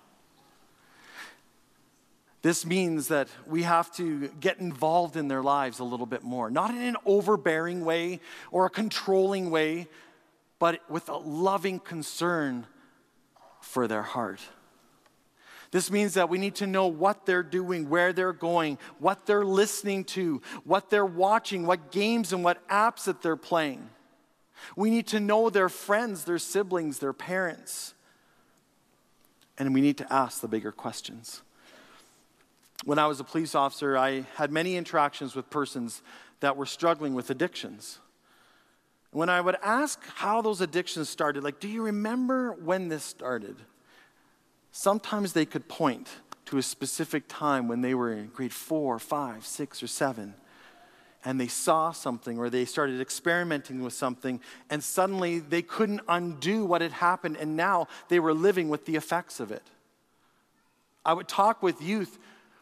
This 2.42 2.64
means 2.64 3.08
that 3.08 3.28
we 3.46 3.64
have 3.64 3.94
to 3.96 4.28
get 4.40 4.58
involved 4.58 5.16
in 5.16 5.28
their 5.28 5.42
lives 5.42 5.78
a 5.78 5.84
little 5.84 6.06
bit 6.06 6.22
more, 6.22 6.50
not 6.50 6.70
in 6.70 6.80
an 6.80 6.96
overbearing 7.04 7.84
way 7.84 8.20
or 8.50 8.64
a 8.64 8.70
controlling 8.70 9.50
way, 9.50 9.88
but 10.58 10.80
with 10.90 11.08
a 11.08 11.16
loving 11.16 11.78
concern 11.78 12.66
for 13.60 13.86
their 13.86 14.02
heart. 14.02 14.40
This 15.70 15.90
means 15.90 16.14
that 16.14 16.28
we 16.28 16.38
need 16.38 16.56
to 16.56 16.66
know 16.66 16.86
what 16.86 17.26
they're 17.26 17.42
doing, 17.44 17.88
where 17.88 18.12
they're 18.12 18.32
going, 18.32 18.78
what 18.98 19.26
they're 19.26 19.44
listening 19.44 20.04
to, 20.04 20.42
what 20.64 20.90
they're 20.90 21.06
watching, 21.06 21.66
what 21.66 21.92
games 21.92 22.32
and 22.32 22.42
what 22.42 22.66
apps 22.68 23.04
that 23.04 23.22
they're 23.22 23.36
playing. 23.36 23.88
We 24.74 24.90
need 24.90 25.06
to 25.08 25.20
know 25.20 25.48
their 25.50 25.68
friends, 25.68 26.24
their 26.24 26.38
siblings, 26.38 26.98
their 26.98 27.12
parents. 27.12 27.94
And 29.58 29.72
we 29.74 29.80
need 29.80 29.98
to 29.98 30.12
ask 30.12 30.40
the 30.40 30.48
bigger 30.48 30.72
questions. 30.72 31.42
When 32.84 32.98
I 32.98 33.06
was 33.06 33.20
a 33.20 33.24
police 33.24 33.54
officer, 33.54 33.96
I 33.96 34.24
had 34.36 34.50
many 34.50 34.76
interactions 34.76 35.34
with 35.34 35.50
persons 35.50 36.02
that 36.40 36.56
were 36.56 36.66
struggling 36.66 37.14
with 37.14 37.30
addictions. 37.30 37.98
When 39.12 39.28
I 39.28 39.40
would 39.40 39.56
ask 39.62 40.00
how 40.14 40.40
those 40.40 40.60
addictions 40.60 41.08
started, 41.08 41.44
like, 41.44 41.60
do 41.60 41.68
you 41.68 41.82
remember 41.82 42.52
when 42.52 42.88
this 42.88 43.04
started? 43.04 43.56
Sometimes 44.72 45.32
they 45.32 45.44
could 45.44 45.68
point 45.68 46.08
to 46.46 46.58
a 46.58 46.62
specific 46.62 47.24
time 47.28 47.68
when 47.68 47.80
they 47.80 47.94
were 47.94 48.12
in 48.12 48.28
grade 48.28 48.52
four, 48.52 48.98
five, 48.98 49.44
six, 49.44 49.82
or 49.82 49.86
seven, 49.86 50.34
and 51.24 51.40
they 51.40 51.48
saw 51.48 51.92
something 51.92 52.38
or 52.38 52.48
they 52.48 52.64
started 52.64 53.00
experimenting 53.00 53.82
with 53.82 53.92
something, 53.92 54.40
and 54.70 54.82
suddenly 54.82 55.38
they 55.38 55.60
couldn't 55.60 56.00
undo 56.08 56.64
what 56.64 56.80
had 56.80 56.92
happened, 56.92 57.36
and 57.36 57.56
now 57.56 57.88
they 58.08 58.20
were 58.20 58.32
living 58.32 58.68
with 58.68 58.86
the 58.86 58.96
effects 58.96 59.38
of 59.38 59.52
it. 59.52 59.62
I 61.04 61.12
would 61.12 61.28
talk 61.28 61.62
with 61.62 61.82
youth 61.82 62.18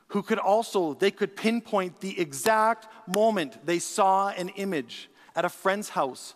who 0.09 0.23
could 0.23 0.39
also 0.39 0.95
they 0.95 1.11
could 1.11 1.37
pinpoint 1.37 2.01
the 2.01 2.19
exact 2.21 2.89
moment 3.07 3.65
they 3.67 3.79
saw 3.79 4.29
an 4.31 4.49
image 4.51 5.09
at 5.35 5.45
a 5.45 5.49
friend's 5.49 5.91
house 5.91 6.35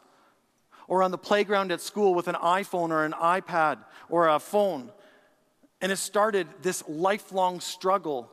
or 0.88 1.02
on 1.02 1.10
the 1.10 1.18
playground 1.18 1.72
at 1.72 1.80
school 1.80 2.14
with 2.14 2.28
an 2.28 2.34
iPhone 2.36 2.90
or 2.90 3.04
an 3.04 3.12
iPad 3.12 3.78
or 4.08 4.28
a 4.28 4.38
phone 4.38 4.90
and 5.82 5.90
it 5.90 5.96
started 5.96 6.46
this 6.62 6.84
lifelong 6.88 7.60
struggle 7.60 8.30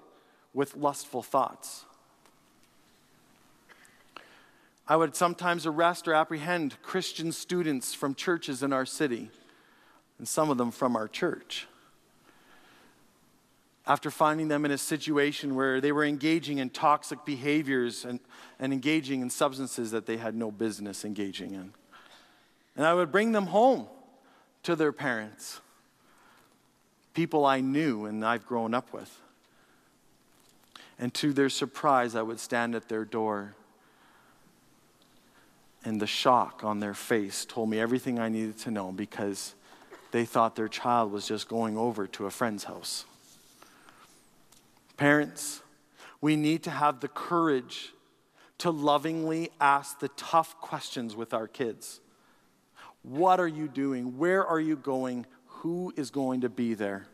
with 0.53 0.75
lustful 0.75 1.23
thoughts. 1.23 1.85
I 4.87 4.95
would 4.95 5.15
sometimes 5.15 5.65
arrest 5.65 6.07
or 6.07 6.13
apprehend 6.13 6.81
Christian 6.83 7.31
students 7.31 7.93
from 7.93 8.15
churches 8.15 8.63
in 8.63 8.71
our 8.71 8.85
city, 8.85 9.31
and 10.17 10.27
some 10.27 10.49
of 10.49 10.57
them 10.57 10.71
from 10.71 10.95
our 10.95 11.07
church. 11.07 11.67
After 13.89 14.09
finding 14.09 14.47
them 14.47 14.63
in 14.63 14.71
a 14.71 14.77
situation 14.77 15.55
where 15.55 15.81
they 15.81 15.91
were 15.91 16.05
engaging 16.05 16.59
in 16.59 16.69
toxic 16.69 17.25
behaviors 17.25 18.05
and, 18.05 18.21
and 18.57 18.71
engaging 18.71 19.21
in 19.21 19.29
substances 19.29 19.91
that 19.91 20.05
they 20.05 20.15
had 20.15 20.35
no 20.35 20.51
business 20.51 21.03
engaging 21.03 21.53
in. 21.53 21.73
And 22.77 22.85
I 22.85 22.93
would 22.93 23.11
bring 23.11 23.33
them 23.33 23.47
home 23.47 23.87
to 24.63 24.77
their 24.77 24.93
parents 24.93 25.59
people 27.19 27.45
I 27.45 27.59
knew 27.59 28.05
and 28.05 28.23
I've 28.23 28.45
grown 28.45 28.73
up 28.73 28.93
with. 28.93 29.19
And 30.97 31.13
to 31.15 31.33
their 31.33 31.49
surprise, 31.49 32.15
I 32.15 32.21
would 32.21 32.39
stand 32.39 32.75
at 32.75 32.87
their 32.87 33.03
door, 33.03 33.55
and 35.83 35.99
the 36.01 36.07
shock 36.07 36.63
on 36.63 36.79
their 36.79 36.93
face 36.93 37.43
told 37.43 37.69
me 37.69 37.77
everything 37.77 38.19
I 38.19 38.29
needed 38.29 38.57
to 38.59 38.71
know 38.71 38.93
because 38.93 39.53
they 40.11 40.23
thought 40.23 40.55
their 40.55 40.69
child 40.69 41.11
was 41.11 41.27
just 41.27 41.49
going 41.49 41.77
over 41.77 42.07
to 42.07 42.25
a 42.25 42.31
friend's 42.31 42.63
house. 42.63 43.03
Parents, 44.99 45.63
we 46.21 46.35
need 46.35 46.63
to 46.63 46.69
have 46.69 46.99
the 46.99 47.07
courage 47.07 47.93
to 48.59 48.69
lovingly 48.69 49.49
ask 49.59 49.99
the 49.99 50.09
tough 50.09 50.59
questions 50.59 51.15
with 51.15 51.33
our 51.33 51.47
kids. 51.47 52.01
What 53.01 53.39
are 53.39 53.47
you 53.47 53.67
doing? 53.67 54.17
Where 54.17 54.45
are 54.45 54.59
you 54.59 54.75
going? 54.75 55.25
who 55.59 55.93
is 55.97 56.09
going 56.09 56.41
to 56.41 56.49
be 56.49 56.73
there. 56.73 57.05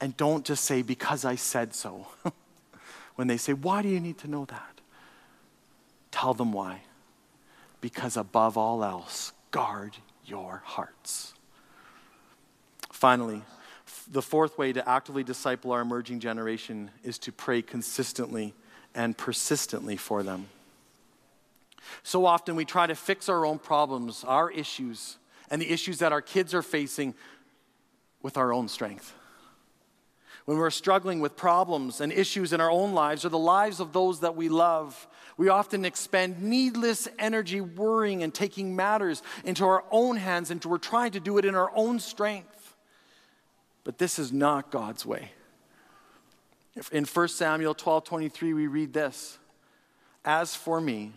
And 0.00 0.16
don't 0.16 0.44
just 0.44 0.64
say, 0.64 0.82
because 0.82 1.24
I 1.24 1.34
said 1.34 1.74
so. 1.74 2.06
when 3.16 3.26
they 3.26 3.36
say, 3.36 3.52
why 3.52 3.82
do 3.82 3.88
you 3.88 4.00
need 4.00 4.18
to 4.18 4.28
know 4.28 4.44
that? 4.44 4.80
Tell 6.10 6.34
them 6.34 6.52
why. 6.52 6.82
Because 7.80 8.16
above 8.16 8.56
all 8.56 8.84
else, 8.84 9.32
guard 9.50 9.96
your 10.24 10.62
hearts. 10.64 11.34
Finally, 12.92 13.42
the 14.10 14.22
fourth 14.22 14.58
way 14.58 14.72
to 14.72 14.88
actively 14.88 15.24
disciple 15.24 15.72
our 15.72 15.80
emerging 15.80 16.20
generation 16.20 16.90
is 17.02 17.18
to 17.18 17.32
pray 17.32 17.62
consistently 17.62 18.54
and 18.94 19.16
persistently 19.16 19.96
for 19.96 20.22
them. 20.22 20.48
So 22.02 22.26
often 22.26 22.56
we 22.56 22.64
try 22.64 22.86
to 22.86 22.94
fix 22.94 23.28
our 23.28 23.44
own 23.44 23.58
problems, 23.58 24.24
our 24.24 24.50
issues, 24.50 25.18
and 25.50 25.60
the 25.60 25.70
issues 25.70 25.98
that 25.98 26.12
our 26.12 26.22
kids 26.22 26.54
are 26.54 26.62
facing 26.62 27.14
with 28.22 28.36
our 28.36 28.52
own 28.52 28.68
strength. 28.68 29.12
When 30.44 30.58
we're 30.58 30.70
struggling 30.70 31.20
with 31.20 31.36
problems 31.36 32.00
and 32.00 32.12
issues 32.12 32.52
in 32.52 32.60
our 32.60 32.70
own 32.70 32.92
lives 32.92 33.24
or 33.24 33.30
the 33.30 33.38
lives 33.38 33.80
of 33.80 33.92
those 33.92 34.20
that 34.20 34.36
we 34.36 34.48
love, 34.48 35.08
we 35.36 35.48
often 35.48 35.84
expend 35.84 36.42
needless 36.42 37.08
energy 37.18 37.60
worrying 37.60 38.22
and 38.22 38.32
taking 38.32 38.76
matters 38.76 39.22
into 39.44 39.64
our 39.64 39.84
own 39.90 40.16
hands 40.16 40.50
and 40.50 40.62
we're 40.64 40.78
trying 40.78 41.12
to 41.12 41.20
do 41.20 41.38
it 41.38 41.44
in 41.44 41.54
our 41.54 41.70
own 41.74 41.98
strength. 41.98 42.63
But 43.84 43.98
this 43.98 44.18
is 44.18 44.32
not 44.32 44.70
God's 44.70 45.04
way. 45.04 45.32
In 46.90 47.04
1 47.04 47.28
Samuel 47.28 47.74
12 47.74 48.04
23, 48.04 48.52
we 48.52 48.66
read 48.66 48.92
this 48.92 49.38
As 50.24 50.56
for 50.56 50.80
me, 50.80 51.12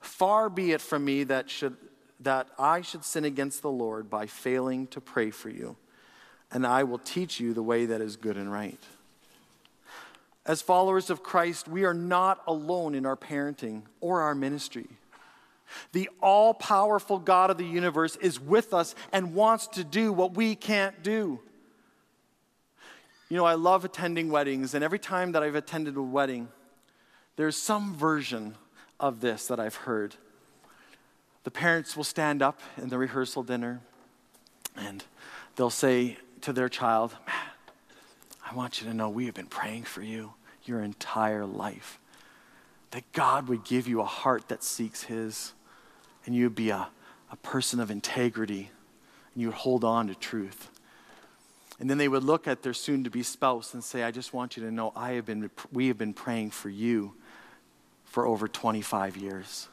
far 0.00 0.48
be 0.48 0.72
it 0.72 0.80
from 0.80 1.04
me 1.04 1.24
that 1.24 1.50
should 1.50 1.76
that 2.20 2.48
I 2.58 2.80
should 2.80 3.04
sin 3.04 3.24
against 3.24 3.62
the 3.62 3.70
Lord 3.70 4.08
by 4.08 4.26
failing 4.26 4.86
to 4.88 5.00
pray 5.00 5.30
for 5.30 5.50
you, 5.50 5.76
and 6.52 6.66
I 6.66 6.84
will 6.84 6.98
teach 6.98 7.40
you 7.40 7.52
the 7.52 7.62
way 7.62 7.86
that 7.86 8.00
is 8.00 8.16
good 8.16 8.36
and 8.36 8.52
right. 8.52 8.78
As 10.46 10.60
followers 10.60 11.08
of 11.10 11.22
Christ, 11.22 11.68
we 11.68 11.84
are 11.84 11.94
not 11.94 12.42
alone 12.46 12.94
in 12.94 13.06
our 13.06 13.16
parenting 13.16 13.82
or 14.00 14.20
our 14.20 14.34
ministry. 14.34 14.86
The 15.92 16.10
all 16.20 16.52
powerful 16.52 17.18
God 17.18 17.50
of 17.50 17.56
the 17.56 17.64
universe 17.64 18.16
is 18.16 18.38
with 18.38 18.74
us 18.74 18.94
and 19.10 19.34
wants 19.34 19.66
to 19.68 19.84
do 19.84 20.12
what 20.12 20.34
we 20.34 20.54
can't 20.54 21.02
do. 21.02 21.40
You 23.28 23.36
know, 23.36 23.44
I 23.44 23.54
love 23.54 23.84
attending 23.84 24.30
weddings, 24.30 24.74
and 24.74 24.84
every 24.84 24.98
time 24.98 25.32
that 25.32 25.42
I've 25.42 25.54
attended 25.54 25.96
a 25.96 26.02
wedding, 26.02 26.48
there's 27.36 27.56
some 27.56 27.94
version 27.94 28.54
of 29.00 29.20
this 29.20 29.46
that 29.48 29.58
I've 29.58 29.74
heard 29.74 30.16
the 31.44 31.50
parents 31.50 31.94
will 31.94 32.04
stand 32.04 32.42
up 32.42 32.60
in 32.78 32.88
the 32.88 32.98
rehearsal 32.98 33.42
dinner 33.42 33.80
and 34.76 35.04
they'll 35.56 35.70
say 35.70 36.16
to 36.40 36.52
their 36.52 36.70
child, 36.70 37.14
Man, 37.26 37.36
I 38.50 38.54
want 38.54 38.80
you 38.80 38.88
to 38.88 38.94
know 38.94 39.10
we 39.10 39.26
have 39.26 39.34
been 39.34 39.46
praying 39.46 39.84
for 39.84 40.02
you 40.02 40.32
your 40.64 40.80
entire 40.82 41.44
life. 41.44 42.00
That 42.92 43.04
God 43.12 43.48
would 43.48 43.64
give 43.64 43.86
you 43.86 44.00
a 44.00 44.06
heart 44.06 44.48
that 44.48 44.62
seeks 44.62 45.04
His 45.04 45.52
and 46.24 46.34
you 46.34 46.44
would 46.44 46.54
be 46.54 46.70
a, 46.70 46.88
a 47.30 47.36
person 47.36 47.78
of 47.78 47.90
integrity 47.90 48.70
and 49.34 49.42
you 49.42 49.48
would 49.48 49.56
hold 49.56 49.84
on 49.84 50.08
to 50.08 50.14
truth. 50.14 50.70
And 51.80 51.90
then 51.90 51.98
they 51.98 52.08
would 52.08 52.22
look 52.22 52.46
at 52.46 52.62
their 52.62 52.74
soon 52.74 53.04
to 53.04 53.10
be 53.10 53.22
spouse 53.22 53.74
and 53.74 53.82
say, 53.82 54.04
I 54.04 54.10
just 54.10 54.32
want 54.32 54.56
you 54.56 54.62
to 54.64 54.70
know 54.70 54.92
I 54.94 55.12
have 55.12 55.26
been, 55.26 55.50
we 55.72 55.88
have 55.88 55.98
been 55.98 56.14
praying 56.14 56.50
for 56.50 56.68
you 56.68 57.14
for 58.04 58.26
over 58.26 58.46
25 58.46 59.16
years 59.16 59.68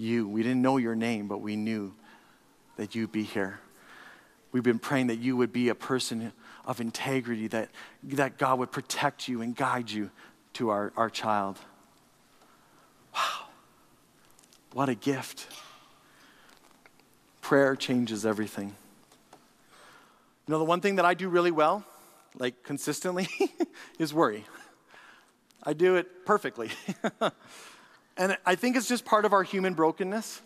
you. 0.00 0.26
We 0.26 0.42
didn't 0.42 0.62
know 0.62 0.78
your 0.78 0.94
name, 0.94 1.28
but 1.28 1.38
we 1.38 1.56
knew 1.56 1.92
that 2.76 2.94
you'd 2.94 3.12
be 3.12 3.22
here. 3.22 3.60
We've 4.52 4.62
been 4.62 4.78
praying 4.78 5.08
that 5.08 5.18
you 5.18 5.36
would 5.36 5.52
be 5.52 5.68
a 5.68 5.74
person 5.74 6.32
of 6.64 6.80
integrity, 6.80 7.46
that, 7.48 7.68
that 8.04 8.38
God 8.38 8.58
would 8.58 8.72
protect 8.72 9.28
you 9.28 9.42
and 9.42 9.54
guide 9.54 9.90
you 9.90 10.10
to 10.54 10.70
our, 10.70 10.92
our 10.96 11.10
child. 11.10 11.58
Wow. 13.14 13.48
What 14.72 14.88
a 14.88 14.94
gift. 14.94 15.46
Prayer 17.42 17.76
changes 17.76 18.24
everything. 18.24 18.74
You 20.46 20.52
know, 20.52 20.58
the 20.58 20.64
one 20.64 20.80
thing 20.80 20.96
that 20.96 21.04
I 21.04 21.14
do 21.14 21.28
really 21.28 21.50
well, 21.50 21.84
like 22.38 22.62
consistently, 22.62 23.28
is 23.98 24.12
worry. 24.12 24.44
I 25.62 25.72
do 25.74 25.96
it 25.96 26.24
perfectly. 26.24 26.70
And 28.20 28.36
I 28.44 28.54
think 28.54 28.76
it's 28.76 28.86
just 28.86 29.06
part 29.06 29.24
of 29.24 29.32
our 29.32 29.42
human 29.42 29.72
brokenness. 29.72 30.42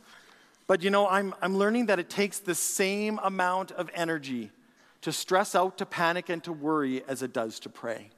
But 0.69 0.85
you 0.85 0.91
know, 0.91 1.09
I'm, 1.09 1.35
I'm 1.43 1.59
learning 1.59 1.87
that 1.87 1.99
it 1.99 2.09
takes 2.09 2.39
the 2.39 2.55
same 2.55 3.19
amount 3.23 3.73
of 3.73 3.91
energy 3.93 4.53
to 5.01 5.13
stress 5.13 5.57
out, 5.57 5.79
to 5.79 5.87
panic, 5.87 6.29
and 6.29 6.43
to 6.45 6.53
worry 6.53 7.03
as 7.09 7.21
it 7.21 7.33
does 7.33 7.59
to 7.61 7.69
pray. 7.69 8.11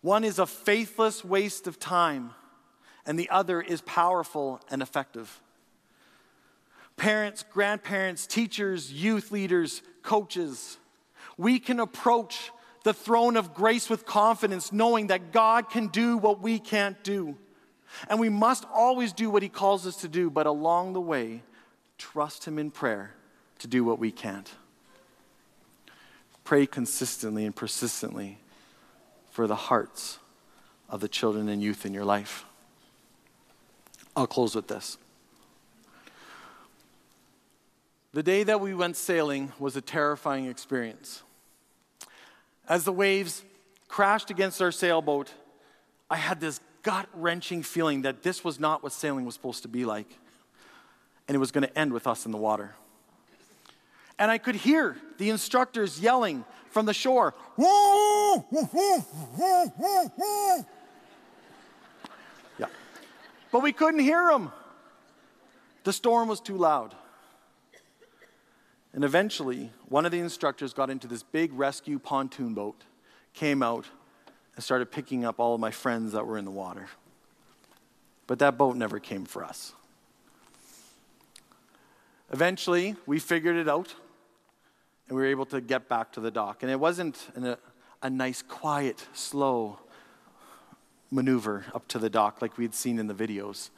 One 0.00 0.22
is 0.22 0.38
a 0.38 0.46
faithless 0.46 1.24
waste 1.24 1.66
of 1.66 1.80
time, 1.80 2.30
and 3.04 3.18
the 3.18 3.28
other 3.30 3.60
is 3.60 3.80
powerful 3.80 4.60
and 4.70 4.80
effective. 4.80 5.40
Parents, 6.96 7.44
grandparents, 7.52 8.26
teachers, 8.26 8.92
youth 8.92 9.30
leaders, 9.30 9.82
coaches, 10.02 10.78
we 11.36 11.58
can 11.58 11.80
approach 11.80 12.50
the 12.84 12.94
throne 12.94 13.36
of 13.36 13.52
grace 13.52 13.90
with 13.90 14.06
confidence, 14.06 14.72
knowing 14.72 15.08
that 15.08 15.32
God 15.32 15.68
can 15.68 15.88
do 15.88 16.16
what 16.16 16.40
we 16.40 16.58
can't 16.58 17.02
do. 17.02 17.36
And 18.08 18.20
we 18.20 18.28
must 18.28 18.64
always 18.72 19.12
do 19.12 19.30
what 19.30 19.42
He 19.42 19.48
calls 19.48 19.86
us 19.86 19.96
to 19.96 20.08
do, 20.08 20.30
but 20.30 20.46
along 20.46 20.92
the 20.92 21.00
way, 21.00 21.42
trust 21.98 22.44
Him 22.44 22.58
in 22.58 22.70
prayer 22.70 23.12
to 23.58 23.66
do 23.66 23.84
what 23.84 23.98
we 23.98 24.10
can't. 24.10 24.50
pray 26.44 26.64
consistently 26.64 27.44
and 27.44 27.56
persistently 27.56 28.38
for 29.32 29.48
the 29.48 29.56
hearts 29.56 30.20
of 30.88 31.00
the 31.00 31.08
children 31.08 31.48
and 31.48 31.60
youth 31.60 31.84
in 31.84 31.92
your 31.92 32.04
life. 32.04 32.44
I'll 34.14 34.28
close 34.28 34.54
with 34.54 34.68
this. 34.68 34.96
The 38.16 38.22
day 38.22 38.44
that 38.44 38.62
we 38.62 38.72
went 38.72 38.96
sailing 38.96 39.52
was 39.58 39.76
a 39.76 39.82
terrifying 39.82 40.46
experience. 40.46 41.22
As 42.66 42.84
the 42.84 42.92
waves 42.92 43.44
crashed 43.88 44.30
against 44.30 44.62
our 44.62 44.72
sailboat, 44.72 45.30
I 46.08 46.16
had 46.16 46.40
this 46.40 46.58
gut 46.82 47.10
wrenching 47.12 47.62
feeling 47.62 48.00
that 48.02 48.22
this 48.22 48.42
was 48.42 48.58
not 48.58 48.82
what 48.82 48.92
sailing 48.92 49.26
was 49.26 49.34
supposed 49.34 49.60
to 49.64 49.68
be 49.68 49.84
like. 49.84 50.08
And 51.28 51.34
it 51.34 51.38
was 51.38 51.52
going 51.52 51.68
to 51.68 51.78
end 51.78 51.92
with 51.92 52.06
us 52.06 52.24
in 52.24 52.32
the 52.32 52.38
water. 52.38 52.74
And 54.18 54.30
I 54.30 54.38
could 54.38 54.54
hear 54.54 54.96
the 55.18 55.28
instructors 55.28 56.00
yelling 56.00 56.46
from 56.70 56.86
the 56.86 56.94
shore. 56.94 57.34
yeah. 62.58 62.68
But 63.52 63.62
we 63.62 63.72
couldn't 63.72 64.00
hear 64.00 64.28
them. 64.30 64.52
The 65.84 65.92
storm 65.92 66.28
was 66.28 66.40
too 66.40 66.56
loud. 66.56 66.94
And 68.96 69.04
eventually, 69.04 69.70
one 69.90 70.06
of 70.06 70.10
the 70.10 70.20
instructors 70.20 70.72
got 70.72 70.88
into 70.88 71.06
this 71.06 71.22
big 71.22 71.52
rescue 71.52 71.98
pontoon 71.98 72.54
boat, 72.54 72.80
came 73.34 73.62
out, 73.62 73.84
and 74.54 74.64
started 74.64 74.90
picking 74.90 75.22
up 75.22 75.38
all 75.38 75.54
of 75.54 75.60
my 75.60 75.70
friends 75.70 76.12
that 76.12 76.26
were 76.26 76.38
in 76.38 76.46
the 76.46 76.50
water. 76.50 76.86
But 78.26 78.38
that 78.38 78.56
boat 78.56 78.74
never 78.74 78.98
came 78.98 79.26
for 79.26 79.44
us. 79.44 79.74
Eventually, 82.32 82.96
we 83.04 83.18
figured 83.18 83.56
it 83.56 83.68
out, 83.68 83.94
and 85.08 85.16
we 85.16 85.22
were 85.22 85.28
able 85.28 85.44
to 85.44 85.60
get 85.60 85.90
back 85.90 86.10
to 86.12 86.20
the 86.20 86.30
dock. 86.30 86.62
And 86.62 86.72
it 86.72 86.80
wasn't 86.80 87.18
an, 87.34 87.44
a, 87.48 87.58
a 88.02 88.08
nice, 88.08 88.40
quiet, 88.40 89.06
slow 89.12 89.78
maneuver 91.10 91.66
up 91.74 91.86
to 91.88 91.98
the 91.98 92.08
dock 92.08 92.40
like 92.40 92.56
we 92.56 92.64
had 92.64 92.74
seen 92.74 92.98
in 92.98 93.08
the 93.08 93.14
videos. 93.14 93.68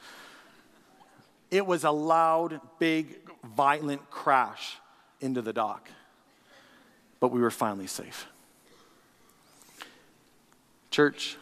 It 1.51 1.67
was 1.67 1.83
a 1.83 1.91
loud, 1.91 2.61
big, 2.79 3.19
violent 3.43 4.09
crash 4.11 4.77
into 5.21 5.43
the 5.43 5.53
dock. 5.53 5.89
But 7.21 7.29
we 7.29 7.41
were 7.41 7.51
finally 7.51 7.87
safe. 7.87 8.27
Church, 10.91 11.37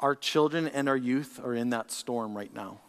our 0.00 0.14
children 0.14 0.66
and 0.68 0.88
our 0.88 0.96
youth 0.96 1.40
are 1.42 1.54
in 1.54 1.70
that 1.70 1.90
storm 1.90 2.36
right 2.36 2.52
now, 2.54 2.80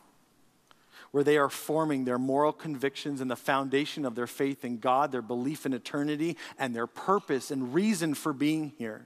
where 1.11 1.23
they 1.23 1.37
are 1.37 1.49
forming 1.49 2.05
their 2.05 2.17
moral 2.17 2.51
convictions 2.51 3.21
and 3.21 3.29
the 3.29 3.35
foundation 3.35 4.05
of 4.05 4.15
their 4.15 4.27
faith 4.27 4.65
in 4.65 4.79
God, 4.79 5.11
their 5.11 5.21
belief 5.21 5.65
in 5.65 5.73
eternity, 5.73 6.37
and 6.57 6.75
their 6.75 6.87
purpose 6.87 7.51
and 7.51 7.73
reason 7.73 8.13
for 8.13 8.33
being 8.33 8.73
here. 8.77 9.05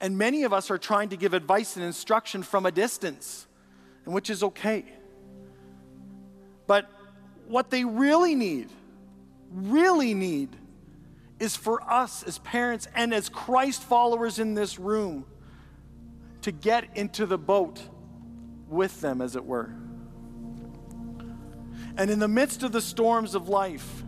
And 0.00 0.16
many 0.16 0.44
of 0.44 0.52
us 0.52 0.70
are 0.70 0.78
trying 0.78 1.08
to 1.08 1.16
give 1.16 1.34
advice 1.34 1.76
and 1.76 1.84
instruction 1.84 2.42
from 2.42 2.64
a 2.64 2.70
distance, 2.70 3.46
and 4.04 4.14
which 4.14 4.30
is 4.30 4.42
okay. 4.42 4.84
But 6.66 6.88
what 7.48 7.70
they 7.70 7.84
really 7.84 8.34
need 8.34 8.68
really 9.52 10.14
need 10.14 10.50
is 11.38 11.56
for 11.56 11.82
us 11.82 12.22
as 12.22 12.38
parents 12.38 12.88
and 12.94 13.14
as 13.14 13.28
Christ 13.28 13.82
followers 13.82 14.38
in 14.38 14.54
this 14.54 14.78
room 14.78 15.24
to 16.42 16.52
get 16.52 16.96
into 16.96 17.26
the 17.26 17.38
boat 17.38 17.80
with 18.68 19.00
them, 19.00 19.20
as 19.20 19.36
it 19.36 19.44
were. 19.44 19.72
And 21.96 22.10
in 22.10 22.18
the 22.18 22.28
midst 22.28 22.62
of 22.62 22.72
the 22.72 22.80
storms 22.80 23.34
of 23.34 23.48
life, 23.48 24.04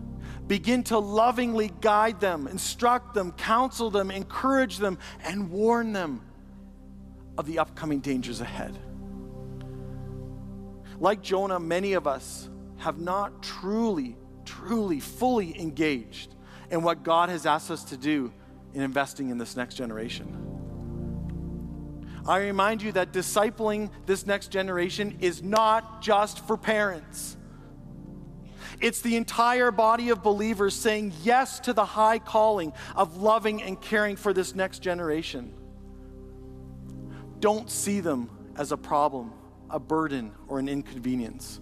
begin 0.46 0.82
to 0.84 0.98
lovingly 0.98 1.70
guide 1.80 2.20
them, 2.20 2.46
instruct 2.46 3.14
them, 3.14 3.32
counsel 3.32 3.90
them, 3.90 4.10
encourage 4.10 4.78
them, 4.78 4.98
and 5.24 5.50
warn 5.50 5.92
them 5.92 6.22
of 7.38 7.46
the 7.46 7.58
upcoming 7.58 8.00
dangers 8.00 8.40
ahead. 8.40 8.76
Like 10.98 11.22
Jonah, 11.22 11.58
many 11.58 11.94
of 11.94 12.06
us 12.06 12.48
have 12.78 12.98
not 12.98 13.42
truly 13.42 14.16
truly, 14.50 14.98
fully 14.98 15.58
engaged 15.60 16.34
in 16.70 16.82
what 16.82 17.04
God 17.04 17.28
has 17.28 17.46
asked 17.46 17.70
us 17.70 17.84
to 17.84 17.96
do 17.96 18.32
in 18.74 18.82
investing 18.82 19.30
in 19.30 19.38
this 19.38 19.56
next 19.56 19.74
generation. 19.74 20.46
I 22.26 22.38
remind 22.38 22.82
you 22.82 22.92
that 22.92 23.12
discipling 23.12 23.90
this 24.06 24.26
next 24.26 24.48
generation 24.48 25.18
is 25.20 25.42
not 25.42 26.02
just 26.02 26.46
for 26.46 26.56
parents. 26.56 27.36
It's 28.80 29.00
the 29.00 29.16
entire 29.16 29.70
body 29.70 30.10
of 30.10 30.22
believers 30.22 30.74
saying 30.74 31.12
yes 31.22 31.60
to 31.60 31.72
the 31.72 31.84
high 31.84 32.18
calling 32.18 32.72
of 32.96 33.18
loving 33.18 33.62
and 33.62 33.80
caring 33.80 34.16
for 34.16 34.32
this 34.32 34.54
next 34.54 34.80
generation. 34.80 35.54
Don't 37.38 37.70
see 37.70 38.00
them 38.00 38.30
as 38.56 38.72
a 38.72 38.76
problem, 38.76 39.32
a 39.70 39.78
burden, 39.78 40.32
or 40.48 40.58
an 40.58 40.68
inconvenience. 40.68 41.60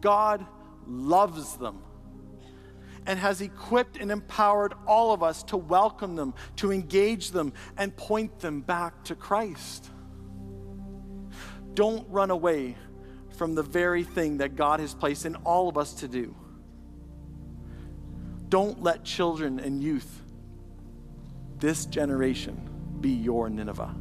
God 0.00 0.46
loves 0.86 1.56
them 1.56 1.82
and 3.06 3.18
has 3.18 3.40
equipped 3.40 3.96
and 3.96 4.10
empowered 4.10 4.74
all 4.86 5.12
of 5.12 5.22
us 5.22 5.42
to 5.44 5.56
welcome 5.56 6.16
them, 6.16 6.34
to 6.56 6.72
engage 6.72 7.30
them, 7.30 7.52
and 7.76 7.96
point 7.96 8.40
them 8.40 8.60
back 8.60 9.04
to 9.04 9.14
Christ. 9.14 9.90
Don't 11.74 12.08
run 12.08 12.30
away 12.30 12.76
from 13.36 13.54
the 13.54 13.62
very 13.62 14.02
thing 14.02 14.38
that 14.38 14.56
God 14.56 14.80
has 14.80 14.94
placed 14.94 15.26
in 15.26 15.36
all 15.36 15.68
of 15.68 15.78
us 15.78 15.94
to 15.94 16.08
do. 16.08 16.34
Don't 18.48 18.82
let 18.82 19.04
children 19.04 19.60
and 19.60 19.82
youth, 19.82 20.22
this 21.58 21.86
generation, 21.86 22.70
be 23.00 23.10
your 23.10 23.50
Nineveh. 23.50 23.94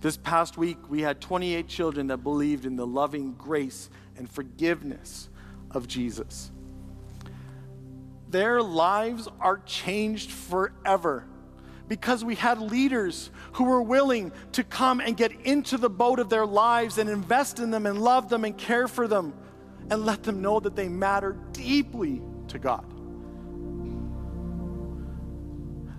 This 0.00 0.16
past 0.16 0.56
week, 0.56 0.78
we 0.88 1.00
had 1.02 1.20
28 1.20 1.66
children 1.66 2.06
that 2.08 2.18
believed 2.18 2.66
in 2.66 2.76
the 2.76 2.86
loving 2.86 3.34
grace 3.34 3.90
and 4.18 4.28
forgiveness 4.28 5.28
of 5.70 5.88
Jesus. 5.88 6.50
Their 8.28 8.62
lives 8.62 9.28
are 9.40 9.58
changed 9.64 10.30
forever 10.30 11.24
because 11.88 12.22
we 12.22 12.34
had 12.34 12.60
leaders 12.60 13.30
who 13.52 13.64
were 13.64 13.80
willing 13.80 14.30
to 14.52 14.62
come 14.62 15.00
and 15.00 15.16
get 15.16 15.32
into 15.40 15.78
the 15.78 15.88
boat 15.88 16.18
of 16.18 16.28
their 16.28 16.44
lives 16.44 16.98
and 16.98 17.08
invest 17.08 17.58
in 17.58 17.70
them 17.70 17.86
and 17.86 18.02
love 18.02 18.28
them 18.28 18.44
and 18.44 18.58
care 18.58 18.86
for 18.86 19.08
them 19.08 19.32
and 19.90 20.04
let 20.04 20.22
them 20.22 20.42
know 20.42 20.60
that 20.60 20.76
they 20.76 20.88
matter 20.88 21.36
deeply 21.52 22.20
to 22.48 22.58
God. 22.58 22.84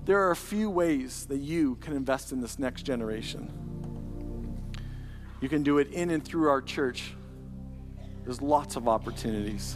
There 0.05 0.19
are 0.21 0.31
a 0.31 0.35
few 0.35 0.69
ways 0.69 1.25
that 1.27 1.37
you 1.37 1.75
can 1.75 1.93
invest 1.93 2.31
in 2.31 2.41
this 2.41 2.59
next 2.59 2.83
generation. 2.83 3.51
You 5.41 5.49
can 5.49 5.63
do 5.63 5.77
it 5.77 5.91
in 5.91 6.11
and 6.11 6.23
through 6.23 6.49
our 6.49 6.61
church 6.61 7.15
there's 8.29 8.43
lots 8.43 8.75
of 8.75 8.87
opportunities. 8.87 9.75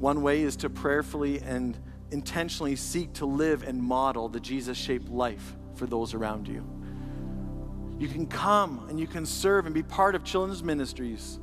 One 0.00 0.20
way 0.20 0.42
is 0.42 0.56
to 0.56 0.68
prayerfully 0.68 1.38
and 1.38 1.78
intentionally 2.10 2.74
seek 2.74 3.12
to 3.12 3.24
live 3.24 3.62
and 3.62 3.80
model 3.80 4.28
the 4.28 4.40
Jesus 4.40 4.76
shaped 4.76 5.08
life 5.08 5.54
for 5.76 5.86
those 5.86 6.12
around 6.12 6.48
you. 6.48 6.66
You 8.00 8.08
can 8.08 8.26
come 8.26 8.84
and 8.88 8.98
you 8.98 9.06
can 9.06 9.24
serve 9.24 9.66
and 9.66 9.72
be 9.72 9.84
part 9.84 10.16
of 10.16 10.24
children's 10.24 10.64
ministries 10.64 11.38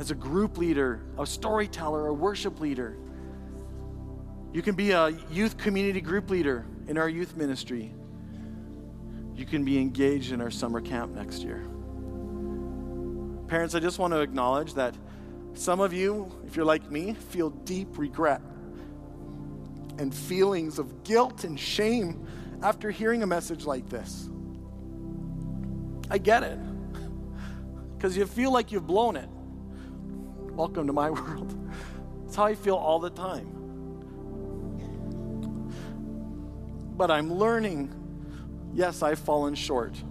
as 0.00 0.10
a 0.10 0.16
group 0.16 0.58
leader, 0.58 1.04
a 1.16 1.24
storyteller, 1.24 2.08
a 2.08 2.12
worship 2.12 2.58
leader. 2.58 2.96
You 4.52 4.62
can 4.62 4.74
be 4.74 4.90
a 4.90 5.10
youth 5.30 5.58
community 5.58 6.00
group 6.00 6.28
leader 6.28 6.66
in 6.88 6.98
our 6.98 7.08
youth 7.08 7.36
ministry. 7.36 7.94
You 9.36 9.46
can 9.46 9.64
be 9.64 9.78
engaged 9.78 10.32
in 10.32 10.40
our 10.40 10.50
summer 10.50 10.80
camp 10.80 11.14
next 11.14 11.42
year. 11.44 11.71
Parents, 13.52 13.74
I 13.74 13.80
just 13.80 13.98
want 13.98 14.14
to 14.14 14.20
acknowledge 14.20 14.72
that 14.76 14.96
some 15.52 15.80
of 15.80 15.92
you, 15.92 16.26
if 16.46 16.56
you're 16.56 16.64
like 16.64 16.90
me, 16.90 17.12
feel 17.12 17.50
deep 17.50 17.98
regret 17.98 18.40
and 19.98 20.14
feelings 20.14 20.78
of 20.78 21.04
guilt 21.04 21.44
and 21.44 21.60
shame 21.60 22.26
after 22.62 22.90
hearing 22.90 23.22
a 23.22 23.26
message 23.26 23.66
like 23.66 23.90
this. 23.90 24.30
I 26.10 26.16
get 26.16 26.44
it, 26.44 26.58
because 27.94 28.16
you 28.16 28.24
feel 28.24 28.50
like 28.50 28.72
you've 28.72 28.86
blown 28.86 29.16
it. 29.16 29.28
Welcome 30.54 30.86
to 30.86 30.94
my 30.94 31.10
world. 31.20 31.54
That's 32.22 32.36
how 32.36 32.44
I 32.44 32.54
feel 32.54 32.76
all 32.76 33.00
the 33.00 33.10
time. 33.10 33.48
But 36.96 37.10
I'm 37.10 37.30
learning, 37.30 37.92
yes, 38.72 39.02
I've 39.02 39.18
fallen 39.18 39.54
short 39.54 40.02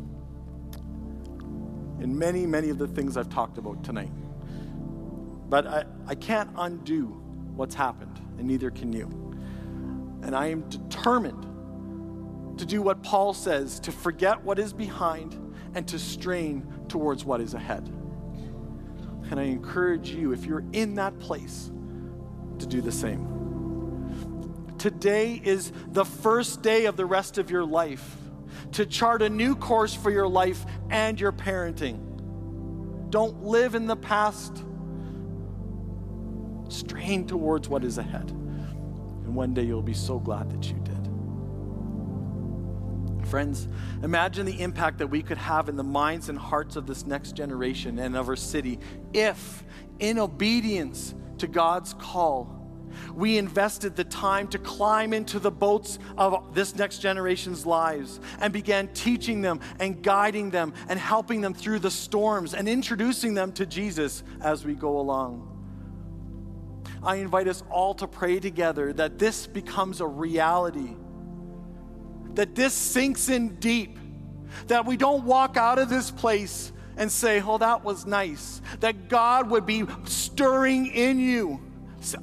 in 2.02 2.18
many, 2.18 2.46
many 2.46 2.70
of 2.70 2.78
the 2.78 2.88
things 2.88 3.16
I've 3.16 3.30
talked 3.30 3.58
about 3.58 3.84
tonight. 3.84 4.12
But 5.50 5.68
I, 5.68 5.84
I 6.08 6.16
can't 6.16 6.50
undo 6.58 7.06
what's 7.56 7.76
happened, 7.76 8.20
and 8.38 8.48
neither 8.48 8.72
can 8.72 8.92
you. 8.92 9.06
And 10.24 10.36
I 10.36 10.48
am 10.48 10.62
determined 10.70 11.48
to 12.58 12.66
do 12.66 12.82
what 12.82 13.04
Paul 13.04 13.34
says 13.34 13.80
to 13.82 13.92
forget 13.92 14.44
what 14.44 14.60
is 14.60 14.74
behind 14.74 15.38
and 15.76 15.88
to 15.88 16.00
strain 16.00 16.66
towards 16.88 17.24
what 17.24 17.40
is 17.42 17.54
ahead. 17.54 17.88
And 19.30 19.40
I 19.40 19.44
encourage 19.44 20.10
you, 20.10 20.34
if 20.34 20.46
you're 20.46 20.64
in 20.74 20.96
that 20.96 21.18
place, 21.20 21.72
to 22.60 22.66
do 22.66 22.82
the 22.82 22.92
same. 22.92 23.28
today 24.78 25.40
is 25.44 25.72
the 25.92 26.06
first 26.06 26.62
day 26.62 26.86
of 26.86 26.98
the 26.98 27.06
rest 27.06 27.38
of 27.38 27.52
your 27.52 27.64
life 27.64 28.16
to 28.74 28.86
chart 28.86 29.22
a 29.22 29.30
new 29.30 29.56
course 29.56 29.94
for 29.94 30.12
your 30.12 30.28
life 30.28 30.66
and 30.90 31.20
your 31.20 31.32
parenting. 31.32 32.00
Don't 33.10 33.44
live 33.44 33.76
in 33.76 33.88
the 33.88 33.96
past. 33.96 34.64
Strain 36.70 37.28
towards 37.28 37.68
what 37.68 37.84
is 37.84 37.98
ahead. 37.98 38.32
And 38.32 39.36
one 39.36 39.54
day 39.54 39.64
you'll 39.64 39.82
be 39.82 39.94
so 39.94 40.20
glad 40.20 40.50
that 40.52 40.68
you 40.70 40.76
did. 40.76 40.92
Friends, 43.28 43.68
imagine 44.04 44.46
the 44.46 44.60
impact 44.62 44.98
that 44.98 45.08
we 45.08 45.22
could 45.22 45.38
have 45.38 45.70
in 45.70 45.76
the 45.76 45.84
minds 45.84 46.30
and 46.30 46.38
hearts 46.38 46.76
of 46.76 46.86
this 46.88 47.06
next 47.06 47.34
generation 47.34 48.00
and 48.00 48.16
of 48.16 48.28
our 48.28 48.36
city 48.36 48.80
if, 49.14 49.64
in 50.00 50.20
obedience 50.20 51.16
to 51.38 51.48
God's 51.48 51.94
call, 51.94 52.61
we 53.14 53.38
invested 53.38 53.96
the 53.96 54.04
time 54.04 54.48
to 54.50 54.60
climb 54.60 55.14
into 55.14 55.40
the 55.40 55.52
boats 55.52 56.00
of 56.18 56.54
this 56.54 56.76
next 56.76 57.00
generation's 57.00 57.66
lives 57.66 58.20
and 58.40 58.52
began 58.54 58.88
teaching 58.90 59.42
them 59.42 59.60
and 59.80 60.02
guiding 60.02 60.50
them 60.50 60.74
and 60.90 61.00
helping 61.00 61.42
them 61.42 61.54
through 61.54 61.80
the 61.80 61.92
storms 61.92 62.54
and 62.54 62.68
introducing 62.68 63.34
them 63.34 63.52
to 63.54 63.66
Jesus 63.66 64.24
as 64.42 64.66
we 64.66 64.74
go 64.74 65.00
along. 65.00 65.48
I 67.04 67.16
invite 67.16 67.48
us 67.48 67.64
all 67.72 67.96
to 67.96 68.08
pray 68.08 68.40
together 68.40 68.94
that 68.94 69.18
this 69.18 69.48
becomes 69.48 70.02
a 70.02 70.08
reality 70.08 70.96
that 72.36 72.56
this 72.56 72.74
sinks 72.74 73.30
in 73.30 73.56
deep, 73.56 73.98
that 74.68 74.86
we 74.86 74.98
don't 74.98 75.26
walk 75.26 75.58
out 75.58 75.80
of 75.80 75.90
this 75.90 76.12
place 76.12 76.72
and 76.98 77.12
say, 77.12 77.42
oh, 77.42 77.58
that 77.58 77.84
was 77.84 78.06
nice. 78.06 78.62
That 78.80 79.10
God 79.10 79.50
would 79.50 79.66
be 79.66 79.86
stirring 80.06 80.88
in 80.88 81.20
you 81.20 81.62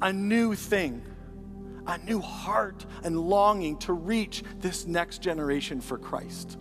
a 0.01 0.11
new 0.11 0.55
thing, 0.55 1.03
a 1.87 1.97
new 1.99 2.19
heart 2.19 2.85
and 3.03 3.19
longing 3.19 3.77
to 3.77 3.93
reach 3.93 4.43
this 4.59 4.85
next 4.85 5.21
generation 5.21 5.81
for 5.81 5.97
Christ. 5.97 6.57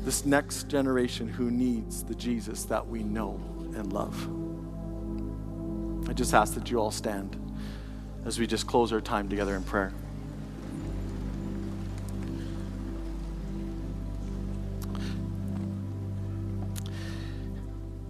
This 0.00 0.24
next 0.24 0.68
generation 0.68 1.28
who 1.28 1.50
needs 1.50 2.04
the 2.04 2.14
Jesus 2.14 2.64
that 2.64 2.86
we 2.86 3.02
know 3.02 3.40
and 3.74 3.92
love. 3.92 4.28
I 6.08 6.12
just 6.12 6.34
ask 6.34 6.54
that 6.54 6.70
you 6.70 6.78
all 6.78 6.90
stand 6.90 7.36
as 8.24 8.38
we 8.38 8.46
just 8.46 8.66
close 8.66 8.92
our 8.92 9.00
time 9.00 9.28
together 9.28 9.54
in 9.54 9.62
prayer. 9.62 9.92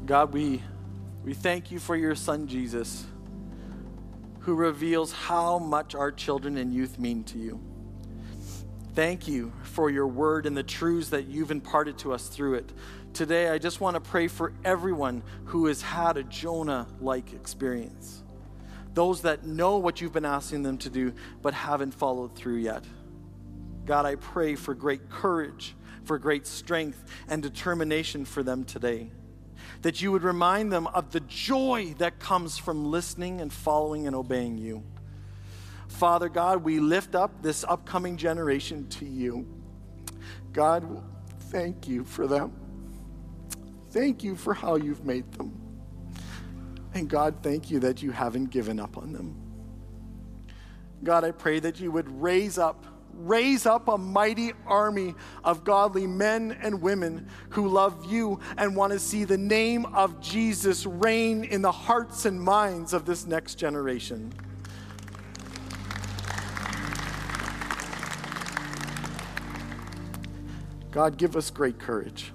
God, 0.07 0.35
we, 0.35 0.61
we 1.25 1.35
thank 1.35 1.71
you 1.71 1.79
for 1.79 1.97
your 1.97 2.15
son 2.15 2.47
Jesus, 2.47 3.07
who 4.41 4.55
reveals 4.55 5.13
how 5.13 5.59
much 5.59 5.95
our 5.95 6.13
children 6.13 6.57
and 6.57 6.73
youth 6.73 6.99
mean 6.99 7.25
to 7.25 7.39
you. 7.39 7.61
Thank 8.95 9.27
you 9.27 9.53
for 9.63 9.91
your 9.91 10.07
word 10.07 10.47
and 10.47 10.57
the 10.57 10.63
truths 10.63 11.09
that 11.09 11.27
you've 11.27 11.51
imparted 11.51 11.99
to 11.99 12.13
us 12.13 12.29
through 12.29 12.55
it. 12.55 12.73
Today, 13.13 13.49
I 13.49 13.59
just 13.59 13.81
want 13.81 13.95
to 13.95 14.01
pray 14.01 14.29
for 14.29 14.53
everyone 14.65 15.23
who 15.47 15.67
has 15.67 15.83
had 15.83 16.17
a 16.17 16.23
Jonah 16.23 16.87
like 17.01 17.33
experience 17.33 18.25
those 18.95 19.23
that 19.23 19.45
know 19.45 19.79
what 19.79 20.01
you've 20.01 20.13
been 20.13 20.25
asking 20.25 20.63
them 20.63 20.79
to 20.79 20.89
do 20.89 21.13
but 21.43 21.53
haven't 21.53 21.93
followed 21.93 22.35
through 22.35 22.57
yet. 22.57 22.85
God, 23.85 24.07
I 24.07 24.15
pray 24.15 24.55
for 24.55 24.75
great 24.75 25.11
courage, 25.11 25.75
for 26.05 26.19
great 26.19 26.47
strength 26.47 27.05
and 27.29 27.43
determination 27.43 28.25
for 28.25 28.43
them 28.43 28.65
today. 28.65 29.11
That 29.85 30.01
you 30.01 30.13
would 30.13 30.23
remind 30.23 30.73
them 30.73 30.87
of 30.87 31.11
the 31.11 31.21
joy 31.21 31.95
that 31.99 32.19
comes 32.19 32.57
from 32.57 32.91
listening 32.91 33.43
and 33.43 33.53
following 33.53 34.07
and 34.07 34.17
obeying 34.17 34.57
you. 34.57 34.83
Father 35.89 36.31
God, 36.31 36.65
we 36.65 36.81
lift 36.81 37.15
up 37.15 37.43
this 37.43 37.67
upcoming 37.69 38.17
generation 38.17 38.89
to 38.89 39.05
you. 39.05 39.47
God, 40.55 41.03
thank 41.51 41.87
you 41.87 42.03
for 42.03 42.27
them. 42.27 42.55
Thank 43.91 44.25
you 44.25 44.37
for 44.37 44.55
how 44.55 44.77
you've 44.77 45.05
made 45.05 45.31
them. 45.33 45.53
And 46.95 47.07
God, 47.07 47.43
thank 47.43 47.71
you 47.71 47.79
that 47.81 48.03
you 48.03 48.11
haven't 48.11 48.47
given 48.47 48.81
up 48.81 48.97
on 48.97 49.13
them. 49.13 49.37
God, 51.03 51.25
I 51.25 51.31
pray 51.31 51.61
that 51.61 51.79
you 51.79 51.93
would 51.93 52.09
raise 52.23 52.57
up, 52.57 52.87
raise 53.19 53.67
up 53.67 53.89
a 53.89 53.99
mighty 53.99 54.53
army 54.67 55.15
of 55.43 55.65
godly 55.65 56.07
men 56.07 56.57
and 56.61 56.81
women 56.81 57.29
who 57.51 57.69
love 57.69 58.11
you 58.11 58.41
and 58.57 58.75
want 58.77 58.93
to 58.93 58.99
see 58.99 59.25
the 59.25 59.39
name 59.39 59.87
of 59.87 60.21
Jesus 60.21 60.87
reign 60.87 61.45
in 61.45 61.63
the 61.63 61.73
hearts 61.73 62.25
and 62.25 62.41
minds 62.41 62.93
of 62.93 63.05
this 63.07 63.27
next 63.27 63.57
generation. 63.57 64.33
God, 70.91 71.17
give 71.17 71.37
us 71.37 71.51
great 71.51 71.81
courage 71.81 72.33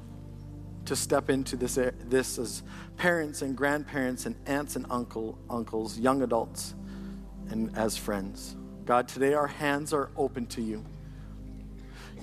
to 0.83 0.95
step 0.95 1.29
into 1.29 1.55
this, 1.55 1.75
this 2.09 2.37
as 2.37 2.63
parents 2.97 3.41
and 3.41 3.55
grandparents 3.55 4.25
and 4.25 4.35
aunts 4.47 4.75
and 4.75 4.85
uncle, 4.89 5.39
uncles, 5.49 5.97
young 5.97 6.23
adults, 6.23 6.75
and 7.49 7.73
as 7.77 7.95
friends. 7.95 8.57
God, 8.89 9.07
today 9.07 9.35
our 9.35 9.45
hands 9.45 9.93
are 9.93 10.09
open 10.17 10.47
to 10.47 10.63
you. 10.63 10.83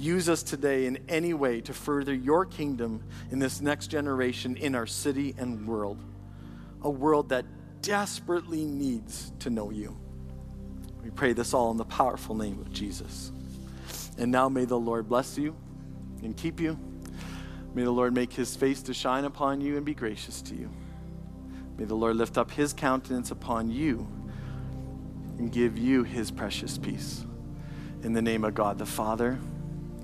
Use 0.01 0.29
us 0.29 0.43
today 0.43 0.87
in 0.87 0.99
any 1.09 1.33
way 1.33 1.61
to 1.61 1.73
further 1.73 2.13
your 2.13 2.45
kingdom 2.45 3.05
in 3.31 3.39
this 3.39 3.61
next 3.61 3.87
generation 3.87 4.57
in 4.57 4.75
our 4.75 4.85
city 4.85 5.33
and 5.39 5.65
world, 5.69 6.03
a 6.83 6.91
world 6.91 7.29
that 7.29 7.45
desperately 7.83 8.65
needs 8.65 9.33
to 9.39 9.49
know 9.49 9.71
you. 9.71 9.97
We 11.05 11.11
pray 11.11 11.35
this 11.35 11.55
all 11.55 11.71
in 11.71 11.77
the 11.77 11.85
powerful 11.85 12.35
name 12.35 12.59
of 12.59 12.73
Jesus. 12.73 13.31
And 14.19 14.33
now 14.33 14.49
may 14.49 14.65
the 14.65 14.77
Lord 14.77 15.09
bless 15.09 15.39
you 15.39 15.55
and 16.25 16.37
keep 16.37 16.59
you. 16.59 16.77
May 17.75 17.85
the 17.85 17.93
Lord 17.93 18.13
make 18.13 18.33
his 18.33 18.57
face 18.57 18.83
to 18.83 18.93
shine 18.93 19.25
upon 19.25 19.61
you 19.61 19.77
and 19.77 19.87
be 19.87 19.95
gracious 19.95 20.43
to 20.43 20.57
you. 20.57 20.69
May 21.79 21.85
the 21.85 21.95
Lord 21.95 22.17
lift 22.17 22.37
up 22.37 22.51
his 22.51 22.73
countenance 22.73 23.31
upon 23.31 23.71
you 23.71 24.09
and 25.39 25.53
give 25.53 25.79
you 25.79 26.03
his 26.03 26.31
precious 26.31 26.79
peace. 26.79 27.25
In 28.03 28.13
the 28.13 28.23
name 28.23 28.45
of 28.45 28.55
God 28.55 28.79
the 28.79 28.87
Father, 28.87 29.39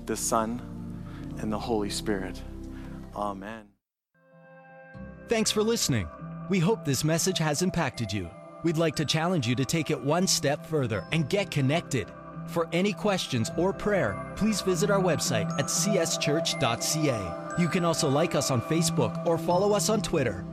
the 0.05 0.17
Son, 0.17 0.61
and 1.39 1.51
the 1.51 1.59
Holy 1.59 1.89
Spirit. 1.89 2.41
Amen. 3.15 3.65
Thanks 5.29 5.51
for 5.51 5.63
listening. 5.63 6.07
We 6.49 6.59
hope 6.59 6.83
this 6.83 7.03
message 7.03 7.37
has 7.37 7.61
impacted 7.61 8.11
you. 8.11 8.29
We'd 8.63 8.77
like 8.77 8.95
to 8.95 9.05
challenge 9.05 9.47
you 9.47 9.55
to 9.55 9.65
take 9.65 9.91
it 9.91 10.01
one 10.01 10.27
step 10.27 10.65
further 10.65 11.05
and 11.11 11.29
get 11.29 11.51
connected. 11.51 12.07
For 12.47 12.67
any 12.73 12.93
questions 12.93 13.49
or 13.57 13.73
prayer, 13.73 14.33
please 14.35 14.61
visit 14.61 14.89
our 14.89 14.99
website 14.99 15.49
at 15.59 15.65
cschurch.ca. 15.65 17.43
You 17.57 17.67
can 17.67 17.85
also 17.85 18.09
like 18.09 18.35
us 18.35 18.51
on 18.51 18.61
Facebook 18.61 19.25
or 19.25 19.37
follow 19.37 19.73
us 19.73 19.89
on 19.89 20.01
Twitter. 20.01 20.45